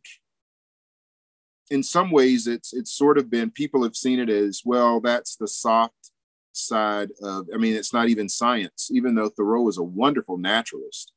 in 1.71 1.83
some 1.83 2.11
ways 2.11 2.47
it's 2.47 2.73
it's 2.73 2.93
sort 2.93 3.19
of 3.19 3.31
been 3.31 3.51
people 3.51 3.83
have 3.83 3.97
seen 3.97 4.19
it 4.19 4.29
as 4.29 4.63
well 4.65 5.01
that's 5.01 5.37
the 5.37 5.49
soft 5.49 6.13
side 6.53 7.11
of 7.23 7.47
i 7.55 7.57
mean 7.57 7.75
it's 7.75 7.93
not 7.93 8.09
even 8.09 8.29
science 8.29 8.91
even 8.93 9.15
though 9.15 9.29
thoreau 9.29 9.69
is 9.69 9.79
a 9.79 9.83
wonderful 9.83 10.37
naturalist 10.37 11.13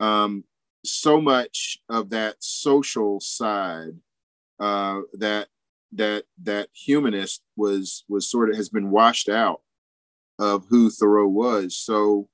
um, 0.00 0.42
so 0.84 1.20
much 1.20 1.78
of 1.88 2.10
that 2.10 2.36
social 2.40 3.20
side 3.20 3.92
uh, 4.58 5.00
that 5.12 5.48
that 5.92 6.24
that 6.42 6.68
humanist 6.72 7.42
was 7.56 8.04
was 8.08 8.28
sort 8.28 8.50
of 8.50 8.56
has 8.56 8.68
been 8.68 8.90
washed 8.90 9.28
out 9.28 9.60
of 10.38 10.66
who 10.68 10.90
Thoreau 10.90 11.28
was. 11.28 11.76
So, 11.76 12.28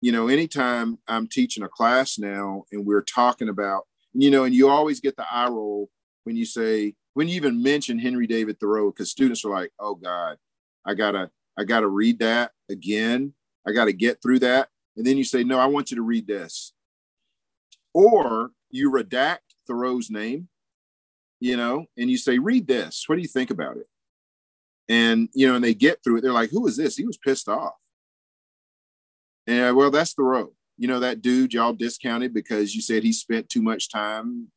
you 0.00 0.12
know, 0.12 0.28
anytime 0.28 0.98
I'm 1.08 1.28
teaching 1.28 1.62
a 1.62 1.68
class 1.68 2.18
now 2.18 2.64
and 2.72 2.86
we're 2.86 3.02
talking 3.02 3.48
about, 3.48 3.86
you 4.14 4.30
know, 4.30 4.44
and 4.44 4.54
you 4.54 4.68
always 4.68 5.00
get 5.00 5.16
the 5.16 5.26
eye 5.30 5.48
roll 5.48 5.90
when 6.24 6.36
you 6.36 6.44
say 6.44 6.94
when 7.14 7.28
you 7.28 7.36
even 7.36 7.62
mention 7.62 7.98
Henry 7.98 8.26
David 8.26 8.58
Thoreau, 8.58 8.90
because 8.90 9.10
students 9.10 9.44
are 9.44 9.50
like, 9.50 9.72
"Oh 9.78 9.94
God, 9.94 10.38
I 10.86 10.94
gotta 10.94 11.30
I 11.58 11.64
gotta 11.64 11.88
read 11.88 12.18
that 12.20 12.52
again. 12.70 13.34
I 13.66 13.72
gotta 13.72 13.92
get 13.92 14.22
through 14.22 14.40
that." 14.40 14.68
and 14.96 15.06
then 15.06 15.16
you 15.16 15.24
say, 15.24 15.44
no, 15.44 15.58
I 15.58 15.66
want 15.66 15.90
you 15.90 15.96
to 15.96 16.02
read 16.02 16.26
this. 16.26 16.72
Or 17.94 18.50
you 18.70 18.90
redact 18.90 19.38
Thoreau's 19.66 20.10
name, 20.10 20.48
you 21.40 21.56
know, 21.56 21.86
and 21.96 22.10
you 22.10 22.16
say, 22.16 22.38
read 22.38 22.66
this. 22.66 23.04
What 23.06 23.16
do 23.16 23.22
you 23.22 23.28
think 23.28 23.50
about 23.50 23.76
it? 23.76 23.86
And, 24.88 25.28
you 25.34 25.46
know, 25.46 25.54
and 25.54 25.64
they 25.64 25.74
get 25.74 26.02
through 26.02 26.18
it. 26.18 26.20
They're 26.22 26.32
like, 26.32 26.50
who 26.50 26.66
is 26.66 26.76
this? 26.76 26.96
He 26.96 27.06
was 27.06 27.16
pissed 27.16 27.48
off. 27.48 27.74
And 29.46 29.76
well, 29.76 29.90
that's 29.90 30.12
Thoreau. 30.12 30.52
You 30.78 30.88
know, 30.88 31.00
that 31.00 31.22
dude 31.22 31.54
y'all 31.54 31.72
discounted 31.72 32.34
because 32.34 32.74
you 32.74 32.82
said 32.82 33.02
he 33.02 33.12
spent 33.12 33.48
too 33.48 33.62
much 33.62 33.90
time 33.90 34.48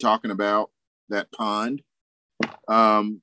talking 0.00 0.30
about 0.30 0.70
that 1.08 1.30
pond. 1.32 1.82
Um, 2.68 3.20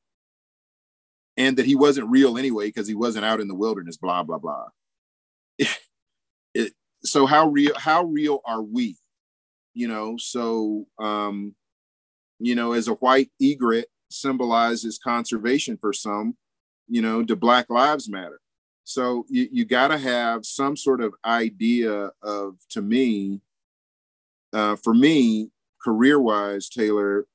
and 1.38 1.57
that 1.57 1.65
he 1.65 1.75
wasn't 1.75 2.09
real 2.09 2.38
anyway 2.38 2.67
because 2.67 2.88
he 2.88 2.95
wasn't 2.95 3.25
out 3.25 3.39
in 3.39 3.47
the 3.47 3.55
wilderness, 3.55 3.97
blah, 3.97 4.23
blah, 4.23 4.38
blah. 4.38 4.67
it, 6.53 6.73
so 7.03 7.25
how 7.25 7.47
real 7.47 7.73
how 7.77 8.03
real 8.03 8.41
are 8.45 8.61
we 8.61 8.97
you 9.73 9.88
know 9.88 10.15
so 10.17 10.86
um 10.99 11.55
you 12.39 12.55
know 12.55 12.73
as 12.73 12.88
a 12.88 12.93
white 12.95 13.29
egret 13.41 13.88
symbolizes 14.09 14.99
conservation 14.99 15.77
for 15.79 15.93
some 15.93 16.36
you 16.88 17.01
know 17.01 17.23
do 17.23 17.36
black 17.36 17.69
lives 17.69 18.09
matter 18.09 18.39
so 18.84 19.25
you, 19.29 19.47
you 19.51 19.65
got 19.65 19.89
to 19.89 19.97
have 19.97 20.45
some 20.45 20.75
sort 20.75 21.01
of 21.01 21.13
idea 21.23 22.11
of 22.21 22.55
to 22.69 22.82
me 22.82 23.39
uh, 24.53 24.75
for 24.75 24.93
me 24.93 25.49
career 25.82 26.19
wise 26.19 26.67
taylor 26.67 27.25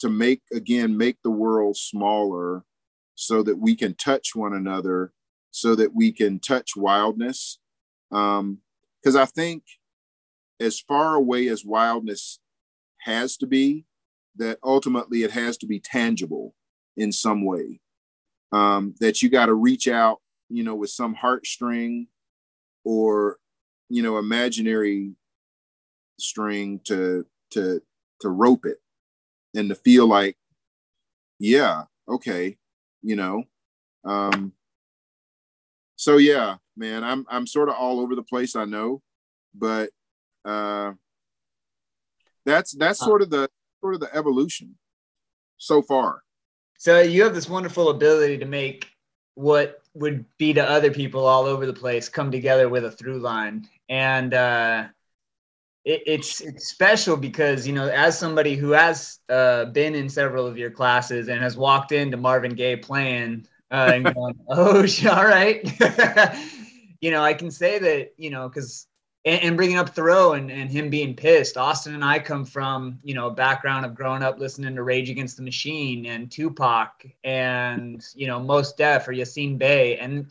to 0.00 0.08
make 0.08 0.42
again 0.52 0.96
make 0.96 1.18
the 1.22 1.30
world 1.30 1.76
smaller 1.76 2.64
so 3.14 3.42
that 3.42 3.58
we 3.58 3.74
can 3.74 3.94
touch 3.94 4.34
one 4.34 4.54
another 4.54 5.12
so 5.50 5.74
that 5.74 5.94
we 5.94 6.12
can 6.12 6.38
touch 6.38 6.76
wildness 6.76 7.58
um, 8.12 8.58
because 9.00 9.16
I 9.16 9.24
think 9.24 9.64
as 10.60 10.78
far 10.78 11.14
away 11.14 11.48
as 11.48 11.64
wildness 11.64 12.38
has 13.00 13.36
to 13.38 13.46
be, 13.46 13.86
that 14.36 14.58
ultimately 14.62 15.22
it 15.22 15.30
has 15.32 15.56
to 15.58 15.66
be 15.66 15.80
tangible 15.80 16.54
in 16.96 17.12
some 17.12 17.44
way. 17.44 17.80
Um, 18.52 18.94
that 19.00 19.22
you 19.22 19.28
got 19.28 19.46
to 19.46 19.54
reach 19.54 19.86
out, 19.88 20.18
you 20.48 20.64
know, 20.64 20.74
with 20.74 20.90
some 20.90 21.14
heartstring 21.14 22.08
or, 22.84 23.38
you 23.88 24.02
know, 24.02 24.18
imaginary 24.18 25.14
string 26.18 26.80
to 26.84 27.24
to 27.52 27.80
to 28.20 28.28
rope 28.28 28.66
it 28.66 28.78
and 29.54 29.68
to 29.68 29.74
feel 29.74 30.06
like, 30.06 30.36
yeah, 31.38 31.84
okay, 32.08 32.56
you 33.02 33.16
know. 33.16 33.44
Um, 34.04 34.52
so 35.96 36.16
yeah, 36.16 36.56
man, 36.76 37.04
I'm 37.04 37.26
I'm 37.28 37.46
sort 37.46 37.68
of 37.68 37.74
all 37.74 38.00
over 38.00 38.14
the 38.14 38.22
place. 38.22 38.56
I 38.56 38.64
know, 38.64 39.02
but 39.54 39.90
uh, 40.44 40.92
that's 42.46 42.72
that's 42.72 42.98
sort 42.98 43.22
of 43.22 43.30
the 43.30 43.48
sort 43.80 43.94
of 43.94 44.00
the 44.00 44.14
evolution 44.14 44.76
so 45.58 45.82
far. 45.82 46.22
So 46.78 47.00
you 47.00 47.22
have 47.24 47.34
this 47.34 47.48
wonderful 47.48 47.90
ability 47.90 48.38
to 48.38 48.46
make 48.46 48.90
what 49.34 49.82
would 49.94 50.24
be 50.38 50.52
to 50.54 50.68
other 50.68 50.90
people 50.90 51.26
all 51.26 51.44
over 51.44 51.66
the 51.66 51.72
place 51.72 52.08
come 52.08 52.30
together 52.30 52.68
with 52.68 52.84
a 52.84 52.90
through 52.90 53.18
line. 53.18 53.68
and 53.88 54.32
uh, 54.34 54.86
it, 55.84 56.02
it's 56.06 56.40
it's 56.40 56.68
special 56.68 57.16
because 57.16 57.66
you 57.66 57.72
know, 57.72 57.88
as 57.88 58.18
somebody 58.18 58.54
who 58.56 58.70
has 58.70 59.18
uh, 59.28 59.66
been 59.66 59.94
in 59.94 60.08
several 60.08 60.46
of 60.46 60.58
your 60.58 60.70
classes 60.70 61.28
and 61.28 61.42
has 61.42 61.56
walked 61.56 61.92
into 61.92 62.16
Marvin 62.16 62.54
Gaye 62.54 62.76
playing 62.76 63.46
uh, 63.70 63.92
and 63.94 64.14
going, 64.14 64.38
"Oh, 64.48 64.86
all 65.10 65.24
right," 65.24 65.62
you 67.00 67.10
know, 67.10 67.22
I 67.22 67.34
can 67.34 67.50
say 67.50 67.78
that 67.78 68.12
you 68.16 68.30
know 68.30 68.48
because 68.48 68.86
and, 69.24 69.42
and, 69.42 69.56
bringing 69.56 69.76
up 69.76 69.90
Thoreau 69.90 70.32
and, 70.32 70.50
and 70.50 70.70
him 70.70 70.88
being 70.88 71.14
pissed. 71.14 71.56
Austin 71.56 71.94
and 71.94 72.04
I 72.04 72.18
come 72.18 72.44
from, 72.44 72.98
you 73.02 73.14
know, 73.14 73.26
a 73.26 73.34
background 73.34 73.84
of 73.84 73.94
growing 73.94 74.22
up 74.22 74.38
listening 74.38 74.74
to 74.74 74.82
Rage 74.82 75.10
Against 75.10 75.36
the 75.36 75.42
Machine 75.42 76.06
and 76.06 76.30
Tupac 76.30 77.04
and, 77.22 78.02
you 78.14 78.26
know, 78.26 78.40
Mos 78.40 78.72
Def 78.72 79.06
or 79.08 79.12
Yasiin 79.12 79.58
Bey 79.58 79.98
and 79.98 80.26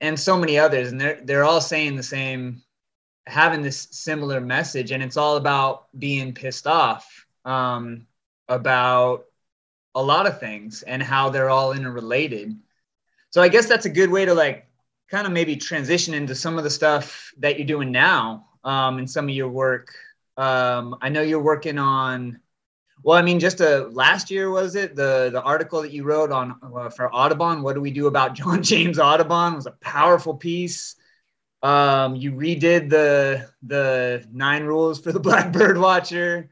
and 0.00 0.18
so 0.18 0.38
many 0.38 0.58
others. 0.58 0.90
And 0.90 1.00
they're 1.00 1.20
they're 1.22 1.44
all 1.44 1.60
saying 1.60 1.96
the 1.96 2.02
same, 2.02 2.62
having 3.30 3.62
this 3.62 3.88
similar 3.90 4.40
message. 4.40 4.92
And 4.92 5.02
it's 5.02 5.16
all 5.16 5.36
about 5.36 5.86
being 5.98 6.34
pissed 6.34 6.66
off 6.66 7.26
um, 7.44 8.06
about 8.48 9.24
a 9.94 10.02
lot 10.02 10.26
of 10.26 10.38
things 10.38 10.82
and 10.82 11.02
how 11.02 11.30
they're 11.30 11.50
all 11.50 11.72
interrelated. 11.72 12.56
So 13.30 13.40
I 13.42 13.48
guess 13.48 13.66
that's 13.66 13.86
a 13.86 13.90
good 13.90 14.10
way 14.10 14.24
to 14.24 14.34
like 14.34 14.66
kind 15.08 15.26
of 15.26 15.32
maybe 15.32 15.56
transition 15.56 16.14
into 16.14 16.34
some 16.34 16.58
of 16.58 16.64
the 16.64 16.70
stuff 16.70 17.32
that 17.38 17.58
you're 17.58 17.66
doing 17.66 17.90
now 17.90 18.46
um, 18.64 19.06
some 19.06 19.28
of 19.28 19.34
your 19.34 19.48
work. 19.48 19.94
Um, 20.36 20.96
I 21.00 21.08
know 21.08 21.22
you're 21.22 21.42
working 21.42 21.78
on. 21.78 22.40
Well, 23.02 23.16
I 23.16 23.22
mean, 23.22 23.40
just 23.40 23.60
a 23.60 23.88
last 23.92 24.30
year 24.30 24.50
was 24.50 24.74
it 24.74 24.94
the 24.94 25.30
the 25.32 25.42
article 25.42 25.82
that 25.82 25.92
you 25.92 26.04
wrote 26.04 26.30
on 26.30 26.56
uh, 26.62 26.90
for 26.90 27.12
Audubon? 27.14 27.62
What 27.62 27.74
do 27.74 27.80
we 27.80 27.90
do 27.90 28.06
about 28.06 28.34
John 28.34 28.62
James 28.70 28.98
Audubon? 28.98 29.54
was 29.54 29.66
a 29.66 29.72
powerful 29.72 30.34
piece. 30.34 30.96
Um, 31.62 32.16
you 32.16 32.32
redid 32.32 32.88
the 32.88 33.48
the 33.62 34.26
nine 34.32 34.64
rules 34.64 35.00
for 35.00 35.12
the 35.12 35.20
Blackbird 35.28 35.78
watcher. 35.78 36.50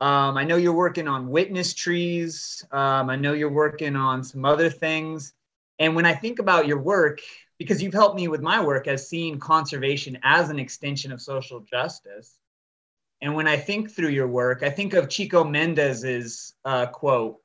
Um, 0.00 0.36
I 0.36 0.44
know 0.44 0.56
you're 0.56 0.72
working 0.72 1.06
on 1.06 1.28
witness 1.28 1.74
trees. 1.74 2.64
Um, 2.72 3.08
I 3.08 3.16
know 3.16 3.34
you're 3.34 3.52
working 3.52 3.94
on 3.94 4.24
some 4.24 4.44
other 4.44 4.68
things. 4.68 5.32
And 5.78 5.94
when 5.94 6.06
I 6.06 6.14
think 6.14 6.40
about 6.40 6.66
your 6.66 6.78
work, 6.78 7.20
because 7.56 7.80
you've 7.80 7.94
helped 7.94 8.16
me 8.16 8.26
with 8.26 8.40
my 8.42 8.64
work 8.64 8.88
as 8.88 9.08
seeing 9.08 9.38
conservation 9.38 10.18
as 10.24 10.50
an 10.50 10.58
extension 10.58 11.12
of 11.12 11.22
social 11.22 11.60
justice. 11.60 12.36
And 13.20 13.36
when 13.36 13.46
I 13.46 13.56
think 13.56 13.92
through 13.92 14.08
your 14.08 14.26
work, 14.26 14.64
I 14.64 14.70
think 14.70 14.94
of 14.94 15.08
Chico 15.08 15.44
Mendes's 15.44 16.54
uh, 16.64 16.86
quote, 16.86 17.38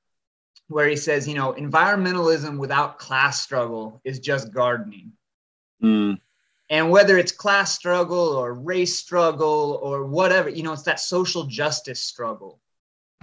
where 0.68 0.88
he 0.88 0.96
says, 0.96 1.28
you 1.28 1.36
know, 1.36 1.54
environmentalism 1.54 2.58
without 2.58 2.98
class 2.98 3.40
struggle 3.40 4.02
is 4.04 4.20
just 4.20 4.52
gardening. 4.52 5.12
Mm. 5.84 6.20
And 6.70 6.92
whether 6.92 7.18
it's 7.18 7.32
class 7.32 7.74
struggle 7.74 8.36
or 8.36 8.54
race 8.54 8.98
struggle 8.98 9.80
or 9.82 10.06
whatever, 10.06 10.50
you 10.50 10.64
know, 10.64 10.74
it's 10.74 10.84
that 10.84 11.00
social 11.00 11.46
justice 11.46 12.02
struggle. 12.02 12.60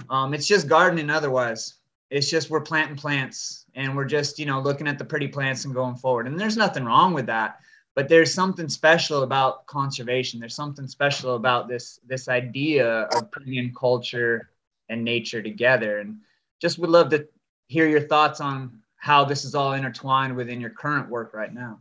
Um, 0.09 0.33
it's 0.33 0.47
just 0.47 0.69
gardening 0.69 1.11
otherwise. 1.11 1.75
It's 2.11 2.31
just 2.31 2.51
we're 2.51 2.61
planting 2.61 2.97
plants 2.97 3.67
and 3.75 3.97
we're 3.97 4.07
just, 4.07 4.39
you 4.39 4.47
know, 4.47 4.61
looking 4.61 4.89
at 4.89 4.99
the 4.99 5.05
pretty 5.05 5.29
plants 5.29 5.65
and 5.65 5.75
going 5.75 5.97
forward. 5.97 6.27
And 6.27 6.39
there's 6.39 6.57
nothing 6.57 6.85
wrong 6.85 7.13
with 7.13 7.27
that. 7.27 7.61
But 7.95 8.09
there's 8.09 8.35
something 8.35 8.69
special 8.69 9.23
about 9.23 9.67
conservation. 9.67 10.41
There's 10.41 10.57
something 10.57 10.89
special 10.89 11.37
about 11.37 11.69
this 11.69 12.01
this 12.07 12.29
idea 12.29 13.03
of 13.15 13.31
bringing 13.31 13.73
culture 13.73 14.51
and 14.89 15.05
nature 15.05 15.43
together. 15.43 15.99
And 15.99 16.19
just 16.61 16.79
would 16.79 16.91
love 16.91 17.11
to 17.11 17.29
hear 17.69 17.87
your 17.87 18.01
thoughts 18.01 18.41
on 18.41 18.81
how 18.97 19.25
this 19.25 19.45
is 19.45 19.55
all 19.55 19.75
intertwined 19.75 20.35
within 20.35 20.61
your 20.61 20.71
current 20.71 21.09
work 21.09 21.35
right 21.35 21.53
now. 21.53 21.79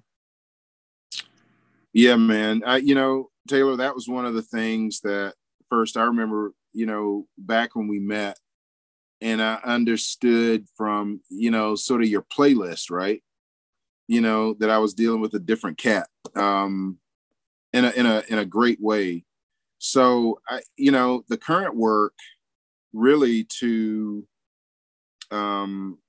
Yeah, 1.93 2.15
man. 2.15 2.63
I, 2.65 2.77
you 2.77 2.95
know, 2.95 3.29
Taylor, 3.47 3.75
that 3.77 3.95
was 3.95 4.07
one 4.07 4.25
of 4.25 4.33
the 4.33 4.41
things 4.41 5.01
that 5.01 5.35
first 5.69 5.95
I 5.95 6.03
remember, 6.03 6.53
you 6.73 6.85
know, 6.85 7.27
back 7.37 7.75
when 7.75 7.87
we 7.87 7.99
met, 7.99 8.39
and 9.21 9.41
I 9.41 9.59
understood 9.63 10.65
from, 10.75 11.21
you 11.29 11.51
know, 11.51 11.75
sort 11.75 12.01
of 12.01 12.09
your 12.09 12.23
playlist, 12.23 12.89
right? 12.89 13.21
You 14.07 14.21
know, 14.21 14.55
that 14.55 14.69
I 14.69 14.79
was 14.79 14.93
dealing 14.93 15.21
with 15.21 15.33
a 15.35 15.39
different 15.39 15.77
cat 15.77 16.07
um, 16.35 16.97
in, 17.73 17.85
a, 17.85 17.91
in, 17.91 18.05
a, 18.05 18.23
in 18.27 18.39
a 18.39 18.45
great 18.45 18.81
way. 18.81 19.23
So, 19.77 20.39
I, 20.49 20.61
you 20.77 20.91
know, 20.91 21.23
the 21.29 21.37
current 21.37 21.75
work 21.75 22.13
really 22.91 23.43
to, 23.59 24.25
um, 25.31 25.99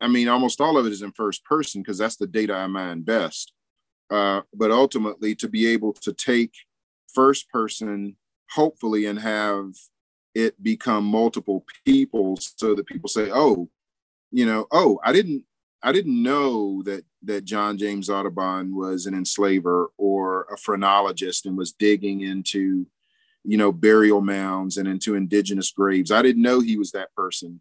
I 0.00 0.08
mean, 0.08 0.28
almost 0.28 0.60
all 0.60 0.78
of 0.78 0.86
it 0.86 0.92
is 0.92 1.02
in 1.02 1.12
first 1.12 1.44
person 1.44 1.80
because 1.80 1.98
that's 1.98 2.16
the 2.16 2.26
data 2.26 2.54
I 2.54 2.66
mine 2.66 3.02
best. 3.02 3.52
Uh, 4.10 4.42
but 4.54 4.70
ultimately, 4.70 5.34
to 5.36 5.48
be 5.48 5.66
able 5.66 5.92
to 5.92 6.12
take 6.12 6.54
first 7.14 7.48
person, 7.50 8.16
hopefully, 8.50 9.06
and 9.06 9.18
have 9.18 9.72
it 10.34 10.62
become 10.62 11.04
multiple 11.04 11.64
people 11.84 12.36
so 12.40 12.74
that 12.74 12.86
people 12.86 13.08
say, 13.08 13.30
oh, 13.32 13.68
you 14.30 14.46
know, 14.46 14.66
oh, 14.70 14.98
I 15.04 15.12
didn't 15.12 15.44
I 15.82 15.92
didn't 15.92 16.22
know 16.22 16.82
that 16.84 17.04
that 17.24 17.44
John 17.44 17.76
James 17.76 18.08
Audubon 18.08 18.74
was 18.74 19.06
an 19.06 19.14
enslaver 19.14 19.90
or 19.96 20.46
a 20.52 20.56
phrenologist 20.56 21.46
and 21.46 21.56
was 21.56 21.72
digging 21.72 22.20
into, 22.20 22.86
you 23.44 23.56
know, 23.56 23.72
burial 23.72 24.20
mounds 24.20 24.76
and 24.76 24.88
into 24.88 25.14
indigenous 25.14 25.70
graves. 25.70 26.10
I 26.10 26.22
didn't 26.22 26.42
know 26.42 26.60
he 26.60 26.76
was 26.76 26.92
that 26.92 27.14
person. 27.14 27.60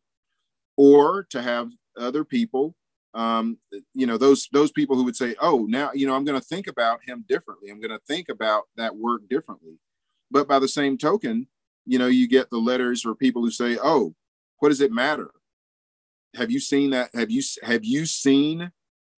Or 0.77 1.23
to 1.29 1.41
have 1.41 1.69
other 1.97 2.23
people, 2.23 2.75
um, 3.13 3.57
you 3.93 4.07
know, 4.07 4.17
those 4.17 4.47
those 4.53 4.71
people 4.71 4.95
who 4.95 5.03
would 5.03 5.15
say, 5.15 5.35
"Oh, 5.39 5.65
now 5.67 5.91
you 5.93 6.07
know, 6.07 6.15
I'm 6.15 6.23
going 6.25 6.39
to 6.39 6.45
think 6.45 6.67
about 6.67 7.01
him 7.05 7.25
differently. 7.27 7.69
I'm 7.69 7.81
going 7.81 7.91
to 7.91 8.01
think 8.07 8.29
about 8.29 8.63
that 8.77 8.95
work 8.95 9.27
differently." 9.29 9.79
But 10.29 10.47
by 10.47 10.59
the 10.59 10.67
same 10.67 10.97
token, 10.97 11.47
you 11.85 11.99
know, 11.99 12.07
you 12.07 12.27
get 12.27 12.49
the 12.49 12.57
letters 12.57 13.05
or 13.05 13.15
people 13.15 13.41
who 13.41 13.51
say, 13.51 13.77
"Oh, 13.81 14.15
what 14.59 14.69
does 14.69 14.81
it 14.81 14.91
matter? 14.91 15.31
Have 16.35 16.51
you 16.51 16.59
seen 16.59 16.91
that? 16.91 17.09
Have 17.13 17.31
you 17.31 17.41
have 17.63 17.83
you 17.83 18.05
seen, 18.05 18.71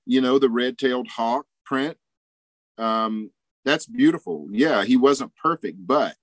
you 0.06 0.22
know, 0.22 0.40
the 0.40 0.50
red-tailed 0.50 1.08
hawk 1.10 1.46
print? 1.66 1.98
Um, 2.78 3.32
that's 3.66 3.86
beautiful. 3.86 4.48
Yeah, 4.52 4.84
he 4.86 4.98
wasn't 4.98 5.36
perfect, 5.36 5.86
but." 5.86 6.16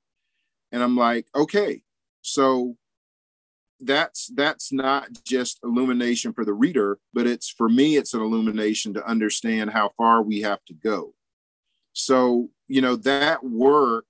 And 0.72 0.82
I'm 0.82 0.96
like, 0.96 1.26
okay, 1.34 1.82
so 2.22 2.76
that's 3.82 4.30
that's 4.34 4.72
not 4.72 5.08
just 5.24 5.58
illumination 5.64 6.32
for 6.32 6.44
the 6.44 6.52
reader 6.52 6.98
but 7.14 7.26
it's 7.26 7.48
for 7.48 7.68
me 7.68 7.96
it's 7.96 8.14
an 8.14 8.20
illumination 8.20 8.92
to 8.92 9.06
understand 9.06 9.70
how 9.70 9.90
far 9.96 10.22
we 10.22 10.40
have 10.40 10.62
to 10.66 10.74
go 10.74 11.14
so 11.92 12.50
you 12.68 12.80
know 12.80 12.96
that 12.96 13.42
work 13.42 14.06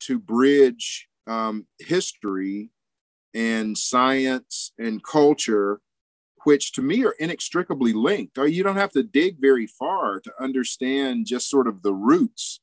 to 0.00 0.18
bridge 0.18 1.08
um, 1.26 1.66
history 1.78 2.70
and 3.34 3.76
science 3.76 4.72
and 4.78 5.02
culture, 5.02 5.80
which 6.44 6.72
to 6.72 6.82
me 6.82 7.04
are 7.04 7.14
inextricably 7.18 7.92
linked. 7.92 8.38
Or 8.38 8.46
you 8.46 8.62
don't 8.62 8.76
have 8.76 8.92
to 8.92 9.02
dig 9.02 9.40
very 9.40 9.66
far 9.66 10.20
to 10.20 10.32
understand 10.40 11.26
just 11.26 11.48
sort 11.48 11.66
of 11.66 11.82
the 11.82 11.94
roots 11.94 12.60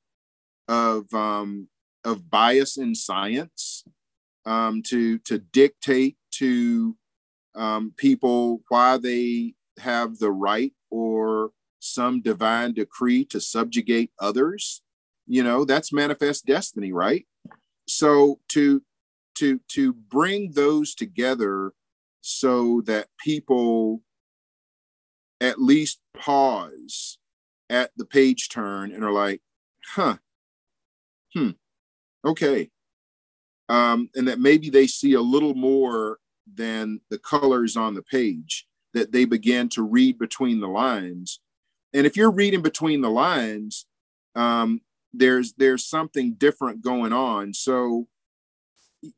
of 0.67 1.11
um, 1.13 1.67
of 2.03 2.29
bias 2.29 2.77
in 2.77 2.95
science 2.95 3.83
um, 4.45 4.83
to 4.83 5.17
to 5.19 5.39
dictate 5.39 6.17
to 6.31 6.95
um, 7.55 7.93
people 7.97 8.61
why 8.69 8.97
they 8.97 9.53
have 9.79 10.19
the 10.19 10.31
right 10.31 10.73
or 10.89 11.51
some 11.79 12.21
divine 12.21 12.73
decree 12.73 13.25
to 13.25 13.39
subjugate 13.39 14.11
others. 14.19 14.81
You 15.27 15.43
know, 15.43 15.65
that's 15.65 15.93
manifest 15.93 16.45
destiny, 16.45 16.91
right? 16.91 17.25
so 17.89 18.39
to 18.49 18.81
to 19.35 19.59
to 19.69 19.93
bring 19.93 20.51
those 20.51 20.93
together 20.95 21.73
so 22.21 22.81
that 22.85 23.07
people 23.19 24.01
at 25.41 25.61
least 25.61 25.99
pause 26.17 27.17
at 27.69 27.91
the 27.97 28.05
page 28.05 28.49
turn 28.49 28.91
and 28.93 29.03
are 29.03 29.11
like 29.11 29.41
huh 29.93 30.17
hmm 31.33 31.51
okay 32.25 32.69
um, 33.69 34.09
and 34.15 34.27
that 34.27 34.39
maybe 34.39 34.69
they 34.69 34.87
see 34.87 35.13
a 35.13 35.21
little 35.21 35.55
more 35.55 36.17
than 36.51 36.99
the 37.09 37.19
colors 37.19 37.77
on 37.77 37.93
the 37.93 38.01
page 38.01 38.67
that 38.93 39.11
they 39.11 39.23
begin 39.25 39.69
to 39.69 39.83
read 39.83 40.17
between 40.17 40.59
the 40.59 40.67
lines. 40.67 41.39
And 41.93 42.05
if 42.05 42.17
you're 42.17 42.31
reading 42.31 42.61
between 42.61 43.01
the 43.01 43.09
lines 43.09 43.85
um, 44.35 44.81
there's 45.13 45.53
there's 45.53 45.85
something 45.85 46.33
different 46.33 46.83
going 46.83 47.13
on. 47.13 47.53
So 47.53 48.07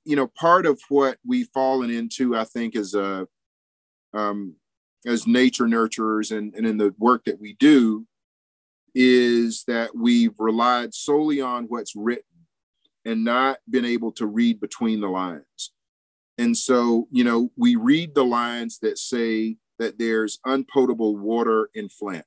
you 0.05 0.15
know 0.15 0.27
part 0.27 0.65
of 0.65 0.79
what 0.89 1.17
we've 1.25 1.49
fallen 1.53 1.89
into 1.89 2.35
i 2.35 2.43
think 2.43 2.75
as 2.75 2.93
a 2.93 3.27
um, 4.13 4.55
as 5.07 5.25
nature 5.25 5.65
nurturers 5.65 6.35
and, 6.37 6.53
and 6.53 6.67
in 6.67 6.77
the 6.77 6.93
work 6.99 7.23
that 7.25 7.39
we 7.39 7.53
do 7.53 8.05
is 8.93 9.63
that 9.67 9.95
we've 9.95 10.35
relied 10.37 10.93
solely 10.93 11.39
on 11.39 11.63
what's 11.65 11.95
written 11.95 12.23
and 13.05 13.23
not 13.23 13.57
been 13.69 13.85
able 13.85 14.11
to 14.13 14.25
read 14.25 14.59
between 14.59 15.01
the 15.01 15.09
lines. 15.09 15.71
And 16.37 16.55
so 16.55 17.07
you 17.11 17.23
know 17.23 17.51
we 17.57 17.75
read 17.75 18.15
the 18.15 18.25
lines 18.25 18.79
that 18.79 18.97
say 18.97 19.57
that 19.79 19.97
there's 19.97 20.39
unpotable 20.45 21.17
water 21.17 21.69
in 21.73 21.89
flint 21.89 22.25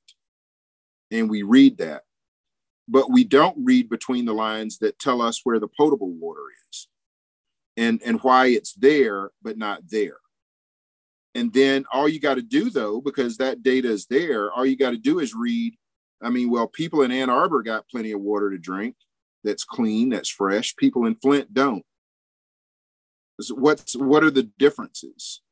and 1.11 1.31
we 1.31 1.43
read 1.43 1.79
that. 1.79 2.03
But 2.87 3.11
we 3.11 3.25
don't 3.25 3.57
read 3.65 3.89
between 3.89 4.25
the 4.27 4.35
lines 4.35 4.79
that 4.79 4.99
tell 4.99 5.23
us 5.23 5.41
where 5.45 5.59
the 5.59 5.69
potable 5.69 6.13
water 6.13 6.43
is 6.71 6.89
and 7.77 8.01
and 8.05 8.21
why 8.23 8.47
it's 8.47 8.75
there 8.75 9.31
but 9.43 9.57
not 9.57 9.83
there. 9.89 10.19
And 11.35 11.53
then 11.53 11.85
all 11.93 12.09
you 12.09 12.21
got 12.21 12.35
to 12.35 12.43
do 12.43 12.71
though 12.71 13.01
because 13.01 13.37
that 13.39 13.63
data 13.63 13.89
is 13.91 14.07
there 14.07 14.53
all 14.53 14.67
you 14.67 14.77
got 14.77 14.91
to 14.91 14.99
do 14.99 15.19
is 15.19 15.35
read 15.35 15.75
i 16.23 16.31
mean 16.31 16.49
well 16.49 16.69
people 16.69 17.03
in 17.03 17.11
ann 17.11 17.29
arbor 17.29 17.63
got 17.63 17.89
plenty 17.89 18.13
of 18.13 18.21
water 18.21 18.51
to 18.51 18.59
drink 18.59 18.95
that's 19.45 19.65
clean 19.65 20.09
that's 20.11 20.29
fresh. 20.29 20.75
People 20.77 21.07
in 21.07 21.15
flint 21.17 21.53
don't. 21.53 21.85
What's 23.51 23.95
what 23.97 24.25
are 24.25 24.31
the 24.31 24.51
differences 24.59 25.43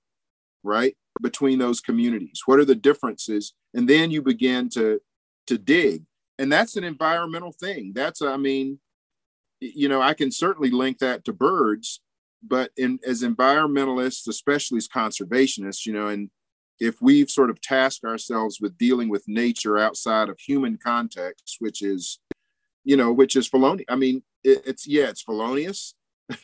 right 0.62 0.97
between 1.20 1.59
those 1.59 1.80
communities? 1.80 2.43
What 2.47 2.59
are 2.59 2.64
the 2.64 2.74
differences? 2.74 3.55
And 3.74 3.88
then 3.88 4.11
you 4.11 4.22
begin 4.22 4.68
to 4.70 5.01
to 5.49 5.59
dig. 5.59 6.05
And 6.38 6.51
that's 6.51 6.76
an 6.76 6.84
environmental 6.84 7.53
thing. 7.53 7.93
That's 7.95 8.22
i 8.22 8.36
mean 8.36 8.78
you 9.62 9.88
know 9.88 10.03
i 10.03 10.12
can 10.12 10.30
certainly 10.30 10.70
link 10.70 10.99
that 10.99 11.24
to 11.24 11.32
birds 11.32 12.01
but 12.43 12.70
in 12.76 12.99
as 13.07 13.22
environmentalists 13.22 14.26
especially 14.28 14.78
as 14.78 14.88
conservationists 14.88 15.86
you 15.86 15.93
know 15.93 16.09
and 16.09 16.30
if 16.80 17.01
we've 17.01 17.30
sort 17.30 17.49
of 17.49 17.61
tasked 17.61 18.05
ourselves 18.05 18.59
with 18.61 18.76
dealing 18.76 19.09
with 19.09 19.22
nature 19.28 19.78
outside 19.78 20.28
of 20.28 20.38
human 20.40 20.76
context 20.76 21.57
which 21.61 21.82
is 21.82 22.18
you 22.85 22.97
know 22.97 23.12
which 23.12 23.37
is 23.37 23.47
felonious 23.47 23.87
i 23.89 23.97
mean 23.97 24.22
it, 24.45 24.62
it's 24.66 24.87
yeah 24.87 25.09
it's 25.09 25.22
felonious. 25.22 25.95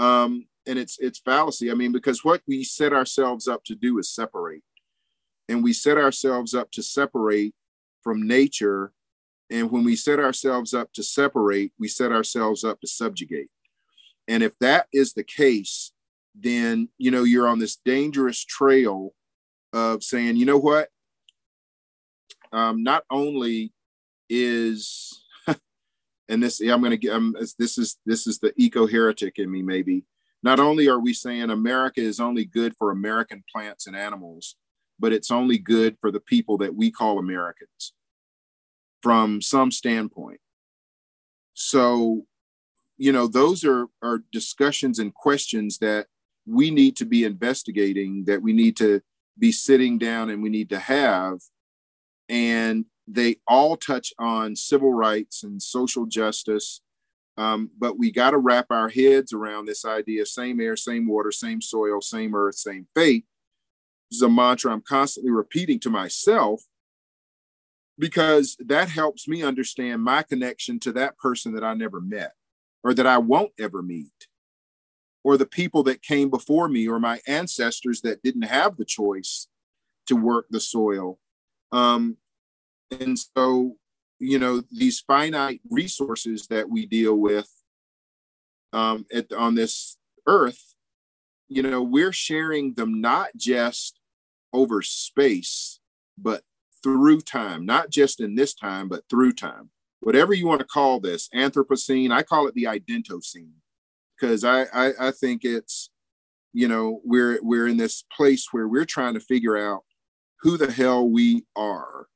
Um 0.00 0.46
and 0.64 0.78
it's 0.78 0.96
it's 1.00 1.18
fallacy. 1.18 1.72
I 1.72 1.74
mean 1.74 1.90
because 1.90 2.24
what 2.24 2.40
we 2.46 2.62
set 2.62 2.92
ourselves 2.92 3.48
up 3.48 3.64
to 3.64 3.74
do 3.74 3.98
is 3.98 4.08
separate. 4.08 4.62
And 5.48 5.64
we 5.64 5.72
set 5.72 5.98
ourselves 5.98 6.54
up 6.54 6.70
to 6.72 6.84
separate 6.84 7.52
from 8.04 8.24
nature. 8.24 8.92
And 9.50 9.72
when 9.72 9.82
we 9.82 9.96
set 9.96 10.20
ourselves 10.20 10.72
up 10.72 10.92
to 10.92 11.02
separate 11.02 11.72
we 11.80 11.88
set 11.88 12.12
ourselves 12.12 12.62
up 12.62 12.80
to 12.80 12.86
subjugate. 12.86 13.50
And 14.28 14.44
if 14.44 14.56
that 14.60 14.86
is 14.92 15.14
the 15.14 15.24
case 15.24 15.90
then 16.32 16.88
you 16.96 17.10
know 17.10 17.24
you're 17.24 17.48
on 17.48 17.58
this 17.58 17.74
dangerous 17.84 18.44
trail 18.44 19.14
of 19.72 20.04
saying 20.04 20.36
you 20.36 20.46
know 20.46 20.58
what? 20.58 20.90
Um, 22.52 22.84
not 22.84 23.02
only 23.10 23.72
is 24.30 25.24
and 26.28 26.42
this 26.42 26.60
i'm 26.60 26.80
going 26.80 26.90
to 26.90 26.96
get 26.96 27.12
um, 27.12 27.34
this 27.58 27.78
is 27.78 27.98
this 28.06 28.26
is 28.26 28.38
the 28.38 28.52
eco 28.56 28.86
heretic 28.86 29.38
in 29.38 29.50
me 29.50 29.62
maybe. 29.62 30.04
Not 30.40 30.60
only 30.60 30.88
are 30.88 31.00
we 31.00 31.14
saying 31.14 31.50
america 31.50 32.00
is 32.00 32.20
only 32.20 32.44
good 32.44 32.74
for 32.78 32.90
american 32.90 33.42
plants 33.52 33.86
and 33.86 33.96
animals 33.96 34.56
but 35.00 35.12
it's 35.12 35.30
only 35.30 35.58
good 35.58 35.96
for 36.00 36.10
the 36.10 36.20
people 36.20 36.58
that 36.58 36.74
we 36.74 36.90
call 36.90 37.18
americans 37.18 37.92
from 39.02 39.40
some 39.40 39.70
standpoint. 39.70 40.40
So 41.54 42.26
you 42.96 43.12
know 43.12 43.26
those 43.26 43.64
are 43.64 43.86
are 44.02 44.22
discussions 44.32 44.98
and 44.98 45.14
questions 45.14 45.78
that 45.78 46.06
we 46.46 46.70
need 46.70 46.96
to 46.96 47.04
be 47.04 47.24
investigating 47.24 48.24
that 48.24 48.42
we 48.42 48.52
need 48.52 48.76
to 48.78 49.00
be 49.38 49.52
sitting 49.52 49.98
down 49.98 50.30
and 50.30 50.42
we 50.42 50.48
need 50.48 50.70
to 50.70 50.78
have. 50.78 51.38
And 52.28 52.86
they 53.10 53.36
all 53.46 53.76
touch 53.76 54.12
on 54.18 54.54
civil 54.54 54.92
rights 54.92 55.42
and 55.42 55.62
social 55.62 56.06
justice 56.06 56.80
um, 57.36 57.70
but 57.78 57.96
we 57.96 58.10
got 58.10 58.32
to 58.32 58.38
wrap 58.38 58.66
our 58.70 58.88
heads 58.88 59.32
around 59.32 59.66
this 59.66 59.84
idea 59.84 60.26
same 60.26 60.60
air 60.60 60.76
same 60.76 61.06
water 61.06 61.32
same 61.32 61.60
soil 61.60 62.00
same 62.00 62.34
earth 62.34 62.56
same 62.56 62.86
fate 62.94 63.24
this 64.10 64.16
is 64.16 64.22
a 64.22 64.28
mantra 64.28 64.72
i'm 64.72 64.82
constantly 64.82 65.30
repeating 65.30 65.78
to 65.80 65.90
myself 65.90 66.62
because 67.98 68.56
that 68.60 68.88
helps 68.88 69.26
me 69.26 69.42
understand 69.42 70.02
my 70.02 70.22
connection 70.22 70.78
to 70.78 70.92
that 70.92 71.16
person 71.18 71.54
that 71.54 71.64
i 71.64 71.74
never 71.74 72.00
met 72.00 72.32
or 72.84 72.94
that 72.94 73.06
I 73.06 73.18
won't 73.18 73.52
ever 73.58 73.82
meet, 73.82 74.28
or 75.24 75.36
the 75.36 75.46
people 75.46 75.82
that 75.84 76.02
came 76.02 76.30
before 76.30 76.68
me, 76.68 76.88
or 76.88 77.00
my 77.00 77.20
ancestors 77.26 78.00
that 78.02 78.22
didn't 78.22 78.42
have 78.42 78.76
the 78.76 78.84
choice 78.84 79.48
to 80.06 80.16
work 80.16 80.46
the 80.50 80.60
soil. 80.60 81.18
Um, 81.72 82.16
and 82.90 83.18
so, 83.18 83.76
you 84.18 84.38
know, 84.38 84.62
these 84.70 85.00
finite 85.00 85.60
resources 85.70 86.46
that 86.48 86.68
we 86.68 86.86
deal 86.86 87.14
with 87.14 87.48
um, 88.72 89.06
at, 89.12 89.32
on 89.32 89.54
this 89.54 89.96
earth, 90.26 90.74
you 91.48 91.62
know, 91.62 91.82
we're 91.82 92.12
sharing 92.12 92.74
them 92.74 93.00
not 93.00 93.30
just 93.36 93.98
over 94.52 94.82
space, 94.82 95.80
but 96.16 96.42
through 96.82 97.20
time, 97.20 97.66
not 97.66 97.90
just 97.90 98.20
in 98.20 98.34
this 98.34 98.54
time, 98.54 98.88
but 98.88 99.02
through 99.08 99.32
time 99.32 99.70
whatever 100.00 100.32
you 100.32 100.46
want 100.46 100.60
to 100.60 100.66
call 100.66 101.00
this, 101.00 101.28
Anthropocene. 101.34 102.12
I 102.12 102.22
call 102.22 102.46
it 102.46 102.54
the 102.54 102.64
Identocene 102.64 103.52
because 104.18 104.44
I, 104.44 104.64
I 104.72 105.08
I 105.08 105.10
think 105.10 105.44
it's 105.44 105.90
you 106.52 106.68
know 106.68 107.00
we're 107.04 107.38
we're 107.42 107.68
in 107.68 107.76
this 107.76 108.04
place 108.16 108.48
where 108.52 108.68
we're 108.68 108.84
trying 108.84 109.14
to 109.14 109.20
figure 109.20 109.56
out 109.56 109.82
who 110.40 110.56
the 110.56 110.70
hell 110.70 111.08
we 111.08 111.44
are, 111.56 112.06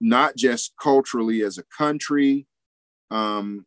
not 0.00 0.36
just 0.36 0.74
culturally 0.80 1.42
as 1.42 1.58
a 1.58 1.64
country, 1.76 2.46
um, 3.10 3.66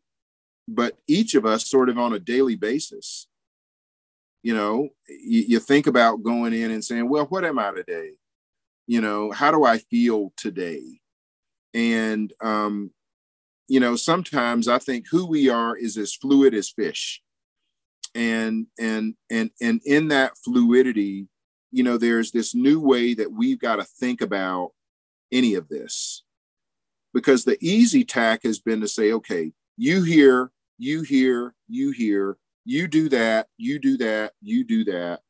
but 0.68 0.98
each 1.08 1.34
of 1.34 1.44
us 1.44 1.68
sort 1.68 1.88
of 1.88 1.98
on 1.98 2.12
a 2.12 2.18
daily 2.18 2.56
basis. 2.56 3.26
You 4.42 4.54
know, 4.54 4.88
you, 5.08 5.44
you 5.48 5.60
think 5.60 5.86
about 5.86 6.22
going 6.22 6.52
in 6.52 6.70
and 6.70 6.84
saying, 6.84 7.08
well, 7.08 7.26
what 7.26 7.44
am 7.44 7.58
I 7.58 7.72
today? 7.72 8.12
You 8.86 9.00
know, 9.00 9.30
how 9.32 9.50
do 9.50 9.64
I 9.64 9.78
feel 9.78 10.32
today? 10.36 11.00
And 11.74 12.32
um, 12.42 12.90
you 13.68 13.78
know, 13.78 13.94
sometimes 13.94 14.66
I 14.66 14.78
think 14.78 15.06
who 15.08 15.26
we 15.26 15.48
are 15.48 15.76
is 15.76 15.96
as 15.96 16.14
fluid 16.14 16.54
as 16.54 16.70
fish. 16.70 17.22
And 18.14 18.66
and 18.78 19.14
and 19.30 19.50
and 19.60 19.80
in 19.86 20.08
that 20.08 20.32
fluidity, 20.44 21.28
you 21.70 21.84
know, 21.84 21.96
there's 21.96 22.32
this 22.32 22.52
new 22.52 22.80
way 22.80 23.14
that 23.14 23.30
we've 23.30 23.60
got 23.60 23.76
to 23.76 23.84
think 23.84 24.20
about 24.20 24.72
any 25.32 25.54
of 25.54 25.68
this. 25.68 26.24
Because 27.12 27.44
the 27.44 27.58
easy 27.60 28.04
tack 28.04 28.42
has 28.44 28.60
been 28.60 28.80
to 28.80 28.88
say, 28.88 29.12
okay, 29.12 29.52
you 29.76 30.02
hear, 30.02 30.52
you 30.78 31.02
hear, 31.02 31.54
you 31.68 31.90
hear, 31.90 32.36
you 32.64 32.86
do 32.86 33.08
that, 33.08 33.48
you 33.56 33.78
do 33.78 33.96
that, 33.98 34.32
you 34.40 34.64
do 34.64 34.84
that, 34.84 35.20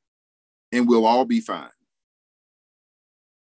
and 0.72 0.86
we'll 0.86 1.07
all 1.07 1.24
be 1.24 1.40
fine. 1.40 1.70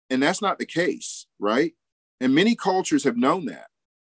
And 0.10 0.22
that's 0.22 0.42
not 0.42 0.60
the 0.60 0.66
case, 0.66 1.26
right? 1.40 1.74
And 2.20 2.36
many 2.36 2.56
cultures 2.56 3.04
have 3.04 3.18
known 3.18 3.46
that 3.46 3.68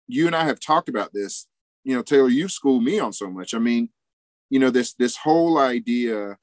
you 0.07 0.26
and 0.26 0.37
I 0.37 0.45
have 0.45 0.61
talked 0.61 0.89
about 0.89 1.12
this. 1.12 1.47
You 1.85 1.95
know, 1.95 2.03
Taylor, 2.03 2.28
you've 2.28 2.53
schooled 2.53 2.85
me 2.85 2.99
on 2.99 3.12
so 3.12 3.30
much. 3.30 3.55
I 3.55 3.59
mean, 3.59 3.91
you 4.51 4.59
know, 4.59 4.70
this 4.70 4.95
this 4.95 5.16
whole 5.16 5.59
idea 5.59 6.37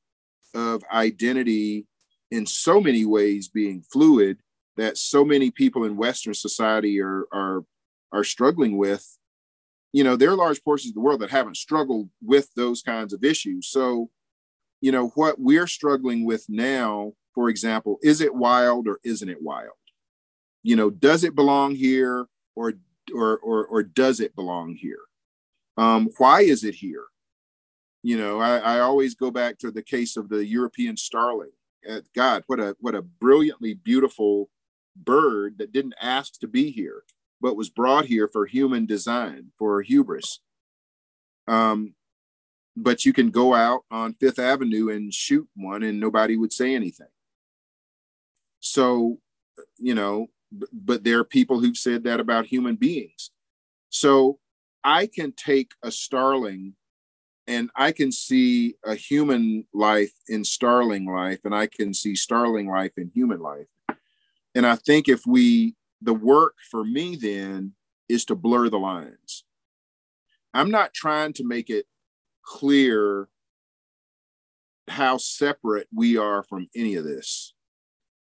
of 0.54 0.84
identity 0.92 1.88
in 2.30 2.46
so 2.46 2.82
many 2.82 3.06
ways 3.06 3.48
being 3.48 3.84
fluid 3.92 4.40
that 4.82 4.98
so 4.98 5.24
many 5.24 5.52
people 5.52 5.84
in 5.84 5.96
Western 5.96 6.34
society 6.34 7.00
are 7.00 7.26
are 7.32 7.64
are 8.12 8.24
struggling 8.24 8.78
with. 8.78 9.18
You 9.94 10.04
know, 10.04 10.16
there 10.16 10.32
are 10.32 10.36
large 10.36 10.64
portions 10.64 10.92
of 10.92 10.96
the 10.96 11.02
world 11.02 11.20
that 11.20 11.30
haven't 11.30 11.58
struggled 11.58 12.10
with 12.22 12.50
those 12.56 12.82
kinds 12.82 13.14
of 13.14 13.24
issues. 13.24 13.68
So, 13.68 14.10
you 14.80 14.92
know, 14.92 15.10
what 15.10 15.40
we're 15.40 15.68
struggling 15.68 16.26
with 16.26 16.46
now, 16.50 17.14
for 17.36 17.50
example, 17.50 17.98
is 18.02 18.22
it 18.22 18.34
wild 18.34 18.88
or 18.88 19.00
isn't 19.04 19.30
it 19.30 19.42
wild? 19.42 19.76
You 20.64 20.76
know, 20.76 20.90
does 20.90 21.24
it 21.24 21.36
belong 21.36 21.76
here 21.76 22.26
or 22.56 22.74
or 23.14 23.38
or, 23.40 23.66
or 23.66 23.84
does 23.84 24.20
it 24.20 24.36
belong 24.36 24.76
here? 24.76 25.04
Um, 25.78 26.10
why 26.18 26.42
is 26.42 26.64
it 26.64 26.76
here? 26.76 27.06
You 28.04 28.18
know, 28.18 28.40
I, 28.40 28.58
I 28.58 28.80
always 28.80 29.14
go 29.14 29.30
back 29.30 29.60
to 29.60 29.70
the 29.70 29.84
case 29.84 30.18
of 30.18 30.30
the 30.30 30.44
European 30.44 30.98
starling. 30.98 31.52
Uh, 31.88 32.02
God, 32.16 32.44
what 32.48 32.60
a 32.60 32.76
what 32.80 32.96
a 32.96 33.04
brilliantly 33.04 33.76
beautiful 33.76 34.50
bird 34.96 35.58
that 35.58 35.72
didn't 35.72 35.96
ask 36.02 36.40
to 36.40 36.48
be 36.48 36.72
here, 36.72 37.04
but 37.40 37.56
was 37.56 37.70
brought 37.70 38.06
here 38.06 38.28
for 38.28 38.46
human 38.46 38.86
design, 38.86 39.52
for 39.58 39.82
hubris. 39.82 40.40
Um, 41.48 41.96
but 42.76 43.06
you 43.06 43.14
can 43.14 43.32
go 43.32 43.54
out 43.54 43.84
on 43.92 44.14
Fifth 44.14 44.40
Avenue 44.40 44.90
and 44.90 45.14
shoot 45.14 45.48
one, 45.56 45.84
and 45.84 46.00
nobody 46.00 46.38
would 46.38 46.54
say 46.54 46.74
anything. 46.76 47.08
So, 48.60 49.20
you 49.78 49.96
know, 49.96 50.28
but 50.72 51.04
there 51.04 51.20
are 51.20 51.24
people 51.24 51.60
who've 51.60 51.78
said 51.78 52.04
that 52.04 52.20
about 52.20 52.46
human 52.46 52.76
beings. 52.76 53.32
So 53.90 54.40
I 54.84 55.08
can 55.08 55.32
take 55.32 55.72
a 55.84 55.92
starling 55.92 56.76
and 57.48 57.70
I 57.76 57.92
can 57.92 58.12
see 58.12 58.76
a 58.86 58.96
human 58.96 59.66
life 59.74 60.14
in 60.28 60.46
starling 60.46 61.06
life, 61.06 61.40
and 61.44 61.56
I 61.56 61.68
can 61.68 61.94
see 61.94 62.16
starling 62.16 62.70
life 62.70 62.94
in 62.98 63.12
human 63.14 63.40
life. 63.40 63.66
And 64.56 64.66
I 64.66 64.76
think 64.76 65.08
if 65.08 65.26
we, 65.26 65.76
the 66.02 66.14
work 66.14 66.56
for 66.70 66.84
me 66.84 67.16
then 67.16 67.74
is 68.10 68.26
to 68.26 68.36
blur 68.36 68.70
the 68.70 68.80
lines. 68.80 69.46
I'm 70.54 70.72
not 70.72 70.94
trying 70.94 71.34
to 71.34 71.48
make 71.48 71.70
it 71.70 71.86
clear 72.44 73.30
how 74.88 75.18
separate 75.18 75.88
we 75.96 76.18
are 76.18 76.44
from 76.44 76.68
any 76.76 76.96
of 76.96 77.06
this. 77.06 77.54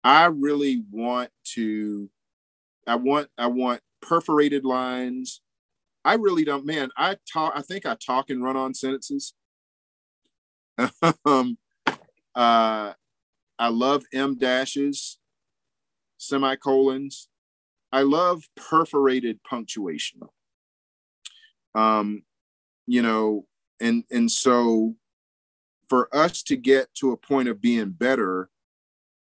I 0.04 0.26
really 0.26 0.84
want 0.92 1.30
to 1.54 2.10
I 2.88 2.96
want 2.96 3.30
I 3.38 3.46
want 3.46 3.82
perforated 4.02 4.66
lines 4.66 5.42
I 6.04 6.16
really 6.16 6.44
don't, 6.44 6.66
man. 6.66 6.90
I 6.98 7.18
talk, 7.32 7.54
I 7.56 7.62
think 7.62 7.86
I 7.86 7.96
talk 7.96 8.30
and 8.30 8.44
run 8.44 8.58
on 8.58 8.74
sentences. 8.74 9.34
um, 11.26 11.58
uh, 12.34 12.94
I 13.60 13.68
love 13.68 14.04
em 14.12 14.38
dashes, 14.38 15.20
semicolons. 16.22 17.28
I 17.92 18.04
love 18.04 18.44
perforated 18.56 19.44
punctuation. 19.44 20.22
Um, 21.76 22.24
you 22.88 23.02
know, 23.02 23.46
and 23.80 24.04
and 24.12 24.32
so 24.32 24.96
for 25.90 26.14
us 26.16 26.42
to 26.44 26.56
get 26.56 26.94
to 26.96 27.12
a 27.12 27.18
point 27.18 27.50
of 27.50 27.62
being 27.62 27.92
better, 27.92 28.50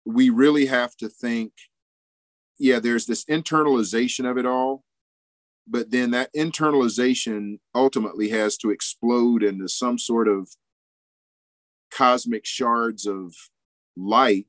we 0.04 0.30
really 0.30 0.66
have 0.66 0.96
to 0.96 1.08
think, 1.08 1.52
yeah, 2.58 2.80
there's 2.80 3.06
this 3.06 3.24
internalization 3.26 4.28
of 4.28 4.38
it 4.38 4.46
all 4.46 4.84
but 5.70 5.90
then 5.90 6.10
that 6.12 6.32
internalization 6.34 7.58
ultimately 7.74 8.30
has 8.30 8.56
to 8.56 8.70
explode 8.70 9.42
into 9.42 9.68
some 9.68 9.98
sort 9.98 10.26
of 10.26 10.48
cosmic 11.90 12.46
shards 12.46 13.06
of 13.06 13.34
light 13.96 14.46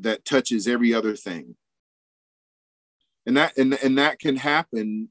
that 0.00 0.24
touches 0.24 0.66
every 0.66 0.92
other 0.94 1.16
thing. 1.16 1.56
And 3.26 3.36
that 3.36 3.56
and, 3.56 3.78
and 3.82 3.98
that 3.98 4.18
can 4.18 4.36
happen 4.36 5.10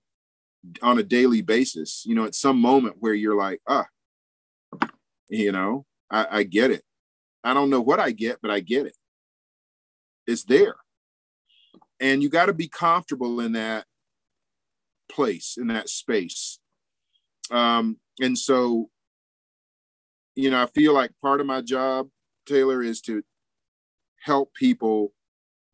on 0.81 0.99
a 0.99 1.03
daily 1.03 1.41
basis 1.41 2.03
you 2.05 2.13
know 2.13 2.25
at 2.25 2.35
some 2.35 2.59
moment 2.59 2.97
where 2.99 3.13
you're 3.13 3.37
like 3.37 3.61
ah 3.65 3.85
you 5.29 5.53
know 5.53 5.85
I, 6.11 6.39
I 6.39 6.43
get 6.43 6.71
it. 6.71 6.83
I 7.43 7.53
don't 7.53 7.69
know 7.69 7.79
what 7.79 7.99
i 7.99 8.11
get 8.11 8.39
but 8.41 8.51
i 8.51 8.59
get 8.59 8.85
it. 8.85 8.95
It's 10.27 10.43
there. 10.43 10.75
And 11.99 12.21
you 12.21 12.29
got 12.29 12.47
to 12.47 12.53
be 12.53 12.67
comfortable 12.67 13.39
in 13.39 13.53
that 13.53 13.85
place 15.09 15.55
in 15.57 15.67
that 15.67 15.89
space. 15.89 16.59
Um, 17.51 17.97
and 18.19 18.37
so 18.37 18.89
you 20.35 20.49
know 20.49 20.61
i 20.61 20.65
feel 20.67 20.93
like 20.93 21.11
part 21.21 21.41
of 21.41 21.47
my 21.47 21.61
job 21.61 22.07
taylor 22.45 22.81
is 22.81 23.01
to 23.01 23.23
help 24.23 24.53
people 24.53 25.13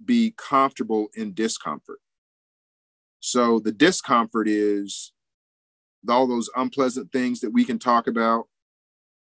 be 0.03 0.33
comfortable 0.37 1.07
in 1.15 1.33
discomfort. 1.33 1.99
So 3.19 3.59
the 3.59 3.71
discomfort 3.71 4.47
is 4.47 5.13
all 6.07 6.27
those 6.27 6.49
unpleasant 6.55 7.11
things 7.11 7.39
that 7.39 7.51
we 7.51 7.65
can 7.65 7.79
talk 7.79 8.07
about 8.07 8.47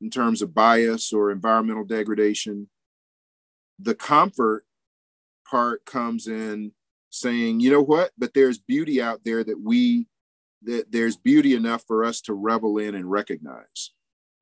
in 0.00 0.10
terms 0.10 0.42
of 0.42 0.54
bias 0.54 1.12
or 1.12 1.30
environmental 1.30 1.84
degradation. 1.84 2.68
The 3.78 3.94
comfort 3.94 4.66
part 5.50 5.84
comes 5.86 6.26
in 6.26 6.72
saying, 7.10 7.60
you 7.60 7.70
know 7.70 7.82
what, 7.82 8.10
but 8.18 8.34
there's 8.34 8.58
beauty 8.58 9.00
out 9.00 9.24
there 9.24 9.42
that 9.44 9.60
we, 9.62 10.08
that 10.62 10.92
there's 10.92 11.16
beauty 11.16 11.54
enough 11.54 11.84
for 11.86 12.04
us 12.04 12.20
to 12.22 12.34
revel 12.34 12.78
in 12.78 12.94
and 12.94 13.10
recognize, 13.10 13.92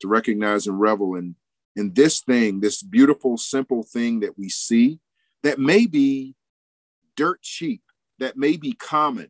to 0.01 0.09
recognize 0.09 0.67
and 0.67 0.81
revel 0.81 1.15
in, 1.15 1.37
in 1.77 1.93
this 1.95 2.21
thing, 2.21 2.61
this 2.61 2.83
beautiful, 2.83 3.37
simple 3.37 3.83
thing 3.83 4.21
that 4.21 4.39
we 4.39 4.49
see 4.49 5.01
that 5.43 5.59
may 5.59 5.87
be 5.87 6.35
dirt 7.17 7.43
cheap, 7.43 7.83
that 8.19 8.37
may 8.37 8.57
be 8.57 8.73
common, 8.73 9.29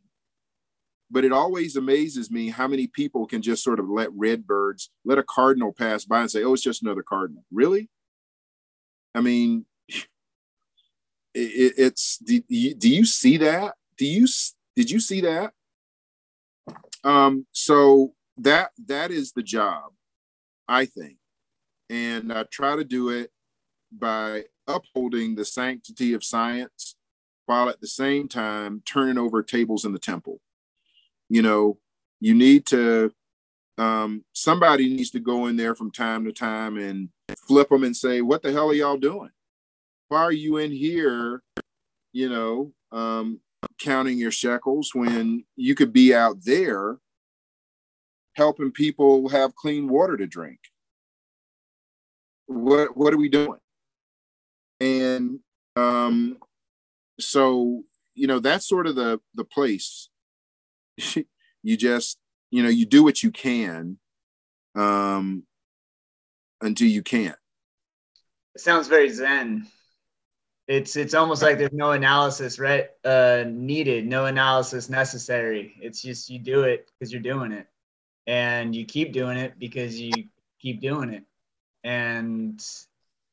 but 1.10 1.24
it 1.24 1.32
always 1.32 1.76
amazes 1.76 2.30
me 2.30 2.50
how 2.50 2.66
many 2.66 2.86
people 2.86 3.26
can 3.26 3.42
just 3.42 3.62
sort 3.62 3.78
of 3.78 3.88
let 3.88 4.12
red 4.12 4.46
birds, 4.46 4.90
let 5.04 5.18
a 5.18 5.22
cardinal 5.22 5.72
pass 5.72 6.04
by 6.04 6.20
and 6.20 6.30
say, 6.30 6.42
oh, 6.42 6.54
it's 6.54 6.62
just 6.62 6.82
another 6.82 7.02
cardinal. 7.02 7.44
Really? 7.52 7.88
I 9.14 9.20
mean, 9.20 9.66
it, 9.88 11.74
it's 11.76 12.18
do 12.18 12.42
you, 12.48 12.74
do 12.74 12.88
you 12.88 13.04
see 13.04 13.36
that? 13.38 13.74
Do 13.96 14.06
you 14.06 14.26
did 14.76 14.90
you 14.90 15.00
see 15.00 15.20
that? 15.20 15.52
Um, 17.04 17.46
so 17.52 18.14
that 18.38 18.70
that 18.86 19.10
is 19.10 19.32
the 19.32 19.42
job, 19.42 19.92
I 20.66 20.86
think, 20.86 21.16
and 21.90 22.32
I 22.32 22.44
try 22.44 22.76
to 22.76 22.84
do 22.84 23.10
it 23.10 23.30
by 23.92 24.44
upholding 24.66 25.34
the 25.34 25.44
sanctity 25.44 26.14
of 26.14 26.24
science 26.24 26.96
while 27.46 27.68
at 27.68 27.80
the 27.80 27.86
same 27.86 28.28
time 28.28 28.82
turning 28.86 29.18
over 29.18 29.42
tables 29.42 29.84
in 29.84 29.92
the 29.92 29.98
temple. 29.98 30.40
You 31.28 31.42
know, 31.42 31.78
you 32.20 32.34
need 32.34 32.66
to 32.66 33.12
um, 33.76 34.24
somebody 34.32 34.88
needs 34.88 35.10
to 35.10 35.20
go 35.20 35.46
in 35.46 35.56
there 35.56 35.74
from 35.74 35.90
time 35.90 36.24
to 36.24 36.32
time 36.32 36.78
and 36.78 37.08
flip 37.48 37.68
them 37.68 37.84
and 37.84 37.96
say, 37.96 38.20
"What 38.20 38.42
the 38.42 38.52
hell 38.52 38.70
are 38.70 38.74
y'all 38.74 38.96
doing?" 38.96 39.30
why 40.08 40.22
are 40.22 40.32
you 40.32 40.58
in 40.58 40.70
here, 40.70 41.42
you 42.12 42.28
know, 42.28 42.72
um, 42.92 43.40
counting 43.80 44.18
your 44.18 44.30
shekels 44.30 44.94
when 44.94 45.44
you 45.56 45.74
could 45.74 45.92
be 45.92 46.14
out 46.14 46.36
there 46.44 46.98
helping 48.34 48.70
people 48.70 49.28
have 49.28 49.54
clean 49.56 49.88
water 49.88 50.16
to 50.16 50.26
drink? 50.26 50.60
What 52.46 52.96
what 52.96 53.12
are 53.14 53.18
we 53.18 53.28
doing? 53.28 53.58
And 54.80 55.40
um, 55.76 56.38
so 57.18 57.84
you 58.14 58.26
know 58.26 58.38
that's 58.38 58.68
sort 58.68 58.86
of 58.86 58.96
the 58.96 59.20
the 59.34 59.44
place. 59.44 60.08
you 61.62 61.76
just 61.76 62.18
you 62.50 62.62
know 62.62 62.68
you 62.68 62.86
do 62.86 63.02
what 63.02 63.22
you 63.22 63.30
can 63.30 63.98
um, 64.74 65.44
until 66.60 66.88
you 66.88 67.02
can't. 67.02 67.36
It 68.54 68.60
sounds 68.60 68.88
very 68.88 69.10
zen. 69.10 69.66
It's 70.66 70.96
it's 70.96 71.14
almost 71.14 71.42
like 71.42 71.58
there's 71.58 71.72
no 71.72 71.90
analysis 71.90 72.58
right 72.58 72.88
uh, 73.04 73.44
needed, 73.46 74.06
no 74.06 74.26
analysis 74.26 74.88
necessary. 74.88 75.74
It's 75.80 76.00
just 76.00 76.30
you 76.30 76.38
do 76.38 76.62
it 76.62 76.90
because 76.98 77.12
you're 77.12 77.20
doing 77.20 77.52
it, 77.52 77.66
and 78.26 78.74
you 78.74 78.86
keep 78.86 79.12
doing 79.12 79.36
it 79.36 79.58
because 79.58 80.00
you 80.00 80.12
keep 80.60 80.80
doing 80.80 81.12
it, 81.12 81.24
and 81.84 82.64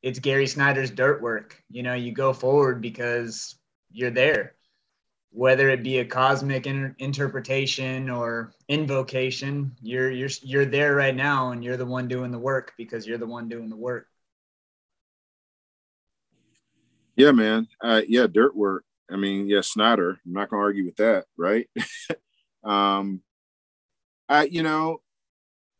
it's 0.02 0.18
Gary 0.18 0.46
Snyder's 0.46 0.90
dirt 0.90 1.22
work. 1.22 1.60
You 1.70 1.82
know, 1.82 1.94
you 1.94 2.12
go 2.12 2.32
forward 2.32 2.80
because 2.80 3.56
you're 3.90 4.10
there, 4.10 4.54
whether 5.30 5.70
it 5.70 5.82
be 5.82 5.98
a 5.98 6.04
cosmic 6.04 6.66
in- 6.66 6.94
interpretation 6.98 8.10
or 8.10 8.52
invocation. 8.68 9.72
You're 9.80 10.10
you're 10.10 10.30
you're 10.42 10.66
there 10.66 10.94
right 10.94 11.16
now, 11.16 11.52
and 11.52 11.64
you're 11.64 11.76
the 11.76 11.86
one 11.86 12.08
doing 12.08 12.30
the 12.30 12.38
work 12.38 12.72
because 12.76 13.06
you're 13.06 13.18
the 13.18 13.26
one 13.26 13.48
doing 13.48 13.70
the 13.70 13.76
work. 13.76 14.06
Yeah, 17.16 17.32
man. 17.32 17.68
Uh, 17.82 18.02
yeah, 18.06 18.26
dirt 18.26 18.56
work. 18.56 18.84
I 19.10 19.16
mean, 19.16 19.46
yeah, 19.48 19.60
Snyder. 19.62 20.18
I'm 20.24 20.32
not 20.32 20.50
gonna 20.50 20.62
argue 20.62 20.84
with 20.84 20.96
that, 20.96 21.24
right? 21.36 21.68
um, 22.64 23.22
I, 24.28 24.44
you 24.44 24.62
know, 24.62 25.02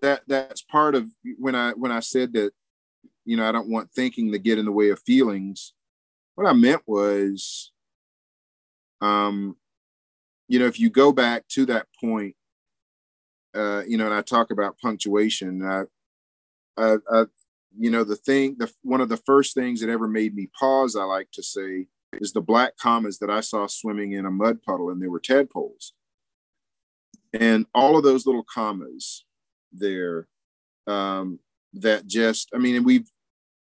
that 0.02 0.22
that's 0.26 0.62
part 0.62 0.94
of 0.94 1.08
when 1.38 1.54
I 1.54 1.72
when 1.72 1.90
I 1.90 2.00
said 2.00 2.34
that, 2.34 2.52
you 3.24 3.36
know, 3.36 3.48
I 3.48 3.52
don't 3.52 3.70
want 3.70 3.90
thinking 3.92 4.32
to 4.32 4.38
get 4.38 4.58
in 4.58 4.64
the 4.64 4.72
way 4.72 4.90
of 4.90 5.00
feelings. 5.00 5.72
What 6.34 6.46
I 6.46 6.52
meant 6.52 6.82
was, 6.86 7.72
um, 9.00 9.56
you 10.48 10.58
know, 10.58 10.66
if 10.66 10.80
you 10.80 10.90
go 10.90 11.12
back 11.12 11.46
to 11.48 11.66
that 11.66 11.86
point, 12.00 12.34
uh, 13.54 13.82
you 13.86 13.98
know, 13.98 14.06
and 14.06 14.14
I 14.14 14.22
talk 14.22 14.50
about 14.50 14.78
punctuation, 14.78 15.62
I, 15.64 15.82
I, 16.76 16.96
I 17.10 17.24
you 17.78 17.90
know 17.90 18.04
the 18.04 18.16
thing 18.16 18.56
the 18.58 18.70
one 18.82 19.00
of 19.00 19.08
the 19.08 19.16
first 19.16 19.54
things 19.54 19.80
that 19.80 19.88
ever 19.88 20.06
made 20.06 20.34
me 20.34 20.48
pause 20.58 20.96
i 20.96 21.04
like 21.04 21.30
to 21.32 21.42
say 21.42 21.86
is 22.14 22.32
the 22.32 22.40
black 22.40 22.76
commas 22.76 23.18
that 23.18 23.30
i 23.30 23.40
saw 23.40 23.66
swimming 23.66 24.12
in 24.12 24.26
a 24.26 24.30
mud 24.30 24.62
puddle 24.62 24.90
and 24.90 25.00
they 25.00 25.08
were 25.08 25.20
tadpoles 25.20 25.92
and 27.32 27.66
all 27.74 27.96
of 27.96 28.04
those 28.04 28.26
little 28.26 28.44
commas 28.44 29.24
there 29.72 30.28
um, 30.86 31.38
that 31.72 32.06
just 32.06 32.50
i 32.54 32.58
mean 32.58 32.76
and 32.76 32.84
we've 32.84 33.08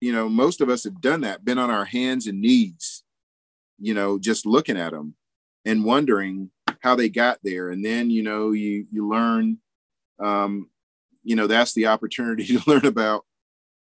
you 0.00 0.12
know 0.12 0.28
most 0.28 0.60
of 0.60 0.68
us 0.68 0.84
have 0.84 1.00
done 1.00 1.20
that 1.20 1.44
been 1.44 1.58
on 1.58 1.70
our 1.70 1.84
hands 1.84 2.26
and 2.26 2.40
knees 2.40 3.02
you 3.78 3.94
know 3.94 4.18
just 4.18 4.46
looking 4.46 4.76
at 4.76 4.92
them 4.92 5.14
and 5.64 5.84
wondering 5.84 6.50
how 6.80 6.94
they 6.94 7.08
got 7.08 7.38
there 7.42 7.70
and 7.70 7.84
then 7.84 8.10
you 8.10 8.22
know 8.22 8.52
you 8.52 8.86
you 8.90 9.08
learn 9.08 9.58
um, 10.20 10.68
you 11.22 11.36
know 11.36 11.46
that's 11.46 11.72
the 11.72 11.86
opportunity 11.86 12.44
to 12.58 12.60
learn 12.66 12.84
about 12.84 13.24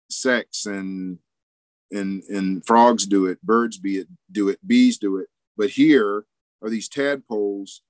sex 0.09 0.65
and 0.65 1.19
and 1.91 2.23
and 2.23 2.65
frogs 2.65 3.05
do 3.05 3.25
it, 3.25 3.41
birds 3.41 3.77
be 3.77 3.97
it 3.97 4.07
do 4.31 4.49
it, 4.49 4.59
bees 4.65 4.97
do 4.97 5.17
it. 5.17 5.27
But 5.57 5.71
here 5.71 6.25
are 6.61 6.69
these 6.69 6.89
tadpoles 6.89 7.81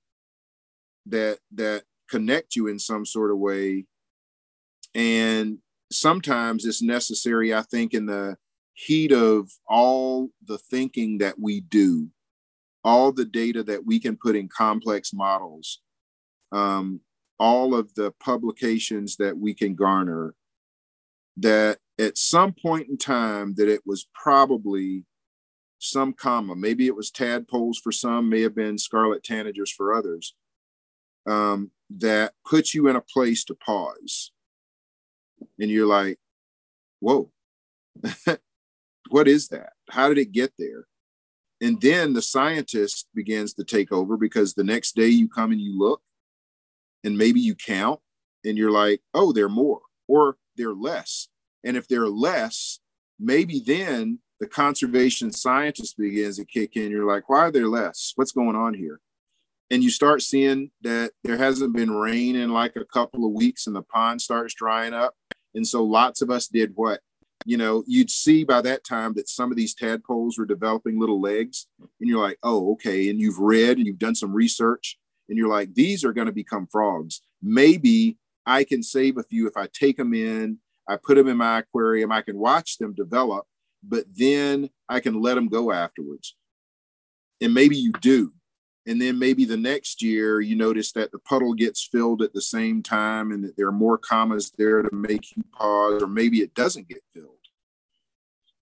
that 1.06 1.38
that 1.54 1.84
connect 2.08 2.56
you 2.56 2.66
in 2.66 2.78
some 2.78 3.04
sort 3.04 3.30
of 3.30 3.38
way. 3.38 3.86
And 4.94 5.58
sometimes 5.90 6.64
it's 6.64 6.82
necessary, 6.82 7.54
I 7.54 7.62
think, 7.62 7.94
in 7.94 8.06
the 8.06 8.36
heat 8.74 9.12
of 9.12 9.50
all 9.66 10.30
the 10.44 10.58
thinking 10.58 11.18
that 11.18 11.38
we 11.38 11.60
do, 11.60 12.08
all 12.84 13.12
the 13.12 13.24
data 13.24 13.62
that 13.64 13.86
we 13.86 13.98
can 13.98 14.16
put 14.16 14.36
in 14.36 14.48
complex 14.48 15.12
models, 15.12 15.80
um, 16.52 17.00
all 17.38 17.74
of 17.74 17.94
the 17.94 18.12
publications 18.20 19.16
that 19.16 19.36
we 19.36 19.54
can 19.54 19.74
garner, 19.74 20.34
that 21.36 21.78
at 21.98 22.18
some 22.18 22.52
point 22.52 22.88
in 22.88 22.98
time 22.98 23.54
that 23.56 23.68
it 23.68 23.82
was 23.86 24.08
probably 24.14 25.04
some 25.78 26.12
comma. 26.12 26.54
Maybe 26.54 26.86
it 26.86 26.96
was 26.96 27.10
tadpoles 27.10 27.78
for 27.78 27.92
some, 27.92 28.28
may 28.28 28.42
have 28.42 28.54
been 28.54 28.78
scarlet 28.78 29.22
tanagers 29.22 29.70
for 29.70 29.94
others. 29.94 30.34
Um, 31.26 31.72
that 31.90 32.32
puts 32.48 32.74
you 32.74 32.88
in 32.88 32.96
a 32.96 33.00
place 33.00 33.44
to 33.44 33.54
pause. 33.54 34.32
And 35.58 35.70
you're 35.70 35.86
like, 35.86 36.18
whoa, 37.00 37.30
what 39.08 39.28
is 39.28 39.48
that? 39.48 39.72
How 39.90 40.08
did 40.08 40.18
it 40.18 40.32
get 40.32 40.52
there? 40.58 40.86
And 41.60 41.80
then 41.80 42.12
the 42.12 42.22
scientist 42.22 43.08
begins 43.14 43.54
to 43.54 43.64
take 43.64 43.90
over 43.90 44.16
because 44.16 44.54
the 44.54 44.64
next 44.64 44.94
day 44.94 45.08
you 45.08 45.28
come 45.28 45.52
and 45.52 45.60
you 45.60 45.78
look 45.78 46.02
and 47.02 47.16
maybe 47.16 47.40
you 47.40 47.54
count 47.54 48.00
and 48.44 48.58
you're 48.58 48.70
like, 48.70 49.00
oh, 49.14 49.32
they're 49.32 49.48
more 49.48 49.80
or 50.06 50.36
they're 50.56 50.74
less. 50.74 51.28
And 51.64 51.76
if 51.76 51.88
they're 51.88 52.08
less, 52.08 52.80
maybe 53.18 53.60
then 53.64 54.20
the 54.38 54.46
conservation 54.46 55.32
scientist 55.32 55.96
begins 55.96 56.36
to 56.36 56.44
kick 56.44 56.76
in. 56.76 56.90
You're 56.90 57.06
like, 57.06 57.28
why 57.28 57.40
are 57.40 57.50
there 57.50 57.68
less? 57.68 58.12
What's 58.16 58.32
going 58.32 58.56
on 58.56 58.74
here? 58.74 59.00
And 59.70 59.82
you 59.82 59.90
start 59.90 60.22
seeing 60.22 60.70
that 60.82 61.12
there 61.24 61.38
hasn't 61.38 61.74
been 61.74 61.90
rain 61.90 62.36
in 62.36 62.50
like 62.50 62.76
a 62.76 62.84
couple 62.84 63.26
of 63.26 63.32
weeks 63.32 63.66
and 63.66 63.74
the 63.74 63.82
pond 63.82 64.20
starts 64.20 64.54
drying 64.54 64.94
up. 64.94 65.14
And 65.56 65.66
so 65.66 65.82
lots 65.82 66.22
of 66.22 66.30
us 66.30 66.46
did 66.46 66.72
what? 66.76 67.00
You 67.44 67.56
know, 67.56 67.82
you'd 67.88 68.10
see 68.10 68.44
by 68.44 68.60
that 68.62 68.84
time 68.84 69.14
that 69.14 69.28
some 69.28 69.50
of 69.50 69.56
these 69.56 69.74
tadpoles 69.74 70.38
were 70.38 70.46
developing 70.46 71.00
little 71.00 71.20
legs. 71.20 71.66
And 72.00 72.08
you're 72.08 72.22
like, 72.22 72.38
oh, 72.44 72.72
okay. 72.74 73.10
And 73.10 73.20
you've 73.20 73.38
read 73.38 73.78
and 73.78 73.86
you've 73.86 73.98
done 73.98 74.14
some 74.14 74.32
research 74.32 74.98
and 75.28 75.36
you're 75.36 75.48
like, 75.48 75.74
these 75.74 76.04
are 76.04 76.12
going 76.12 76.28
to 76.28 76.32
become 76.32 76.68
frogs. 76.70 77.22
Maybe 77.42 78.16
I 78.46 78.62
can 78.62 78.82
save 78.82 79.18
a 79.18 79.24
few 79.24 79.48
if 79.48 79.56
I 79.56 79.68
take 79.72 79.96
them 79.96 80.14
in, 80.14 80.58
I 80.88 80.96
put 80.96 81.16
them 81.16 81.26
in 81.26 81.36
my 81.36 81.58
aquarium, 81.58 82.12
I 82.12 82.22
can 82.22 82.38
watch 82.38 82.78
them 82.78 82.94
develop 82.94 83.46
but 83.88 84.04
then 84.14 84.70
I 84.88 85.00
can 85.00 85.20
let 85.20 85.34
them 85.34 85.48
go 85.48 85.72
afterwards. 85.72 86.36
And 87.40 87.54
maybe 87.54 87.76
you 87.76 87.92
do. 87.92 88.32
And 88.86 89.02
then 89.02 89.18
maybe 89.18 89.44
the 89.44 89.56
next 89.56 90.00
year 90.00 90.40
you 90.40 90.54
notice 90.54 90.92
that 90.92 91.10
the 91.10 91.18
puddle 91.18 91.54
gets 91.54 91.84
filled 91.84 92.22
at 92.22 92.32
the 92.32 92.40
same 92.40 92.82
time 92.82 93.32
and 93.32 93.42
that 93.42 93.56
there 93.56 93.66
are 93.66 93.72
more 93.72 93.98
commas 93.98 94.52
there 94.56 94.80
to 94.80 94.94
make 94.94 95.36
you 95.36 95.42
pause, 95.52 96.02
or 96.02 96.06
maybe 96.06 96.38
it 96.38 96.54
doesn't 96.54 96.88
get 96.88 97.02
filled. 97.12 97.30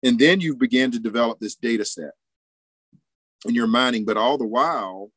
And 0.02 0.18
then 0.18 0.40
you 0.40 0.56
begin 0.56 0.90
to 0.92 0.98
develop 0.98 1.40
this 1.40 1.54
data 1.54 1.84
set 1.84 2.12
and 3.44 3.54
you're 3.54 3.66
mining, 3.66 4.06
but 4.06 4.16
all 4.16 4.38
the 4.38 4.46
while, 4.46 5.10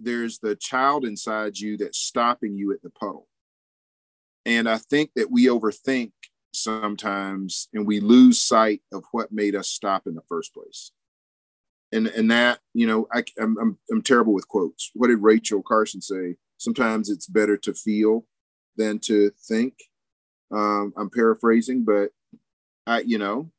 there's 0.00 0.38
the 0.38 0.56
child 0.56 1.04
inside 1.04 1.58
you 1.58 1.76
that's 1.76 1.98
stopping 1.98 2.56
you 2.56 2.72
at 2.72 2.82
the 2.82 2.90
puddle. 2.90 3.28
And 4.44 4.68
I 4.68 4.78
think 4.78 5.10
that 5.14 5.30
we 5.30 5.46
overthink 5.46 6.12
sometimes 6.52 7.68
and 7.72 7.86
we 7.86 8.00
lose 8.00 8.40
sight 8.40 8.82
of 8.92 9.04
what 9.12 9.30
made 9.30 9.54
us 9.54 9.68
stop 9.68 10.06
in 10.06 10.14
the 10.14 10.22
first 10.28 10.54
place 10.54 10.90
and 11.92 12.06
and 12.08 12.30
that 12.30 12.60
you 12.74 12.86
know 12.86 13.06
I, 13.12 13.24
I'm, 13.38 13.56
I'm 13.58 13.78
i'm 13.90 14.02
terrible 14.02 14.32
with 14.32 14.48
quotes. 14.48 14.90
What 14.94 15.08
did 15.08 15.18
rachel 15.18 15.62
carson 15.62 16.00
say? 16.00 16.36
Sometimes 16.58 17.08
it's 17.08 17.26
better 17.26 17.56
to 17.58 17.72
feel 17.74 18.26
than 18.76 18.98
to 19.00 19.30
think. 19.48 19.74
Um, 20.50 20.94
i'm 20.96 21.10
paraphrasing 21.10 21.84
but 21.84 22.10
i 22.86 23.00
you 23.00 23.18
know 23.18 23.50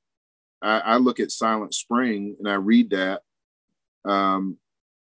I, 0.59 0.79
I 0.79 0.97
look 0.97 1.19
at 1.19 1.29
silent 1.29 1.75
spring 1.75 2.35
and 2.39 2.49
i 2.49 2.55
read 2.55 2.89
that 2.89 3.21
um, 4.05 4.57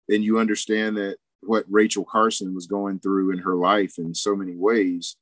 and 0.09 0.23
you 0.23 0.39
understand 0.39 0.97
that 0.99 1.17
what 1.41 1.65
rachel 1.69 2.05
carson 2.05 2.55
was 2.55 2.69
going 2.69 3.01
through 3.01 3.33
in 3.33 3.39
her 3.39 3.57
life 3.57 3.95
in 3.99 4.15
so 4.15 4.37
many 4.37 4.55
ways 4.55 5.17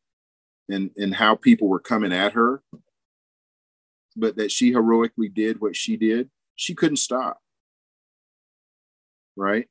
and 0.69 0.91
and 0.99 1.15
how 1.15 1.37
people 1.37 1.69
were 1.69 1.81
coming 1.81 2.13
at 2.13 2.35
her 2.35 2.63
but 4.15 4.37
that 4.37 4.53
she 4.53 4.73
heroically 4.73 5.31
did 5.31 5.59
what 5.59 5.75
she 5.75 5.97
did 5.97 6.29
she 6.55 6.75
couldn't 6.75 6.99
stop 6.99 7.42
right 9.37 9.67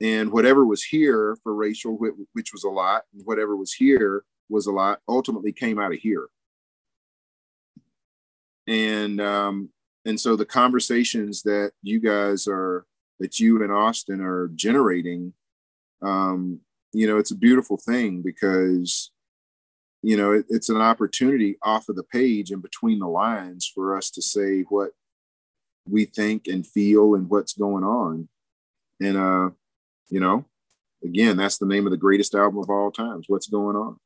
and 0.00 0.30
whatever 0.30 0.64
was 0.64 0.82
here 0.82 1.36
for 1.42 1.54
rachel 1.54 1.98
which 2.32 2.52
was 2.52 2.64
a 2.64 2.68
lot 2.68 3.02
whatever 3.24 3.56
was 3.56 3.72
here 3.72 4.24
was 4.48 4.66
a 4.66 4.72
lot 4.72 5.00
ultimately 5.08 5.52
came 5.52 5.78
out 5.78 5.92
of 5.92 5.98
here 5.98 6.26
and 8.66 9.20
um 9.20 9.68
and 10.04 10.20
so 10.20 10.36
the 10.36 10.44
conversations 10.44 11.42
that 11.42 11.72
you 11.82 12.00
guys 12.00 12.46
are 12.46 12.86
that 13.20 13.40
you 13.40 13.62
and 13.62 13.72
austin 13.72 14.20
are 14.20 14.48
generating 14.48 15.32
um 16.02 16.60
you 16.92 17.06
know 17.06 17.18
it's 17.18 17.30
a 17.30 17.36
beautiful 17.36 17.76
thing 17.76 18.22
because 18.22 19.10
you 20.06 20.16
know, 20.16 20.30
it, 20.30 20.46
it's 20.48 20.68
an 20.68 20.80
opportunity 20.80 21.56
off 21.62 21.88
of 21.88 21.96
the 21.96 22.04
page 22.04 22.52
and 22.52 22.62
between 22.62 23.00
the 23.00 23.08
lines 23.08 23.66
for 23.66 23.96
us 23.96 24.08
to 24.10 24.22
say 24.22 24.60
what 24.68 24.92
we 25.88 26.04
think 26.04 26.46
and 26.46 26.64
feel 26.64 27.16
and 27.16 27.28
what's 27.28 27.54
going 27.54 27.82
on. 27.82 28.28
And, 29.00 29.16
uh, 29.16 29.50
you 30.08 30.20
know, 30.20 30.44
again, 31.04 31.36
that's 31.36 31.58
the 31.58 31.66
name 31.66 31.86
of 31.86 31.90
the 31.90 31.96
greatest 31.96 32.34
album 32.34 32.60
of 32.60 32.70
all 32.70 32.90
times. 32.90 33.26
What's 33.28 33.48
going 33.48 33.76
on? 33.76 33.98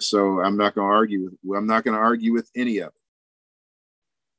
So 0.00 0.40
I'm 0.40 0.56
not 0.56 0.74
going 0.74 0.88
to 0.88 0.94
argue 0.94 1.24
with, 1.24 1.56
I'm 1.56 1.66
not 1.66 1.84
going 1.84 1.96
to 1.96 2.00
argue 2.00 2.32
with 2.32 2.50
any 2.54 2.78
of 2.78 2.88
it. 2.88 2.94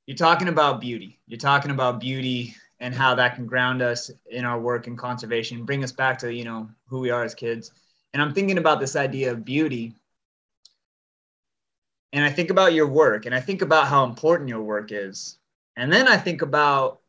You're 0.05 0.17
talking 0.17 0.47
about 0.47 0.81
beauty. 0.81 1.19
You're 1.27 1.37
talking 1.37 1.71
about 1.71 1.99
beauty 1.99 2.55
and 2.79 2.95
how 2.95 3.13
that 3.15 3.35
can 3.35 3.45
ground 3.45 3.81
us 3.81 4.09
in 4.31 4.45
our 4.45 4.59
work 4.59 4.87
in 4.87 4.95
conservation, 4.95 5.65
bring 5.65 5.83
us 5.83 5.91
back 5.91 6.17
to, 6.19 6.33
you 6.33 6.45
know, 6.45 6.69
who 6.87 6.99
we 6.99 7.09
are 7.09 7.23
as 7.23 7.35
kids. 7.35 7.71
And 8.13 8.21
I'm 8.21 8.33
thinking 8.33 8.57
about 8.57 8.79
this 8.79 8.95
idea 8.95 9.31
of 9.31 9.45
beauty 9.45 9.93
and 12.11 12.25
I 12.25 12.29
think 12.31 12.49
about 12.49 12.73
your 12.73 12.87
work 12.87 13.25
and 13.25 13.35
I 13.35 13.39
think 13.39 13.61
about 13.61 13.87
how 13.87 14.03
important 14.03 14.49
your 14.49 14.61
work 14.61 14.91
is. 14.91 15.37
And 15.75 15.91
then 15.93 16.07
I 16.07 16.17
think 16.17 16.41
about, 16.41 17.01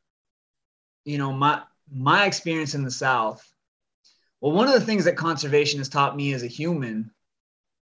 you 1.04 1.18
know, 1.18 1.32
my 1.32 1.62
my 1.92 2.26
experience 2.26 2.74
in 2.74 2.84
the 2.84 2.90
South. 2.90 3.46
Well, 4.40 4.52
one 4.52 4.68
of 4.68 4.74
the 4.74 4.80
things 4.80 5.04
that 5.04 5.16
conservation 5.16 5.78
has 5.78 5.88
taught 5.88 6.16
me 6.16 6.32
as 6.32 6.42
a 6.42 6.48
human 6.48 7.10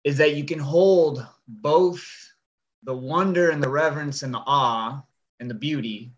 is 0.04 0.16
that 0.18 0.34
you 0.34 0.44
can 0.44 0.59
hold 0.59 1.26
both 1.46 2.04
the 2.84 2.94
wonder 2.94 3.50
and 3.50 3.62
the 3.62 3.68
reverence 3.68 4.22
and 4.22 4.32
the 4.32 4.42
awe 4.46 5.02
and 5.40 5.50
the 5.50 5.54
beauty 5.54 6.12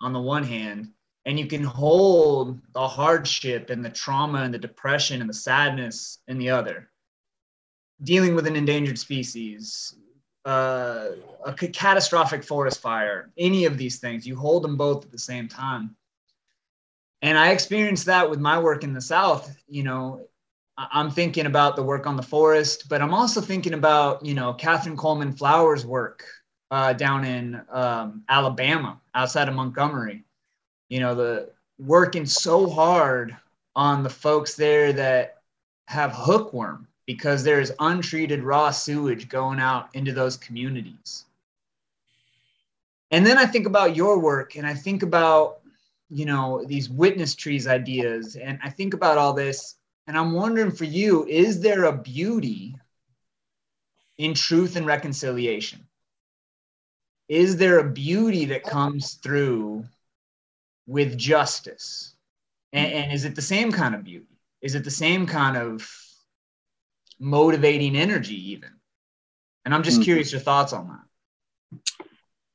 on 0.00 0.12
the 0.12 0.20
one 0.20 0.44
hand, 0.44 0.90
and 1.26 1.38
you 1.38 1.46
can 1.46 1.62
hold 1.62 2.58
the 2.72 2.86
hardship 2.86 3.70
and 3.70 3.84
the 3.84 3.90
trauma 3.90 4.42
and 4.42 4.52
the 4.52 4.58
depression 4.58 5.20
and 5.20 5.28
the 5.28 5.34
sadness 5.34 6.18
in 6.28 6.38
the 6.38 6.50
other. 6.50 6.88
Dealing 8.02 8.34
with 8.34 8.46
an 8.46 8.56
endangered 8.56 8.98
species, 8.98 9.94
uh, 10.44 11.10
a 11.44 11.52
catastrophic 11.52 12.42
forest 12.42 12.80
fire, 12.80 13.30
any 13.36 13.66
of 13.66 13.76
these 13.76 13.98
things, 13.98 14.26
you 14.26 14.36
hold 14.36 14.62
them 14.62 14.76
both 14.76 15.04
at 15.04 15.12
the 15.12 15.18
same 15.18 15.48
time. 15.48 15.96
And 17.22 17.36
I 17.36 17.50
experienced 17.50 18.06
that 18.06 18.28
with 18.28 18.40
my 18.40 18.58
work 18.58 18.82
in 18.82 18.94
the 18.94 19.00
South. 19.00 19.56
You 19.68 19.82
know, 19.82 20.26
I'm 20.76 21.10
thinking 21.10 21.46
about 21.46 21.76
the 21.76 21.82
work 21.82 22.06
on 22.06 22.16
the 22.16 22.22
forest, 22.22 22.88
but 22.88 23.02
I'm 23.02 23.12
also 23.12 23.40
thinking 23.40 23.74
about, 23.74 24.24
you 24.24 24.34
know, 24.34 24.54
Catherine 24.54 24.96
Coleman 24.96 25.32
Flowers' 25.32 25.84
work 25.84 26.24
uh, 26.70 26.94
down 26.94 27.24
in 27.24 27.60
um, 27.70 28.22
Alabama, 28.28 28.98
outside 29.14 29.48
of 29.48 29.54
Montgomery. 29.54 30.24
You 30.88 31.00
know, 31.00 31.14
the 31.14 31.50
working 31.78 32.26
so 32.26 32.68
hard 32.68 33.36
on 33.76 34.02
the 34.02 34.10
folks 34.10 34.54
there 34.54 34.92
that 34.92 35.42
have 35.88 36.12
hookworm 36.12 36.86
because 37.06 37.42
there's 37.42 37.72
untreated 37.80 38.42
raw 38.42 38.70
sewage 38.70 39.28
going 39.28 39.58
out 39.58 39.88
into 39.94 40.12
those 40.12 40.36
communities. 40.36 41.24
And 43.10 43.26
then 43.26 43.36
I 43.38 43.46
think 43.46 43.66
about 43.66 43.96
your 43.96 44.20
work 44.20 44.56
and 44.56 44.66
I 44.66 44.74
think 44.74 45.02
about, 45.02 45.59
you 46.10 46.26
know, 46.26 46.64
these 46.66 46.90
witness 46.90 47.34
trees 47.34 47.66
ideas 47.66 48.36
and 48.36 48.58
I 48.62 48.70
think 48.70 48.94
about 48.94 49.18
all 49.18 49.32
this 49.32 49.76
and 50.06 50.18
I'm 50.18 50.32
wondering 50.32 50.72
for 50.72 50.84
you, 50.84 51.24
is 51.26 51.60
there 51.60 51.84
a 51.84 51.96
beauty 51.96 52.76
in 54.18 54.34
truth 54.34 54.76
and 54.76 54.86
reconciliation? 54.86 55.86
Is 57.28 57.56
there 57.56 57.78
a 57.78 57.90
beauty 57.90 58.46
that 58.46 58.64
comes 58.64 59.14
through 59.14 59.84
with 60.86 61.16
justice? 61.16 62.16
And, 62.72 62.92
and 62.92 63.12
is 63.12 63.24
it 63.24 63.36
the 63.36 63.42
same 63.42 63.70
kind 63.70 63.94
of 63.94 64.02
beauty? 64.02 64.40
Is 64.60 64.74
it 64.74 64.82
the 64.82 64.90
same 64.90 65.26
kind 65.26 65.56
of 65.56 65.88
motivating 67.20 67.96
energy 67.96 68.52
even 68.52 68.70
and 69.66 69.74
i'm 69.74 69.82
just 69.82 69.98
mm-hmm. 69.98 70.04
curious 70.04 70.32
your 70.32 70.40
thoughts 70.40 70.72
on 70.72 70.88
that 70.88 72.06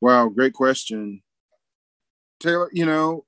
wow 0.01 0.27
great 0.27 0.53
question 0.53 1.21
taylor 2.39 2.69
you 2.73 2.85
know 2.85 3.23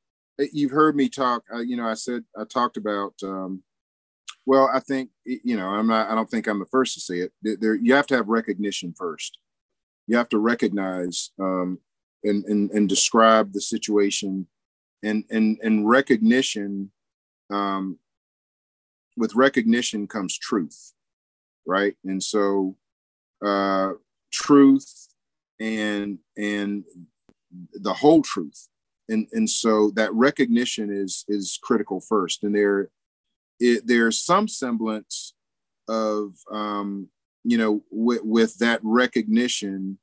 you've 0.53 0.71
heard 0.71 0.95
me 0.95 1.09
talk 1.09 1.43
uh, 1.53 1.59
you 1.59 1.75
know 1.75 1.85
i 1.85 1.93
said 1.93 2.23
i 2.37 2.43
talked 2.43 2.77
about 2.77 3.13
um, 3.23 3.63
well 4.45 4.69
i 4.73 4.79
think 4.79 5.09
you 5.25 5.57
know 5.57 5.67
i'm 5.67 5.87
not 5.87 6.09
i 6.09 6.15
don't 6.15 6.29
think 6.29 6.47
i'm 6.47 6.59
the 6.59 6.65
first 6.65 6.93
to 6.93 6.99
say 7.01 7.19
it 7.19 7.31
there 7.61 7.75
you 7.75 7.93
have 7.93 8.07
to 8.07 8.15
have 8.15 8.27
recognition 8.27 8.93
first 8.97 9.39
you 10.07 10.15
have 10.15 10.29
to 10.29 10.37
recognize 10.37 11.31
um, 11.39 11.79
and, 12.23 12.45
and 12.45 12.71
and 12.71 12.89
describe 12.89 13.53
the 13.53 13.61
situation 13.61 14.47
and 15.03 15.23
and 15.29 15.57
and 15.61 15.87
recognition 15.87 16.91
um, 17.49 17.97
with 19.15 19.35
recognition 19.35 20.07
comes 20.07 20.37
truth 20.37 20.93
right? 21.67 21.95
And 22.05 22.23
so 22.23 22.75
uh, 23.45 23.91
truth 24.31 25.09
and 25.59 26.17
and 26.35 26.83
the 27.73 27.93
whole 27.93 28.23
truth. 28.23 28.67
And, 29.09 29.27
and 29.31 29.49
so 29.49 29.91
that 29.95 30.13
recognition 30.13 30.91
is 30.91 31.25
is 31.27 31.59
critical 31.61 32.01
first. 32.01 32.43
And 32.43 32.55
there 32.55 32.89
it, 33.59 33.87
there's 33.87 34.19
some 34.19 34.47
semblance 34.47 35.33
of 35.87 36.33
um, 36.51 37.09
you 37.43 37.57
know 37.57 37.83
with, 37.91 38.23
with 38.23 38.57
that 38.59 38.79
recognition 38.83 39.97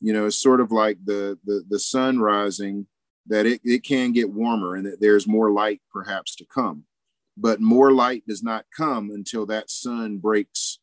you 0.00 0.12
know 0.12 0.26
it's 0.26 0.40
sort 0.40 0.60
of 0.60 0.72
like 0.72 0.98
the 1.04 1.38
the, 1.44 1.64
the 1.68 1.78
sun 1.78 2.18
rising 2.18 2.86
that 3.26 3.46
it, 3.46 3.60
it 3.62 3.84
can 3.84 4.12
get 4.12 4.32
warmer 4.32 4.74
and 4.74 4.86
that 4.86 5.00
there's 5.00 5.26
more 5.26 5.50
light 5.52 5.82
perhaps 5.92 6.34
to 6.36 6.46
come. 6.46 6.84
But 7.36 7.60
more 7.60 7.92
light 7.92 8.24
does 8.26 8.42
not 8.42 8.64
come 8.76 9.10
until 9.10 9.46
that 9.46 9.70
sun 9.70 10.18
breaks 10.18 10.78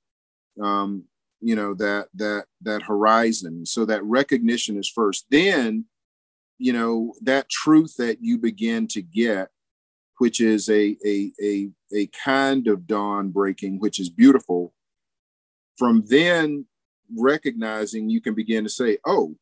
um, 0.62 1.06
you 1.42 1.56
know 1.56 1.74
that 1.76 2.08
that 2.16 2.46
that 2.62 2.84
horizon. 2.84 3.66
So 3.66 3.86
that 3.86 4.04
recognition 4.04 4.78
is 4.78 4.90
first. 4.90 5.26
Then 5.30 5.86
you 6.58 6.74
know 6.74 7.14
that 7.22 7.50
truth 7.50 7.96
that 7.98 8.18
you 8.22 8.38
begin 8.38 8.88
to 8.88 9.02
get 9.02 9.50
which 10.18 10.40
is 10.40 10.70
a 10.70 10.96
a 11.06 11.32
a, 11.42 11.70
a 11.94 12.08
kind 12.24 12.68
of 12.68 12.88
dawn 12.88 13.30
breaking 13.30 13.80
which 13.80 14.00
is 14.00 14.10
beautiful 14.10 14.74
from 15.78 16.04
then 16.08 16.66
recognizing 17.18 18.10
you 18.10 18.22
can 18.22 18.34
begin 18.34 18.64
to 18.64 18.70
say 18.70 18.98
oh 19.06 19.36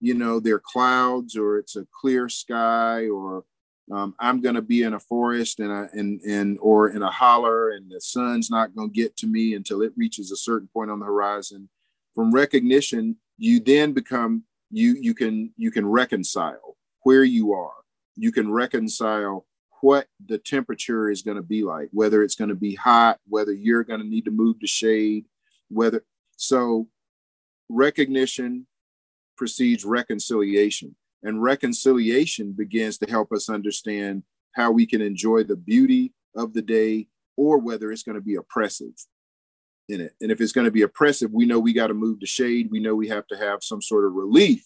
you 0.00 0.14
know 0.14 0.40
there 0.40 0.56
are 0.56 0.62
clouds 0.64 1.36
or 1.36 1.58
it's 1.58 1.76
a 1.76 1.86
clear 2.00 2.28
sky 2.28 3.08
or 3.08 3.44
um, 3.92 4.14
I'm 4.18 4.40
going 4.40 4.54
to 4.54 4.62
be 4.62 4.82
in 4.82 4.94
a 4.94 5.00
forest 5.00 5.60
and 5.60 5.70
a, 5.70 5.88
and 5.92 6.20
and 6.22 6.58
or 6.60 6.88
in 6.88 7.02
a 7.02 7.10
holler, 7.10 7.70
and 7.70 7.90
the 7.90 8.00
sun's 8.00 8.50
not 8.50 8.74
going 8.74 8.90
to 8.90 8.94
get 8.94 9.16
to 9.18 9.26
me 9.26 9.54
until 9.54 9.82
it 9.82 9.92
reaches 9.96 10.30
a 10.30 10.36
certain 10.36 10.68
point 10.72 10.90
on 10.90 11.00
the 11.00 11.06
horizon. 11.06 11.68
From 12.14 12.32
recognition, 12.32 13.16
you 13.36 13.60
then 13.60 13.92
become 13.92 14.44
you 14.74 14.96
you 15.00 15.14
can 15.14 15.52
you 15.56 15.70
can 15.70 15.86
reconcile 15.86 16.76
where 17.02 17.24
you 17.24 17.52
are. 17.52 17.74
You 18.16 18.32
can 18.32 18.50
reconcile 18.50 19.46
what 19.80 20.06
the 20.26 20.38
temperature 20.38 21.10
is 21.10 21.22
going 21.22 21.36
to 21.36 21.42
be 21.42 21.62
like, 21.62 21.88
whether 21.92 22.22
it's 22.22 22.34
going 22.34 22.48
to 22.48 22.56
be 22.56 22.74
hot, 22.74 23.20
whether 23.28 23.52
you're 23.52 23.84
going 23.84 24.00
to 24.00 24.06
need 24.06 24.24
to 24.24 24.30
move 24.30 24.58
to 24.60 24.66
shade, 24.66 25.26
whether 25.68 26.04
so 26.36 26.88
recognition 27.68 28.66
precedes 29.36 29.84
reconciliation 29.84 30.96
and 31.22 31.42
reconciliation 31.42 32.52
begins 32.52 32.98
to 32.98 33.10
help 33.10 33.32
us 33.32 33.48
understand 33.48 34.22
how 34.52 34.70
we 34.70 34.86
can 34.86 35.00
enjoy 35.00 35.42
the 35.44 35.56
beauty 35.56 36.12
of 36.34 36.52
the 36.52 36.62
day 36.62 37.06
or 37.36 37.58
whether 37.58 37.92
it's 37.92 38.02
going 38.02 38.16
to 38.16 38.22
be 38.22 38.36
oppressive 38.36 38.94
in 39.88 40.00
it. 40.00 40.14
And 40.20 40.30
if 40.30 40.40
it's 40.40 40.52
going 40.52 40.66
to 40.66 40.70
be 40.70 40.82
oppressive, 40.82 41.30
we 41.32 41.46
know 41.46 41.58
we 41.58 41.72
got 41.72 41.88
to 41.88 41.94
move 41.94 42.20
to 42.20 42.26
shade. 42.26 42.68
We 42.70 42.80
know 42.80 42.94
we 42.94 43.08
have 43.08 43.26
to 43.28 43.36
have 43.36 43.62
some 43.62 43.82
sort 43.82 44.04
of 44.04 44.14
relief 44.14 44.64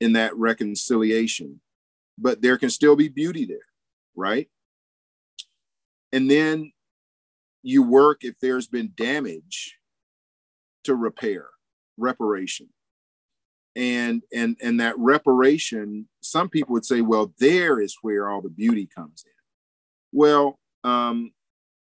in 0.00 0.12
that 0.14 0.36
reconciliation. 0.36 1.60
But 2.18 2.42
there 2.42 2.58
can 2.58 2.70
still 2.70 2.96
be 2.96 3.08
beauty 3.08 3.46
there, 3.46 3.58
right? 4.14 4.48
And 6.12 6.30
then 6.30 6.72
you 7.62 7.82
work 7.82 8.18
if 8.22 8.34
there's 8.40 8.66
been 8.66 8.92
damage 8.96 9.78
to 10.84 10.94
repair, 10.94 11.46
reparation 11.96 12.68
and 13.76 14.22
and 14.34 14.56
and 14.62 14.80
that 14.80 14.98
reparation 14.98 16.08
some 16.20 16.48
people 16.48 16.72
would 16.72 16.84
say 16.84 17.00
well 17.00 17.32
there 17.38 17.80
is 17.80 17.96
where 18.02 18.28
all 18.28 18.40
the 18.40 18.48
beauty 18.48 18.88
comes 18.94 19.24
in 19.24 20.18
well 20.18 20.58
um 20.82 21.30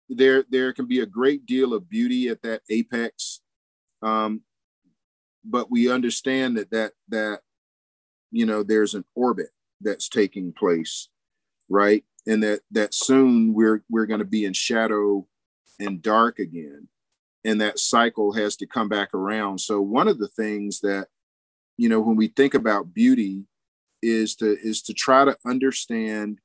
there 0.09 0.45
there 0.51 0.73
can 0.73 0.87
be 0.87 1.01
a 1.01 1.07
great 1.07 1.47
deal 1.47 1.75
of 1.75 1.89
beauty 1.89 2.29
at 2.29 2.43
that 2.43 2.63
apex. 2.71 3.41
Um 4.03 4.43
but 5.45 5.71
we 5.71 5.91
understand 5.91 6.57
that 6.57 6.71
that 6.71 6.93
that 7.09 7.41
you 8.31 8.47
know 8.47 8.63
there's 8.63 8.95
an 8.95 9.05
orbit 9.15 9.49
that's 9.81 10.09
taking 10.09 10.53
place 10.53 11.09
right? 11.69 12.05
And 12.27 12.43
that 12.43 12.61
that 12.71 12.95
soon 12.95 13.55
we're 13.55 13.83
we're 13.91 14.07
going 14.07 14.21
to 14.21 14.27
be 14.27 14.45
in 14.45 14.53
shadow 14.53 15.27
and 15.79 16.03
dark 16.03 16.39
again. 16.39 16.89
And 17.45 17.61
that 17.61 17.79
cycle 17.79 18.33
has 18.33 18.57
to 18.57 18.67
come 18.67 18.89
back 18.89 19.15
around. 19.15 19.61
So 19.61 19.81
one 19.81 20.09
of 20.09 20.19
the 20.19 20.29
things 20.29 20.81
that 20.81 21.09
you 21.77 21.89
know 21.89 22.01
when 22.01 22.17
we 22.17 22.29
think 22.29 22.55
about 22.55 22.95
beauty 22.95 23.45
is 24.03 24.35
to 24.37 24.59
is 24.61 24.83
to 24.83 24.95
try 24.95 25.25
to 25.25 25.37
understand 25.47 26.41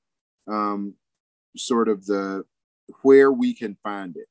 um, 0.50 0.96
sort 1.58 1.90
of 1.90 2.06
the 2.06 2.44
where 3.02 3.32
we 3.32 3.54
can 3.54 3.78
find 3.84 4.16
it 4.18 4.28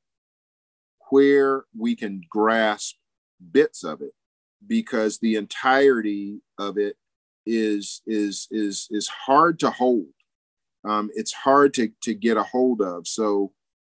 where 1.09 1.65
we 1.77 1.95
can 1.95 2.21
grasp 2.29 2.95
bits 3.51 3.83
of 3.83 4.01
it 4.01 4.13
because 4.65 5.19
the 5.19 5.35
entirety 5.35 6.41
of 6.57 6.77
it 6.77 6.95
is 7.45 8.01
is 8.05 8.47
is 8.51 8.87
is 8.89 9.07
hard 9.07 9.59
to 9.59 9.69
hold 9.69 10.07
um, 10.85 11.09
it's 11.13 11.33
hard 11.33 11.73
to 11.73 11.91
to 12.01 12.13
get 12.13 12.37
a 12.37 12.43
hold 12.43 12.81
of 12.81 13.07
so 13.07 13.51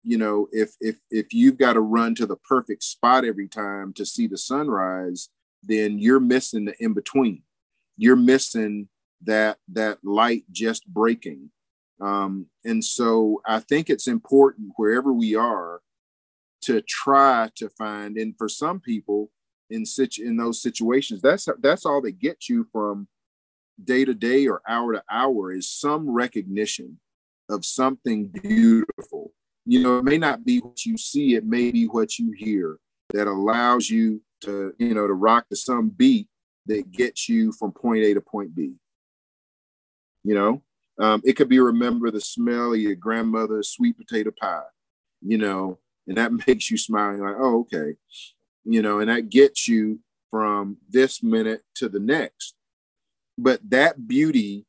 you 0.02 0.16
know 0.16 0.48
if 0.50 0.74
if 0.80 0.96
if 1.10 1.32
you've 1.32 1.58
got 1.58 1.74
to 1.74 1.80
run 1.80 2.14
to 2.14 2.26
the 2.26 2.36
perfect 2.36 2.82
spot 2.82 3.24
every 3.24 3.48
time 3.48 3.92
to 3.92 4.06
see 4.06 4.26
the 4.26 4.38
sunrise 4.38 5.28
then 5.66 5.98
you're 5.98 6.20
missing 6.20 6.66
the 6.66 6.74
in 6.82 6.92
between. 6.92 7.42
You're 7.96 8.16
missing 8.16 8.88
that 9.22 9.58
that 9.72 9.98
light 10.04 10.44
just 10.52 10.86
breaking. 10.86 11.50
Um, 12.00 12.46
and 12.64 12.84
so 12.84 13.40
I 13.46 13.60
think 13.60 13.88
it's 13.88 14.08
important 14.08 14.72
wherever 14.76 15.12
we 15.12 15.34
are 15.34 15.80
to 16.62 16.82
try 16.82 17.50
to 17.56 17.68
find. 17.70 18.16
And 18.16 18.36
for 18.36 18.48
some 18.48 18.80
people 18.80 19.30
in 19.70 19.86
such 19.86 20.18
in 20.18 20.36
those 20.36 20.62
situations, 20.62 21.22
that's 21.22 21.48
that's 21.60 21.86
all 21.86 22.02
that 22.02 22.18
gets 22.18 22.48
you 22.48 22.66
from 22.72 23.08
day 23.82 24.04
to 24.04 24.14
day 24.14 24.46
or 24.46 24.62
hour 24.68 24.92
to 24.92 25.02
hour 25.10 25.52
is 25.52 25.70
some 25.70 26.08
recognition 26.08 26.98
of 27.48 27.64
something 27.64 28.28
beautiful. 28.28 29.32
You 29.66 29.82
know, 29.82 29.98
it 29.98 30.04
may 30.04 30.18
not 30.18 30.44
be 30.44 30.58
what 30.58 30.84
you 30.84 30.96
see, 30.96 31.34
it 31.34 31.44
may 31.44 31.70
be 31.70 31.86
what 31.86 32.18
you 32.18 32.32
hear 32.36 32.78
that 33.12 33.26
allows 33.26 33.88
you 33.88 34.20
to 34.42 34.74
you 34.78 34.94
know 34.94 35.06
to 35.06 35.14
rock 35.14 35.48
to 35.48 35.56
some 35.56 35.88
beat 35.90 36.28
that 36.66 36.90
gets 36.90 37.28
you 37.28 37.52
from 37.52 37.72
point 37.72 38.04
A 38.04 38.14
to 38.14 38.20
point 38.20 38.54
B. 38.54 38.74
You 40.22 40.34
know, 40.34 40.62
um, 41.00 41.22
it 41.24 41.34
could 41.34 41.48
be 41.48 41.58
remember 41.58 42.10
the 42.10 42.20
smell 42.20 42.72
of 42.72 42.78
your 42.78 42.94
grandmother's 42.94 43.70
sweet 43.70 43.96
potato 43.96 44.30
pie. 44.38 44.62
You 45.22 45.38
know, 45.38 45.78
and 46.06 46.16
that 46.16 46.32
makes 46.46 46.70
you 46.70 46.78
smile. 46.78 47.16
You're 47.16 47.28
like, 47.28 47.40
oh, 47.40 47.60
okay. 47.60 47.96
You 48.64 48.82
know, 48.82 49.00
and 49.00 49.10
that 49.10 49.30
gets 49.30 49.68
you 49.68 50.00
from 50.30 50.78
this 50.88 51.22
minute 51.22 51.62
to 51.76 51.88
the 51.88 52.00
next. 52.00 52.54
But 53.36 53.60
that 53.70 54.06
beauty 54.06 54.66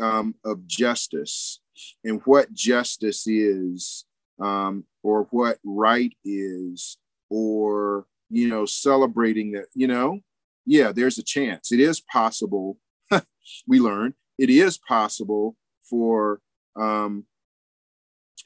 um, 0.00 0.34
of 0.44 0.66
justice 0.66 1.60
and 2.04 2.20
what 2.24 2.52
justice 2.52 3.26
is, 3.26 4.04
um, 4.40 4.84
or 5.02 5.26
what 5.30 5.58
right 5.64 6.12
is, 6.24 6.98
or 7.30 8.06
you 8.30 8.48
know, 8.48 8.64
celebrating 8.64 9.52
that, 9.52 9.66
you 9.74 9.86
know, 9.86 10.20
yeah, 10.64 10.92
there's 10.92 11.18
a 11.18 11.22
chance. 11.22 11.72
It 11.72 11.80
is 11.80 12.00
possible. 12.00 12.78
we 13.66 13.78
learn 13.78 14.14
it 14.38 14.50
is 14.50 14.78
possible 14.78 15.56
for 15.88 16.40
um, 16.76 17.26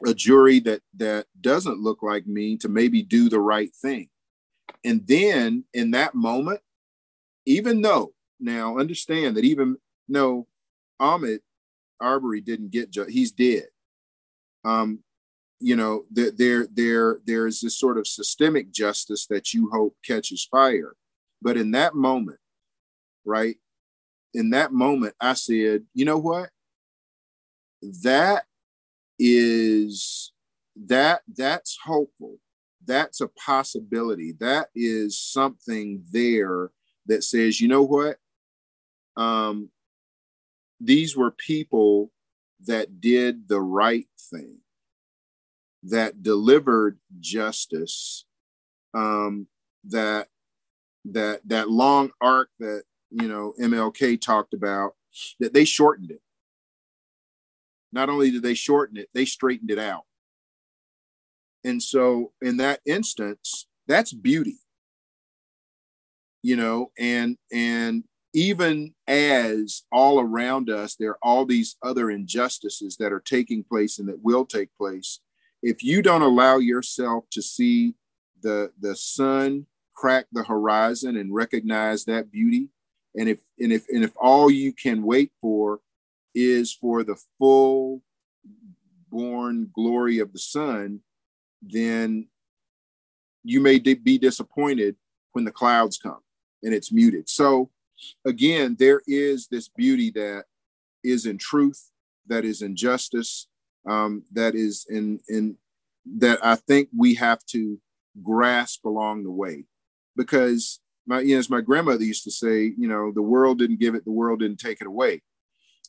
a 0.06 0.14
jury 0.14 0.60
that 0.60 0.82
that 0.96 1.26
doesn't 1.40 1.80
look 1.80 2.02
like 2.02 2.26
me 2.26 2.56
to 2.58 2.68
maybe 2.68 3.02
do 3.02 3.28
the 3.28 3.40
right 3.40 3.74
thing. 3.74 4.08
And 4.84 5.06
then 5.06 5.64
in 5.72 5.92
that 5.92 6.14
moment, 6.14 6.60
even 7.46 7.80
though 7.80 8.12
now 8.38 8.78
understand 8.78 9.36
that 9.36 9.44
even 9.44 9.76
no 10.08 10.46
Ahmaud 11.00 11.38
Arbery 12.00 12.40
didn't 12.40 12.72
get 12.72 12.90
ju- 12.90 13.06
he's 13.08 13.32
dead. 13.32 13.68
Um, 14.64 15.02
you 15.60 15.76
know 15.76 16.04
there 16.10 16.66
there 16.72 17.18
there's 17.24 17.60
this 17.60 17.78
sort 17.78 17.98
of 17.98 18.06
systemic 18.06 18.70
justice 18.72 19.26
that 19.26 19.54
you 19.54 19.70
hope 19.72 19.96
catches 20.04 20.44
fire 20.44 20.94
but 21.40 21.56
in 21.56 21.70
that 21.70 21.94
moment 21.94 22.38
right 23.24 23.56
in 24.34 24.50
that 24.50 24.72
moment 24.72 25.14
i 25.20 25.32
said 25.32 25.84
you 25.94 26.04
know 26.04 26.18
what 26.18 26.50
that 28.02 28.44
is 29.18 30.32
that 30.76 31.22
that's 31.36 31.78
hopeful. 31.84 32.38
That's 32.84 33.20
a 33.20 33.28
possibility. 33.28 34.32
That 34.38 34.68
is 34.74 35.18
something 35.18 36.04
there 36.12 36.70
that 37.06 37.24
says 37.24 37.60
you 37.60 37.68
know 37.68 37.82
what? 37.82 38.18
Um 39.16 39.70
these 40.80 41.16
were 41.16 41.30
people 41.30 42.12
that 42.66 43.00
did 43.00 43.48
the 43.48 43.60
right 43.60 44.08
thing 44.30 44.58
that 45.82 46.22
delivered 46.22 46.98
justice 47.20 48.24
um, 48.94 49.46
that 49.84 50.28
that 51.04 51.40
that 51.46 51.70
long 51.70 52.10
arc 52.20 52.50
that 52.58 52.82
you 53.10 53.28
know 53.28 53.54
MLK 53.60 54.20
talked 54.20 54.54
about 54.54 54.94
that 55.38 55.54
they 55.54 55.64
shortened 55.64 56.10
it. 56.10 56.20
Not 57.96 58.10
only 58.10 58.30
did 58.30 58.42
they 58.42 58.52
shorten 58.52 58.98
it, 58.98 59.08
they 59.14 59.24
straightened 59.24 59.70
it 59.70 59.78
out. 59.78 60.02
And 61.64 61.82
so 61.82 62.32
in 62.42 62.58
that 62.58 62.80
instance, 62.84 63.66
that's 63.88 64.12
beauty. 64.12 64.58
You 66.42 66.56
know, 66.56 66.92
and 66.98 67.38
and 67.50 68.04
even 68.34 68.92
as 69.08 69.84
all 69.90 70.20
around 70.20 70.68
us 70.68 70.94
there 70.94 71.12
are 71.12 71.18
all 71.22 71.46
these 71.46 71.76
other 71.82 72.10
injustices 72.10 72.98
that 72.98 73.12
are 73.12 73.20
taking 73.20 73.64
place 73.64 73.98
and 73.98 74.08
that 74.10 74.22
will 74.22 74.44
take 74.44 74.68
place 74.76 75.20
if 75.62 75.82
you 75.82 76.02
don't 76.02 76.20
allow 76.20 76.58
yourself 76.58 77.24
to 77.30 77.40
see 77.40 77.94
the 78.42 78.70
the 78.78 78.94
sun 78.94 79.64
crack 79.94 80.26
the 80.32 80.42
horizon 80.42 81.16
and 81.16 81.34
recognize 81.34 82.04
that 82.04 82.30
beauty 82.30 82.68
and 83.14 83.30
if 83.30 83.40
and 83.58 83.72
if 83.72 83.86
and 83.88 84.04
if 84.04 84.12
all 84.20 84.50
you 84.50 84.70
can 84.70 85.02
wait 85.02 85.32
for 85.40 85.80
is 86.36 86.72
for 86.72 87.02
the 87.02 87.16
full 87.38 88.02
born 89.10 89.68
glory 89.74 90.20
of 90.20 90.32
the 90.32 90.38
sun 90.38 91.00
then 91.62 92.28
you 93.42 93.60
may 93.60 93.78
be 93.78 94.18
disappointed 94.18 94.94
when 95.32 95.44
the 95.44 95.50
clouds 95.50 95.98
come 95.98 96.20
and 96.62 96.72
it's 96.72 96.92
muted 96.92 97.28
so 97.28 97.70
again 98.24 98.76
there 98.78 99.00
is 99.08 99.48
this 99.48 99.68
beauty 99.68 100.10
that 100.10 100.44
is 101.02 101.26
in 101.26 101.38
truth 101.38 101.90
that 102.28 102.44
is 102.44 102.62
in 102.62 102.76
justice 102.76 103.48
um, 103.86 104.24
that 104.32 104.54
is 104.54 104.86
in 104.88 105.20
in 105.28 105.56
that 106.18 106.44
I 106.44 106.56
think 106.56 106.88
we 106.96 107.14
have 107.14 107.44
to 107.46 107.80
grasp 108.22 108.84
along 108.84 109.24
the 109.24 109.30
way, 109.30 109.64
because 110.16 110.80
my 111.06 111.20
you 111.20 111.34
know, 111.34 111.38
as 111.38 111.50
my 111.50 111.60
grandmother 111.60 112.04
used 112.04 112.24
to 112.24 112.30
say, 112.30 112.72
you 112.76 112.88
know, 112.88 113.12
the 113.12 113.22
world 113.22 113.58
didn't 113.58 113.80
give 113.80 113.94
it, 113.94 114.04
the 114.04 114.10
world 114.10 114.40
didn't 114.40 114.58
take 114.58 114.80
it 114.80 114.86
away. 114.86 115.22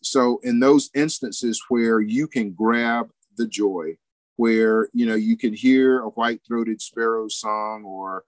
So 0.03 0.39
in 0.43 0.59
those 0.59 0.89
instances 0.93 1.61
where 1.69 1.99
you 1.99 2.27
can 2.27 2.51
grab 2.51 3.09
the 3.37 3.47
joy, 3.47 3.97
where 4.35 4.89
you 4.93 5.05
know 5.05 5.15
you 5.15 5.37
can 5.37 5.53
hear 5.53 5.99
a 5.99 6.09
white-throated 6.09 6.81
sparrow 6.81 7.27
song 7.27 7.83
or 7.83 8.23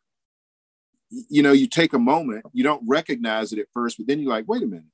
you 1.11 1.41
know 1.41 1.51
you 1.51 1.67
take 1.67 1.93
a 1.93 1.99
moment 1.99 2.45
you 2.53 2.63
don't 2.63 2.83
recognize 2.87 3.51
it 3.51 3.57
at 3.57 3.65
first 3.73 3.97
but 3.97 4.05
then 4.05 4.19
you're 4.19 4.29
like 4.29 4.47
wait 4.47 4.61
a 4.61 4.65
minute 4.67 4.85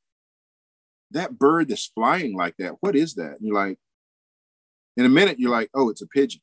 that 1.12 1.38
bird 1.38 1.68
that's 1.68 1.88
flying 1.88 2.36
like 2.36 2.56
that 2.58 2.76
what 2.80 2.96
is 2.96 3.16
that 3.16 3.32
and 3.32 3.42
you're 3.42 3.56
like 3.56 3.78
in 4.98 5.06
a 5.06 5.10
minute, 5.10 5.40
you're 5.40 5.52
like, 5.52 5.70
oh, 5.74 5.90
it's 5.90 6.02
a 6.02 6.08
pigeon. 6.08 6.42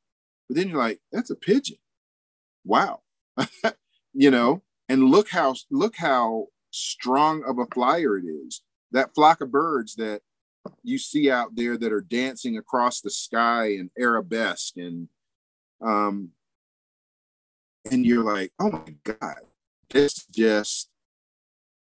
But 0.48 0.56
then 0.56 0.68
you're 0.68 0.78
like, 0.78 1.00
that's 1.10 1.30
a 1.30 1.36
pigeon. 1.36 1.78
Wow. 2.64 3.00
you 4.12 4.30
know, 4.30 4.62
and 4.88 5.04
look 5.04 5.30
how 5.30 5.54
look 5.70 5.96
how 5.96 6.48
strong 6.70 7.42
of 7.44 7.58
a 7.58 7.66
flyer 7.72 8.18
it 8.18 8.24
is. 8.24 8.62
That 8.92 9.14
flock 9.14 9.40
of 9.40 9.50
birds 9.50 9.94
that 9.96 10.22
you 10.82 10.98
see 10.98 11.30
out 11.30 11.54
there 11.56 11.76
that 11.76 11.92
are 11.92 12.00
dancing 12.00 12.56
across 12.56 13.00
the 13.00 13.10
sky 13.10 13.70
in 13.70 13.90
arabesque 13.98 14.76
and 14.76 15.08
um 15.84 16.30
and 17.90 18.06
you're 18.06 18.22
like, 18.22 18.52
oh 18.60 18.70
my 18.70 18.94
God, 19.04 19.40
this 19.90 20.24
just 20.26 20.88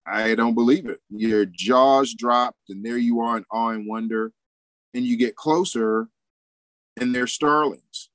I 0.07 0.35
don't 0.35 0.55
believe 0.55 0.87
it. 0.87 1.01
Your 1.11 1.45
jaws 1.45 2.15
dropped, 2.15 2.69
and 2.69 2.85
there 2.85 2.97
you 2.97 3.21
are 3.21 3.37
in 3.37 3.45
awe 3.51 3.69
and 3.69 3.87
wonder. 3.87 4.33
And 4.93 5.05
you 5.05 5.17
get 5.17 5.37
closer, 5.37 6.09
and 6.99 7.15
they're 7.15 7.29
starlings, 7.29 8.11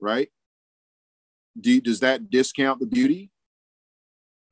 right? 0.00 0.28
Do, 1.58 1.80
does 1.80 2.00
that 2.00 2.30
discount 2.30 2.78
the 2.78 2.86
beauty? 2.86 3.32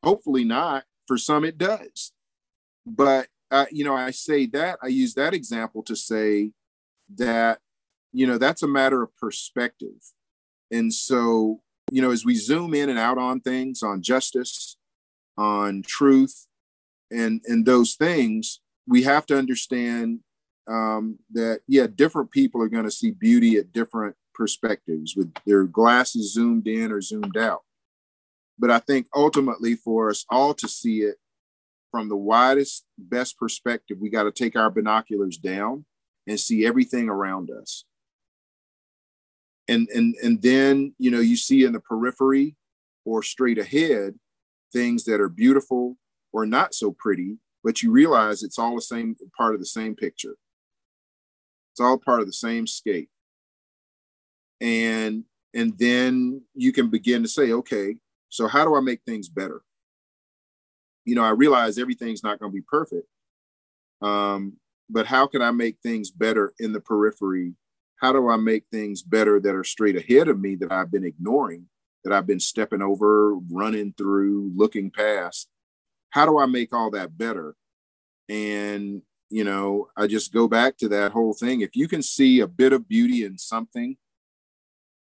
Hopefully 0.02 0.43
not. 0.43 0.85
For 1.06 1.16
some, 1.19 1.44
it 1.44 1.56
does. 1.56 2.12
But, 2.86 3.28
uh, 3.51 3.66
you 3.70 3.85
know, 3.85 3.94
I 3.94 4.11
say 4.11 4.47
that, 4.47 4.78
I 4.82 4.89
use 4.89 5.15
that 5.15 5.35
example 5.35 5.82
to 5.85 5.97
say 5.97 6.52
that, 7.16 7.61
you 8.12 8.27
know, 8.27 8.39
that's 8.39 8.62
a 8.62 8.69
matter 8.69 9.02
of 9.02 9.16
perspective. 9.16 10.12
And 10.70 10.93
so, 10.93 11.61
you 11.90 12.02
know, 12.02 12.11
as 12.11 12.24
we 12.24 12.35
zoom 12.35 12.74
in 12.74 12.89
and 12.89 12.98
out 12.98 13.19
on 13.19 13.40
things, 13.40 13.82
on 13.82 14.02
justice, 14.02 14.77
on 15.36 15.82
truth, 15.86 16.47
and 17.11 17.40
and 17.47 17.66
those 17.66 17.94
things, 17.94 18.61
we 18.86 19.02
have 19.02 19.27
to 19.27 19.39
understand 19.39 20.20
um, 20.66 21.19
that 21.32 21.61
yeah, 21.69 21.86
different 21.86 22.31
people 22.31 22.62
are 22.62 22.69
going 22.69 22.85
to 22.85 22.90
see 22.90 23.11
beauty 23.11 23.56
at 23.56 23.73
different 23.73 24.16
perspectives 24.35 25.15
with 25.16 25.32
their 25.47 25.65
glasses 25.65 26.32
zoomed 26.32 26.66
in 26.66 26.90
or 26.90 27.01
zoomed 27.01 27.36
out. 27.36 27.62
But 28.59 28.70
I 28.70 28.78
think 28.78 29.06
ultimately 29.15 29.74
for 29.74 30.11
us 30.11 30.24
all 30.31 30.55
to 30.55 30.69
see 30.69 31.02
it 31.02 31.16
from 31.94 32.08
the 32.08 32.16
widest, 32.16 32.84
best 32.98 33.38
perspective, 33.38 33.98
we 34.00 34.10
got 34.10 34.24
to 34.24 34.32
take 34.32 34.56
our 34.56 34.68
binoculars 34.68 35.36
down 35.36 35.84
and 36.26 36.40
see 36.40 36.66
everything 36.66 37.08
around 37.08 37.52
us. 37.52 37.84
And 39.68 39.86
and 39.94 40.16
and 40.20 40.42
then 40.42 40.92
you 40.98 41.12
know 41.12 41.20
you 41.20 41.36
see 41.36 41.62
in 41.62 41.72
the 41.72 41.78
periphery 41.78 42.56
or 43.04 43.22
straight 43.22 43.58
ahead 43.58 44.18
things 44.72 45.04
that 45.04 45.20
are 45.20 45.28
beautiful 45.28 45.96
or 46.32 46.46
not 46.46 46.74
so 46.74 46.96
pretty, 46.98 47.38
but 47.62 47.80
you 47.80 47.92
realize 47.92 48.42
it's 48.42 48.58
all 48.58 48.74
the 48.74 48.82
same 48.82 49.14
part 49.36 49.54
of 49.54 49.60
the 49.60 49.66
same 49.66 49.94
picture. 49.94 50.34
It's 51.74 51.80
all 51.80 51.96
part 51.96 52.18
of 52.18 52.26
the 52.26 52.32
same 52.32 52.66
scape. 52.66 53.08
And 54.60 55.22
and 55.54 55.78
then 55.78 56.42
you 56.56 56.72
can 56.72 56.90
begin 56.90 57.22
to 57.22 57.28
say, 57.28 57.52
okay, 57.52 57.98
so 58.30 58.48
how 58.48 58.64
do 58.64 58.74
I 58.74 58.80
make 58.80 59.02
things 59.06 59.28
better? 59.28 59.62
You 61.05 61.14
know, 61.14 61.24
I 61.24 61.31
realize 61.31 61.78
everything's 61.78 62.22
not 62.22 62.39
going 62.39 62.51
to 62.51 62.56
be 62.56 62.64
perfect. 62.68 63.06
Um, 64.02 64.55
but 64.90 65.06
how 65.06 65.26
can 65.26 65.43
I 65.43 65.51
make 65.51 65.78
things 65.82 66.10
better 66.10 66.52
in 66.59 66.72
the 66.72 66.81
periphery? 66.81 67.55
How 67.97 68.12
do 68.12 68.28
I 68.28 68.36
make 68.36 68.64
things 68.70 69.02
better 69.02 69.40
that 69.40 69.55
are 69.55 69.64
straight 69.64 69.97
ahead 69.97 70.28
of 70.28 70.40
me 70.40 70.56
that 70.56 70.72
I've 70.72 70.90
been 70.90 71.05
ignoring, 71.05 71.66
that 72.05 72.12
I've 72.12 72.26
been 72.26 72.40
stepping 72.40 72.82
over, 72.82 73.36
running 73.51 73.94
through, 73.97 74.52
looking 74.55 74.90
past? 74.90 75.48
How 76.10 76.26
do 76.26 76.39
I 76.39 76.47
make 76.47 76.72
all 76.72 76.90
that 76.90 77.16
better? 77.16 77.55
And 78.28 79.02
you 79.31 79.43
know, 79.43 79.89
I 79.97 80.06
just 80.06 80.32
go 80.32 80.47
back 80.47 80.76
to 80.78 80.89
that 80.90 81.12
whole 81.12 81.32
thing. 81.32 81.60
If 81.60 81.74
you 81.74 81.89
can 81.89 82.02
see 82.02 82.40
a 82.40 82.47
bit 82.47 82.72
of 82.72 82.89
beauty 82.89 83.24
in 83.24 83.39
something, 83.39 83.97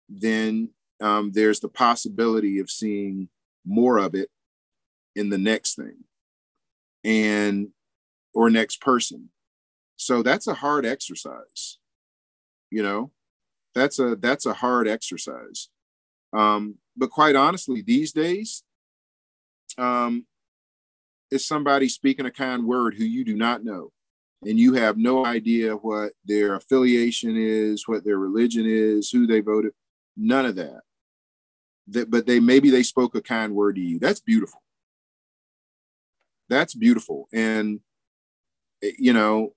then 0.09 0.71
um, 1.03 1.33
there's 1.33 1.61
the 1.61 1.69
possibility 1.69 2.59
of 2.59 2.71
seeing 2.71 3.29
more 3.67 3.99
of 3.99 4.15
it 4.15 4.31
in 5.17 5.31
the 5.31 5.39
next 5.39 5.75
thing 5.75 6.05
and 7.03 7.69
or 8.33 8.51
next 8.51 8.81
person. 8.81 9.31
So 9.97 10.23
that's 10.23 10.47
a 10.47 10.55
hard 10.55 10.87
exercise. 10.87 11.79
You 12.71 12.83
know, 12.83 13.11
that's 13.75 13.99
a 13.99 14.15
that's 14.15 14.47
a 14.47 14.53
hard 14.53 14.87
exercise. 14.87 15.69
Um, 16.33 16.77
but 16.97 17.11
quite 17.11 17.35
honestly, 17.35 17.83
these 17.83 18.13
days, 18.13 18.63
um, 19.79 20.27
is 21.31 21.47
somebody 21.47 21.89
speaking 21.89 22.27
a 22.27 22.31
kind 22.31 22.67
word 22.67 22.95
who 22.95 23.05
you 23.05 23.25
do 23.25 23.35
not 23.35 23.65
know 23.65 23.91
and 24.45 24.59
you 24.59 24.75
have 24.75 24.97
no 24.97 25.25
idea 25.25 25.75
what 25.75 26.13
their 26.25 26.55
affiliation 26.55 27.37
is, 27.37 27.89
what 27.89 28.05
their 28.05 28.19
religion 28.19 28.65
is, 28.67 29.11
who 29.11 29.27
they 29.27 29.41
voted, 29.41 29.73
none 30.17 30.47
of 30.47 30.57
that. 30.57 30.81
That, 31.89 32.11
but 32.11 32.27
they 32.27 32.41
maybe 32.41 32.71
they 32.71 32.83
spoke 32.83 33.15
a 33.15 33.23
kind 33.23 33.55
word 33.55 33.77
to 33.77 33.81
you. 33.81 33.99
That's 33.99 34.21
beautiful. 34.21 34.61
That's 36.49 36.75
beautiful, 36.75 37.29
and 37.33 37.81
eh, 38.83 38.93
you 38.99 39.13
know 39.13 39.55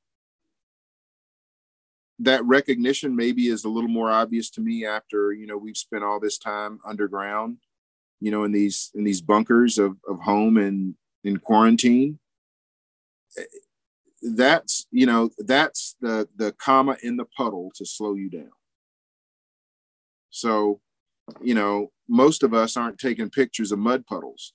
that 2.20 2.44
recognition 2.46 3.16
maybe 3.16 3.48
is 3.48 3.64
a 3.64 3.70
little 3.70 3.90
more 3.90 4.12
obvious 4.12 4.50
to 4.52 4.62
me 4.62 4.86
after 4.86 5.32
you 5.32 5.48
know 5.48 5.58
we've 5.58 5.78
spent 5.78 6.04
all 6.04 6.20
this 6.20 6.38
time 6.38 6.80
underground, 6.86 7.58
you 8.20 8.32
know, 8.32 8.44
in 8.44 8.52
these 8.52 8.92
in 8.96 9.04
these 9.04 9.22
bunkers 9.22 9.78
of 9.78 9.98
of 10.08 10.20
home 10.22 10.58
and 10.58 10.96
in 11.24 11.38
quarantine. 11.38 12.20
Eh, 13.38 13.44
that's 14.36 14.88
you 14.92 15.06
know 15.06 15.30
that's 15.38 15.96
the 16.02 16.28
the 16.36 16.52
comma 16.54 16.98
in 17.04 17.18
the 17.18 17.26
puddle 17.26 17.72
to 17.76 17.86
slow 17.86 18.16
you 18.16 18.30
down. 18.30 18.52
So 20.30 20.82
you 21.42 21.54
know 21.54 21.92
most 22.08 22.44
of 22.44 22.54
us 22.54 22.76
aren't 22.76 22.98
taking 22.98 23.30
pictures 23.30 23.72
of 23.72 23.80
mud 23.80 24.06
puddles 24.06 24.54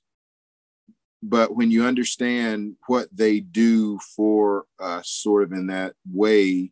but 1.26 1.54
when 1.54 1.70
you 1.70 1.84
understand 1.84 2.76
what 2.86 3.08
they 3.12 3.40
do 3.40 3.98
for 4.16 4.66
us 4.78 5.08
sort 5.08 5.42
of 5.42 5.52
in 5.52 5.68
that 5.68 5.94
way 6.10 6.70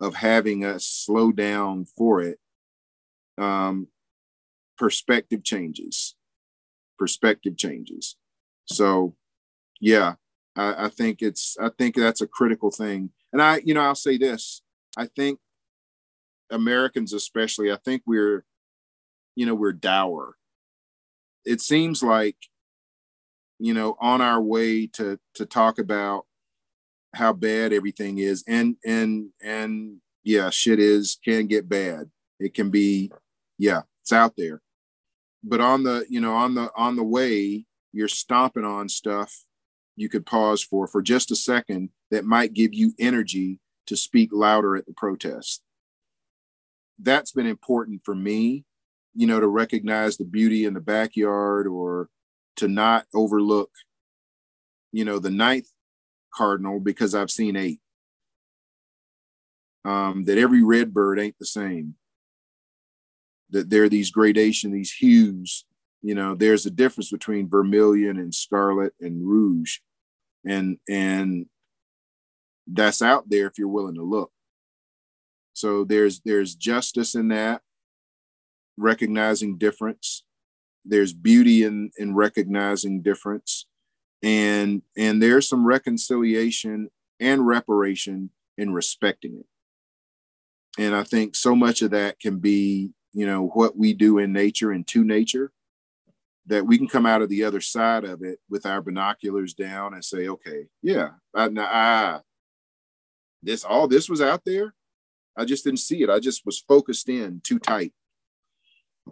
of 0.00 0.14
having 0.14 0.64
us 0.64 0.86
slow 0.86 1.30
down 1.32 1.84
for 1.84 2.20
it 2.20 2.38
um 3.38 3.86
perspective 4.76 5.44
changes 5.44 6.16
perspective 6.98 7.56
changes 7.56 8.16
so 8.66 9.14
yeah 9.80 10.14
I, 10.56 10.86
I 10.86 10.88
think 10.88 11.22
it's 11.22 11.56
I 11.60 11.70
think 11.70 11.94
that's 11.94 12.20
a 12.20 12.26
critical 12.26 12.70
thing. 12.70 13.10
And 13.32 13.42
I, 13.42 13.60
you 13.64 13.74
know, 13.74 13.80
I'll 13.80 13.94
say 13.94 14.16
this. 14.16 14.62
I 14.96 15.06
think 15.06 15.40
Americans 16.50 17.12
especially, 17.12 17.72
I 17.72 17.76
think 17.84 18.02
we're, 18.06 18.44
you 19.34 19.46
know, 19.46 19.54
we're 19.54 19.72
dour. 19.72 20.36
It 21.44 21.60
seems 21.60 22.02
like, 22.02 22.36
you 23.64 23.72
know, 23.72 23.96
on 23.98 24.20
our 24.20 24.42
way 24.42 24.86
to 24.88 25.18
to 25.34 25.46
talk 25.46 25.78
about 25.78 26.26
how 27.14 27.32
bad 27.32 27.72
everything 27.72 28.18
is. 28.18 28.44
And 28.46 28.76
and 28.84 29.30
and 29.42 30.02
yeah, 30.22 30.50
shit 30.50 30.78
is 30.78 31.18
can 31.24 31.46
get 31.46 31.66
bad. 31.68 32.10
It 32.38 32.52
can 32.52 32.70
be, 32.70 33.10
yeah, 33.56 33.82
it's 34.02 34.12
out 34.12 34.34
there. 34.36 34.60
But 35.42 35.62
on 35.62 35.84
the, 35.84 36.04
you 36.10 36.20
know, 36.20 36.34
on 36.34 36.54
the 36.54 36.70
on 36.76 36.96
the 36.96 37.04
way, 37.04 37.64
you're 37.92 38.08
stomping 38.08 38.64
on 38.66 38.90
stuff 38.90 39.44
you 39.96 40.10
could 40.10 40.26
pause 40.26 40.62
for 40.62 40.86
for 40.86 41.00
just 41.00 41.30
a 41.30 41.36
second 41.36 41.88
that 42.10 42.26
might 42.26 42.52
give 42.52 42.74
you 42.74 42.92
energy 42.98 43.60
to 43.86 43.96
speak 43.96 44.30
louder 44.32 44.76
at 44.76 44.86
the 44.86 44.92
protest. 44.94 45.62
that's 46.98 47.32
been 47.32 47.46
important 47.46 48.02
for 48.04 48.14
me, 48.14 48.64
you 49.14 49.26
know, 49.26 49.40
to 49.40 49.46
recognize 49.48 50.16
the 50.16 50.24
beauty 50.24 50.64
in 50.64 50.74
the 50.74 50.80
backyard 50.80 51.66
or 51.66 52.08
to 52.56 52.68
not 52.68 53.06
overlook, 53.14 53.70
you 54.92 55.04
know, 55.04 55.18
the 55.18 55.30
ninth 55.30 55.68
cardinal 56.34 56.80
because 56.80 57.14
I've 57.14 57.30
seen 57.30 57.56
eight. 57.56 57.80
Um, 59.84 60.24
that 60.24 60.38
every 60.38 60.62
red 60.62 60.94
bird 60.94 61.20
ain't 61.20 61.38
the 61.38 61.46
same. 61.46 61.96
That 63.50 63.68
there 63.68 63.84
are 63.84 63.88
these 63.88 64.10
gradation, 64.10 64.72
these 64.72 64.92
hues. 64.92 65.66
You 66.00 66.14
know, 66.14 66.34
there's 66.34 66.64
a 66.64 66.70
difference 66.70 67.10
between 67.10 67.48
vermilion 67.48 68.18
and 68.18 68.34
scarlet 68.34 68.94
and 69.00 69.26
rouge, 69.26 69.78
and 70.44 70.78
and 70.88 71.46
that's 72.66 73.02
out 73.02 73.28
there 73.28 73.46
if 73.46 73.58
you're 73.58 73.68
willing 73.68 73.96
to 73.96 74.02
look. 74.02 74.30
So 75.52 75.84
there's 75.84 76.20
there's 76.20 76.54
justice 76.54 77.14
in 77.14 77.28
that, 77.28 77.62
recognizing 78.76 79.56
difference. 79.56 80.24
There's 80.84 81.12
beauty 81.12 81.64
in 81.64 81.90
in 81.96 82.14
recognizing 82.14 83.02
difference, 83.02 83.66
and 84.22 84.82
and 84.96 85.22
there's 85.22 85.48
some 85.48 85.66
reconciliation 85.66 86.90
and 87.20 87.46
reparation 87.46 88.30
in 88.58 88.72
respecting 88.72 89.38
it. 89.38 89.46
And 90.78 90.94
I 90.94 91.04
think 91.04 91.36
so 91.36 91.54
much 91.54 91.82
of 91.82 91.92
that 91.92 92.20
can 92.20 92.38
be, 92.38 92.92
you 93.12 93.26
know, 93.26 93.46
what 93.48 93.76
we 93.76 93.94
do 93.94 94.18
in 94.18 94.32
nature 94.32 94.72
and 94.72 94.86
to 94.88 95.04
nature, 95.04 95.52
that 96.46 96.66
we 96.66 96.76
can 96.76 96.88
come 96.88 97.06
out 97.06 97.22
of 97.22 97.28
the 97.28 97.44
other 97.44 97.60
side 97.60 98.04
of 98.04 98.22
it 98.22 98.40
with 98.50 98.66
our 98.66 98.82
binoculars 98.82 99.54
down 99.54 99.94
and 99.94 100.04
say, 100.04 100.28
okay, 100.28 100.66
yeah, 100.82 101.10
I, 101.34 101.48
I, 101.56 102.20
this 103.42 103.64
all 103.64 103.88
this 103.88 104.08
was 104.08 104.20
out 104.20 104.42
there. 104.44 104.74
I 105.36 105.44
just 105.44 105.64
didn't 105.64 105.80
see 105.80 106.02
it. 106.02 106.10
I 106.10 106.20
just 106.20 106.44
was 106.44 106.58
focused 106.60 107.08
in 107.08 107.40
too 107.42 107.58
tight 107.58 107.92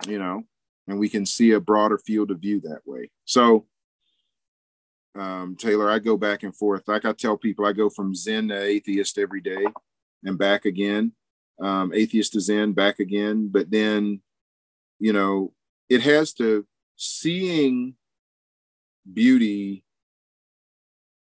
you 0.06 0.18
know 0.18 0.42
and 0.88 0.98
we 0.98 1.08
can 1.08 1.24
see 1.26 1.52
a 1.52 1.60
broader 1.60 1.98
field 1.98 2.30
of 2.30 2.40
view 2.40 2.60
that 2.60 2.80
way. 2.84 3.10
So 3.24 3.66
um, 5.14 5.56
taylor 5.56 5.90
i 5.90 5.98
go 5.98 6.16
back 6.16 6.42
and 6.42 6.56
forth. 6.56 6.84
Like 6.86 7.04
i 7.04 7.12
tell 7.12 7.36
people 7.36 7.66
i 7.66 7.72
go 7.72 7.90
from 7.90 8.14
zen 8.14 8.48
to 8.48 8.60
atheist 8.60 9.18
every 9.18 9.40
day 9.40 9.64
and 10.24 10.38
back 10.38 10.64
again. 10.64 11.12
Um, 11.60 11.92
atheist 11.94 12.32
to 12.32 12.40
zen 12.40 12.72
back 12.72 12.98
again. 12.98 13.48
But 13.48 13.70
then 13.70 14.20
you 14.98 15.12
know 15.12 15.52
it 15.88 16.00
has 16.02 16.32
to 16.34 16.66
seeing 16.96 17.94
beauty 19.12 19.84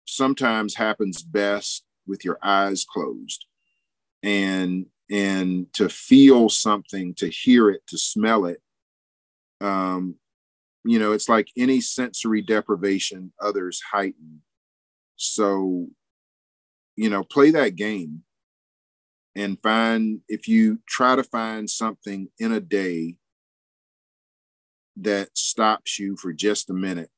sometimes 0.06 0.74
happens 0.74 1.22
best 1.22 1.84
with 2.06 2.24
your 2.24 2.38
eyes 2.42 2.84
closed 2.84 3.46
and 4.22 4.86
and 5.10 5.72
to 5.72 5.88
feel 5.88 6.48
something 6.48 7.14
to 7.14 7.28
hear 7.28 7.70
it 7.70 7.86
to 7.86 7.98
smell 7.98 8.46
it 8.46 8.61
um 9.62 10.16
you 10.84 10.98
know 10.98 11.12
it's 11.12 11.28
like 11.28 11.48
any 11.56 11.80
sensory 11.80 12.42
deprivation 12.42 13.32
others 13.40 13.80
heighten 13.92 14.42
so 15.16 15.86
you 16.96 17.08
know 17.08 17.22
play 17.22 17.50
that 17.50 17.76
game 17.76 18.22
and 19.34 19.58
find 19.62 20.20
if 20.28 20.46
you 20.46 20.78
try 20.86 21.16
to 21.16 21.24
find 21.24 21.70
something 21.70 22.28
in 22.38 22.52
a 22.52 22.60
day 22.60 23.16
that 24.96 25.36
stops 25.36 25.98
you 25.98 26.16
for 26.16 26.32
just 26.32 26.68
a 26.68 26.74
minute 26.74 27.10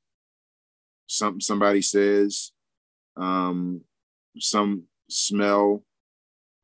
something 1.06 1.40
somebody 1.40 1.82
says 1.82 2.52
um 3.16 3.80
some 4.38 4.84
smell, 5.08 5.84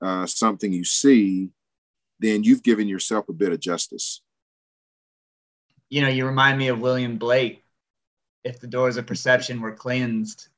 uh, 0.02 0.26
something 0.26 0.72
you 0.72 0.84
see, 0.84 1.50
then 2.18 2.42
you've 2.42 2.62
given 2.62 2.88
yourself 2.88 3.28
a 3.28 3.32
bit 3.32 3.52
of 3.52 3.60
justice. 3.60 4.22
You 5.90 6.02
know, 6.02 6.08
you 6.08 6.26
remind 6.26 6.58
me 6.58 6.68
of 6.68 6.80
William 6.80 7.18
Blake. 7.18 7.64
If 8.44 8.60
the 8.60 8.66
doors 8.66 8.96
of 8.96 9.06
perception 9.06 9.60
were 9.60 9.72
cleansed, 9.72 10.48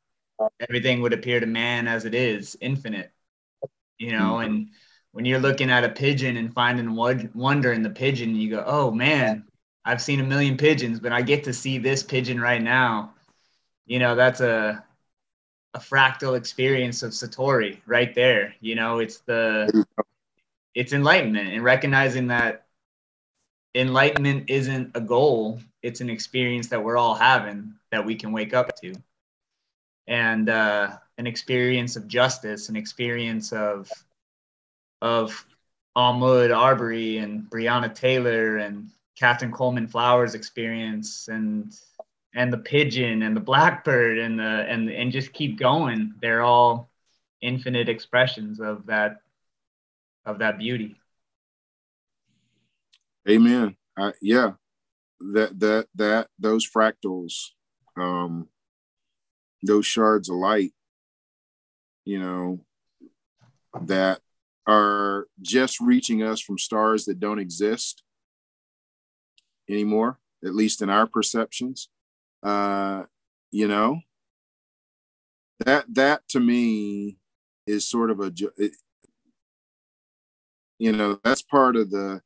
everything 0.61 1.03
would 1.03 1.13
appear 1.13 1.41
to 1.41 1.47
man 1.47 1.89
as 1.89 2.05
it 2.05 2.15
is, 2.15 2.57
infinite. 2.61 3.11
You 3.99 4.13
know, 4.13 4.35
mm-hmm. 4.35 4.45
and 4.45 4.69
when 5.13 5.25
you're 5.25 5.41
looking 5.41 5.71
at 5.71 5.85
a 5.85 5.89
pigeon 5.89 6.37
and 6.37 6.55
finding 6.55 6.95
one 6.95 7.31
wonder 7.35 7.73
in 7.73 7.83
the 7.83 7.91
pigeon, 7.91 8.37
you 8.37 8.51
go, 8.51 8.63
oh 8.65 8.91
man, 8.91 9.45
I've 9.85 10.03
seen 10.03 10.21
a 10.21 10.25
million 10.25 10.57
pigeons, 10.57 11.01
but 11.01 11.13
I 11.13 11.23
get 11.23 11.45
to 11.45 11.53
see 11.53 11.79
this 11.79 12.03
pigeon 12.03 12.41
right 12.41 12.63
now. 12.63 13.15
You 13.87 13.99
know, 13.99 14.15
that's 14.15 14.41
a 14.41 14.85
a 15.75 15.79
fractal 15.79 16.37
experience 16.37 17.03
of 17.03 17.13
satori 17.13 17.79
right 17.87 18.15
there 18.15 18.55
you 18.61 18.75
know 18.75 18.99
it's 18.99 19.19
the 19.21 19.87
it's 20.75 20.93
enlightenment 20.93 21.49
and 21.49 21.65
recognizing 21.65 22.27
that 22.27 22.62
enlightenment 23.75 24.49
isn't 24.49 24.91
a 24.95 25.01
goal 25.01 25.61
it's 25.83 26.01
an 26.01 26.11
experience 26.11 26.69
that 26.69 26.83
we're 26.83 26.97
all 26.97 27.15
having 27.15 27.75
that 27.91 28.05
we 28.05 28.15
can 28.15 28.33
wake 28.33 28.55
up 28.55 28.75
to. 28.77 28.95
And 30.07 30.49
uh, 30.49 30.97
an 31.19 31.27
experience 31.27 31.97
of 31.97 32.09
justice 32.09 32.69
an 32.69 32.77
experience 32.77 33.53
of 33.53 33.91
of 35.01 35.47
Ahmaud 35.97 36.57
Arbery 36.57 37.19
and 37.19 37.51
Breonna 37.51 37.95
Taylor 37.95 38.59
and 38.59 38.89
Catherine 39.19 39.53
Coleman 39.53 39.87
Flowers 39.87 40.35
experience 40.35 41.29
and 41.29 41.73
and 42.35 42.53
the 42.53 42.59
pigeon 42.59 43.23
and 43.23 43.37
the 43.37 43.41
blackbird 43.41 44.19
and 44.19 44.39
the 44.39 44.67
and 44.69 44.91
and 44.91 45.13
just 45.13 45.33
keep 45.33 45.59
going. 45.59 46.15
They're 46.21 46.43
all 46.43 46.91
infinite 47.41 47.89
expressions 47.89 48.61
of 48.61 48.87
that 48.87 49.21
of 50.25 50.39
that 50.39 50.59
beauty 50.59 50.97
amen. 53.29 53.77
Uh, 53.97 54.13
yeah. 54.21 54.53
That 55.21 55.59
that 55.61 55.87
that 55.95 56.29
those 56.39 56.69
fractals 56.69 57.51
um 57.97 58.49
those 59.63 59.87
shards 59.87 60.29
of 60.29 60.35
light 60.35 60.73
you 62.05 62.19
know 62.19 62.59
that 63.83 64.21
are 64.67 65.29
just 65.41 65.79
reaching 65.79 66.25
us 66.25 66.41
from 66.41 66.59
stars 66.59 67.05
that 67.05 67.21
don't 67.21 67.39
exist 67.39 68.03
anymore 69.69 70.19
at 70.45 70.55
least 70.55 70.83
in 70.83 70.91
our 70.91 71.07
perceptions. 71.07 71.89
Uh, 72.43 73.05
you 73.51 73.69
know, 73.69 74.01
that 75.65 75.85
that 75.95 76.23
to 76.29 76.41
me 76.41 77.19
is 77.67 77.89
sort 77.89 78.11
of 78.11 78.21
a, 78.21 78.33
it, 78.57 78.73
you 80.79 80.93
know, 80.93 81.19
that's 81.23 81.43
part 81.43 81.77
of 81.77 81.91
the 81.91 82.21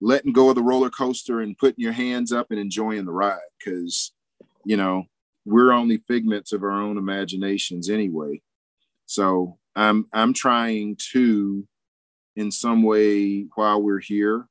letting 0.00 0.32
go 0.32 0.50
of 0.50 0.54
the 0.54 0.62
roller 0.62 0.90
coaster 0.90 1.40
and 1.40 1.56
putting 1.58 1.82
your 1.82 1.92
hands 1.92 2.32
up 2.32 2.50
and 2.50 2.60
enjoying 2.60 3.04
the 3.04 3.12
ride 3.12 3.38
because, 3.58 4.12
you 4.64 4.76
know, 4.76 5.04
we're 5.44 5.72
only 5.72 5.98
figments 5.98 6.52
of 6.52 6.62
our 6.62 6.70
own 6.70 6.98
imaginations 6.98 7.88
anyway. 7.88 8.42
So 9.06 9.58
I'm 9.74 10.06
I'm 10.12 10.32
trying 10.32 10.96
to, 11.12 11.66
in 12.34 12.50
some 12.50 12.82
way, 12.82 13.46
while 13.54 13.80
we're 13.80 14.00
here, 14.00 14.46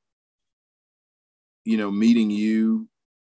you 1.66 1.78
know, 1.78 1.92
meeting 1.92 2.30
you 2.30 2.88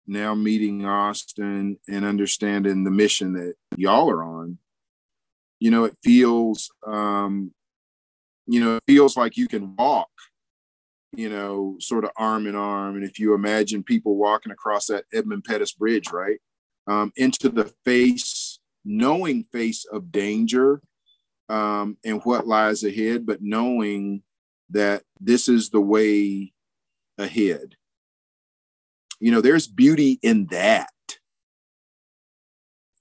now 0.07 0.35
meeting 0.35 0.85
Austin 0.85 1.77
and 1.87 2.05
understanding 2.05 2.83
the 2.83 2.91
mission 2.91 3.33
that 3.33 3.53
y'all 3.77 4.09
are 4.09 4.23
on, 4.23 4.57
you 5.59 5.71
know, 5.71 5.85
it 5.85 5.95
feels, 6.03 6.71
um, 6.85 7.51
you 8.47 8.59
know, 8.59 8.75
it 8.75 8.83
feels 8.87 9.15
like 9.15 9.37
you 9.37 9.47
can 9.47 9.75
walk, 9.75 10.09
you 11.13 11.29
know, 11.29 11.75
sort 11.79 12.03
of 12.03 12.11
arm 12.15 12.47
in 12.47 12.55
arm. 12.55 12.95
And 12.95 13.03
if 13.03 13.19
you 13.19 13.33
imagine 13.33 13.83
people 13.83 14.15
walking 14.15 14.51
across 14.51 14.87
that 14.87 15.05
Edmund 15.13 15.43
Pettus 15.43 15.73
Bridge, 15.73 16.11
right, 16.11 16.39
um, 16.87 17.11
into 17.15 17.49
the 17.49 17.73
face, 17.85 18.59
knowing 18.85 19.45
face 19.51 19.85
of 19.85 20.11
danger 20.11 20.81
um, 21.49 21.97
and 22.05 22.21
what 22.23 22.47
lies 22.47 22.83
ahead, 22.83 23.25
but 23.25 23.41
knowing 23.41 24.23
that 24.69 25.03
this 25.19 25.47
is 25.49 25.69
the 25.69 25.81
way 25.81 26.53
ahead 27.17 27.75
you 29.21 29.31
know 29.31 29.39
there's 29.39 29.67
beauty 29.67 30.19
in 30.21 30.47
that 30.47 30.89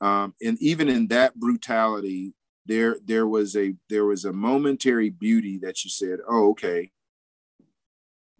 um, 0.00 0.34
and 0.40 0.56
even 0.60 0.88
in 0.88 1.08
that 1.08 1.34
brutality 1.34 2.34
there 2.66 2.96
there 3.04 3.26
was 3.26 3.56
a 3.56 3.74
there 3.88 4.04
was 4.04 4.24
a 4.24 4.32
momentary 4.32 5.10
beauty 5.10 5.58
that 5.58 5.82
you 5.82 5.90
said 5.90 6.18
oh 6.28 6.50
okay 6.50 6.92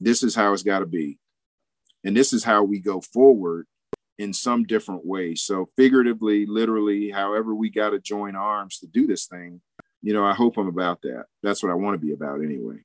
this 0.01 0.23
is 0.23 0.35
how 0.35 0.53
it's 0.53 0.63
got 0.63 0.81
to 0.81 0.87
be 0.87 1.19
and 2.05 2.17
this 2.17 2.33
is 2.33 2.45
how 2.45 2.63
we 2.63 2.81
go 2.81 3.01
forward 3.01 3.67
in 4.19 4.33
some 4.33 4.65
different 4.65 5.05
way 5.07 5.35
so 5.35 5.69
figuratively 5.77 6.47
literally 6.47 7.11
however 7.11 7.55
we 7.55 7.71
got 7.71 7.91
to 7.91 7.99
join 7.99 8.37
arms 8.37 8.79
to 8.79 8.87
do 8.87 9.07
this 9.07 9.27
thing 9.27 9.61
you 10.03 10.13
know 10.13 10.25
i 10.25 10.33
hope 10.33 10.57
i'm 10.57 10.69
about 10.69 11.01
that 11.03 11.25
that's 11.43 11.63
what 11.63 11.73
i 11.73 11.75
want 11.75 11.99
to 11.99 12.05
be 12.05 12.13
about 12.13 12.41
anyway 12.43 12.77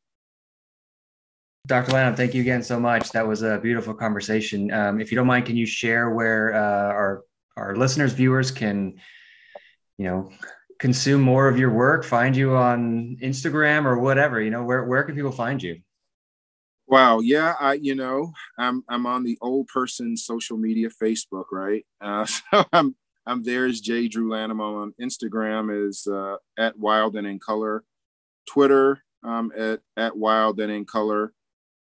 Dr. 1.67 1.93
Lanham, 1.93 2.15
thank 2.15 2.35
you 2.35 2.41
again 2.41 2.61
so 2.61 2.79
much. 2.79 3.11
That 3.11 3.27
was 3.27 3.41
a 3.41 3.57
beautiful 3.57 3.95
conversation. 3.95 4.71
Um, 4.71 5.01
if 5.01 5.11
you 5.11 5.15
don't 5.15 5.25
mind, 5.25 5.47
can 5.47 5.57
you 5.57 5.65
share 5.65 6.11
where 6.11 6.53
uh, 6.53 6.93
our 6.93 7.23
our 7.57 7.75
listeners, 7.75 8.13
viewers 8.13 8.51
can, 8.51 8.99
you 9.97 10.05
know, 10.05 10.31
consume 10.77 11.21
more 11.21 11.47
of 11.47 11.57
your 11.57 11.71
work, 11.71 12.03
find 12.03 12.35
you 12.35 12.55
on 12.55 13.17
Instagram 13.19 13.85
or 13.85 13.97
whatever? 13.97 14.39
You 14.41 14.51
know, 14.51 14.63
where 14.63 14.83
where 14.83 15.03
can 15.03 15.15
people 15.15 15.31
find 15.31 15.61
you? 15.61 15.81
Wow, 16.87 17.19
yeah, 17.19 17.55
I 17.59 17.73
you 17.73 17.95
know 17.95 18.33
I'm 18.59 18.83
I'm 18.87 19.05
on 19.07 19.23
the 19.23 19.37
old 19.41 19.67
person 19.67 20.15
social 20.17 20.57
media 20.57 20.89
Facebook, 20.89 21.45
right? 21.51 21.85
Uh, 21.99 22.25
so 22.25 22.63
I'm 22.71 22.95
I'm 23.25 23.43
there 23.43 23.65
as 23.65 23.81
J 23.81 24.07
Drew 24.07 24.29
Lanham 24.31 24.61
on 24.61 24.93
Instagram 25.01 25.87
is 25.89 26.07
uh, 26.07 26.35
at 26.57 26.77
Wild 26.77 27.15
and 27.15 27.25
in 27.25 27.39
Color, 27.39 27.83
Twitter 28.47 29.03
um, 29.23 29.51
at 29.57 29.81
at 29.97 30.15
Wild 30.17 30.59
and 30.59 30.71
in 30.71 30.85
Color, 30.85 31.33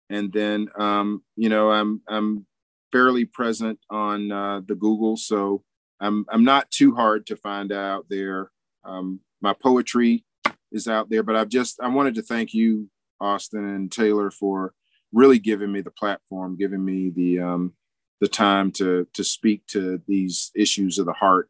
and 0.10 0.32
then 0.32 0.68
um, 0.78 1.24
you 1.36 1.50
know 1.50 1.72
I'm 1.72 2.02
I'm 2.08 2.46
fairly 2.92 3.26
present 3.26 3.80
on 3.90 4.32
uh, 4.32 4.62
the 4.68 4.76
Google, 4.76 5.18
so 5.18 5.64
I'm 6.00 6.26
I'm 6.30 6.44
not 6.44 6.70
too 6.70 6.94
hard 6.96 7.26
to 7.28 7.36
find 7.36 7.72
out 7.72 8.06
there. 8.10 8.52
Um, 8.84 9.22
my 9.42 9.54
poetry 9.54 10.26
is 10.72 10.88
out 10.88 11.10
there, 11.10 11.24
but 11.24 11.36
I've 11.36 11.50
just 11.50 11.80
I 11.82 11.88
wanted 11.88 12.16
to 12.16 12.22
thank 12.22 12.54
you, 12.54 12.90
Austin 13.20 13.68
and 13.68 13.92
Taylor, 13.92 14.30
for 14.30 14.74
really 15.14 15.40
giving 15.40 15.72
me 15.72 15.82
the 15.82 15.92
platform, 15.92 16.56
giving 16.58 16.84
me 16.84 17.10
the 17.10 17.40
um, 17.40 17.74
the 18.20 18.28
time 18.28 18.72
to 18.72 19.08
to 19.14 19.24
speak 19.24 19.66
to 19.68 20.02
these 20.08 20.52
issues 20.56 20.98
of 20.98 21.06
the 21.06 21.14
heart. 21.14 21.50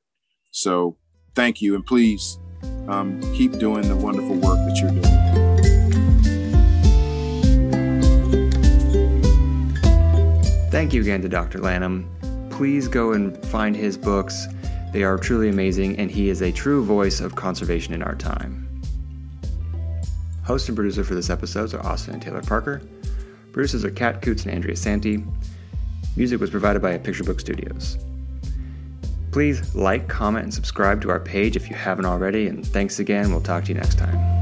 So 0.51 0.97
thank 1.35 1.61
you, 1.61 1.75
and 1.75 1.85
please 1.85 2.39
um, 2.87 3.21
keep 3.33 3.57
doing 3.59 3.87
the 3.87 3.95
wonderful 3.95 4.35
work 4.35 4.57
that 4.67 4.77
you're 4.81 4.91
doing. 4.91 5.21
Thank 10.71 10.93
you 10.93 11.01
again 11.01 11.21
to 11.21 11.29
Dr. 11.29 11.59
Lanham. 11.59 12.09
Please 12.49 12.87
go 12.87 13.11
and 13.13 13.37
find 13.47 13.75
his 13.75 13.97
books. 13.97 14.47
They 14.93 15.03
are 15.03 15.17
truly 15.17 15.49
amazing, 15.49 15.97
and 15.97 16.09
he 16.09 16.29
is 16.29 16.41
a 16.41 16.51
true 16.51 16.83
voice 16.83 17.21
of 17.21 17.35
conservation 17.35 17.93
in 17.93 18.01
our 18.01 18.15
time. 18.15 18.67
Host 20.43 20.67
and 20.67 20.75
producer 20.75 21.03
for 21.03 21.13
this 21.13 21.29
episode 21.29 21.73
are 21.73 21.85
Austin 21.85 22.15
and 22.15 22.21
Taylor 22.21 22.41
Parker. 22.41 22.81
Producers 23.51 23.83
are 23.83 23.91
Kat 23.91 24.21
Coots 24.21 24.43
and 24.43 24.53
Andrea 24.53 24.75
Santi. 24.75 25.23
Music 26.15 26.39
was 26.39 26.49
provided 26.49 26.81
by 26.81 26.97
Picture 26.97 27.23
Book 27.23 27.39
Studios. 27.39 27.97
Please 29.31 29.75
like, 29.75 30.07
comment, 30.07 30.43
and 30.43 30.53
subscribe 30.53 31.01
to 31.01 31.09
our 31.09 31.19
page 31.19 31.55
if 31.55 31.69
you 31.69 31.75
haven't 31.75 32.05
already, 32.05 32.47
and 32.47 32.65
thanks 32.65 32.99
again. 32.99 33.31
We'll 33.31 33.41
talk 33.41 33.63
to 33.65 33.69
you 33.69 33.75
next 33.75 33.97
time. 33.97 34.41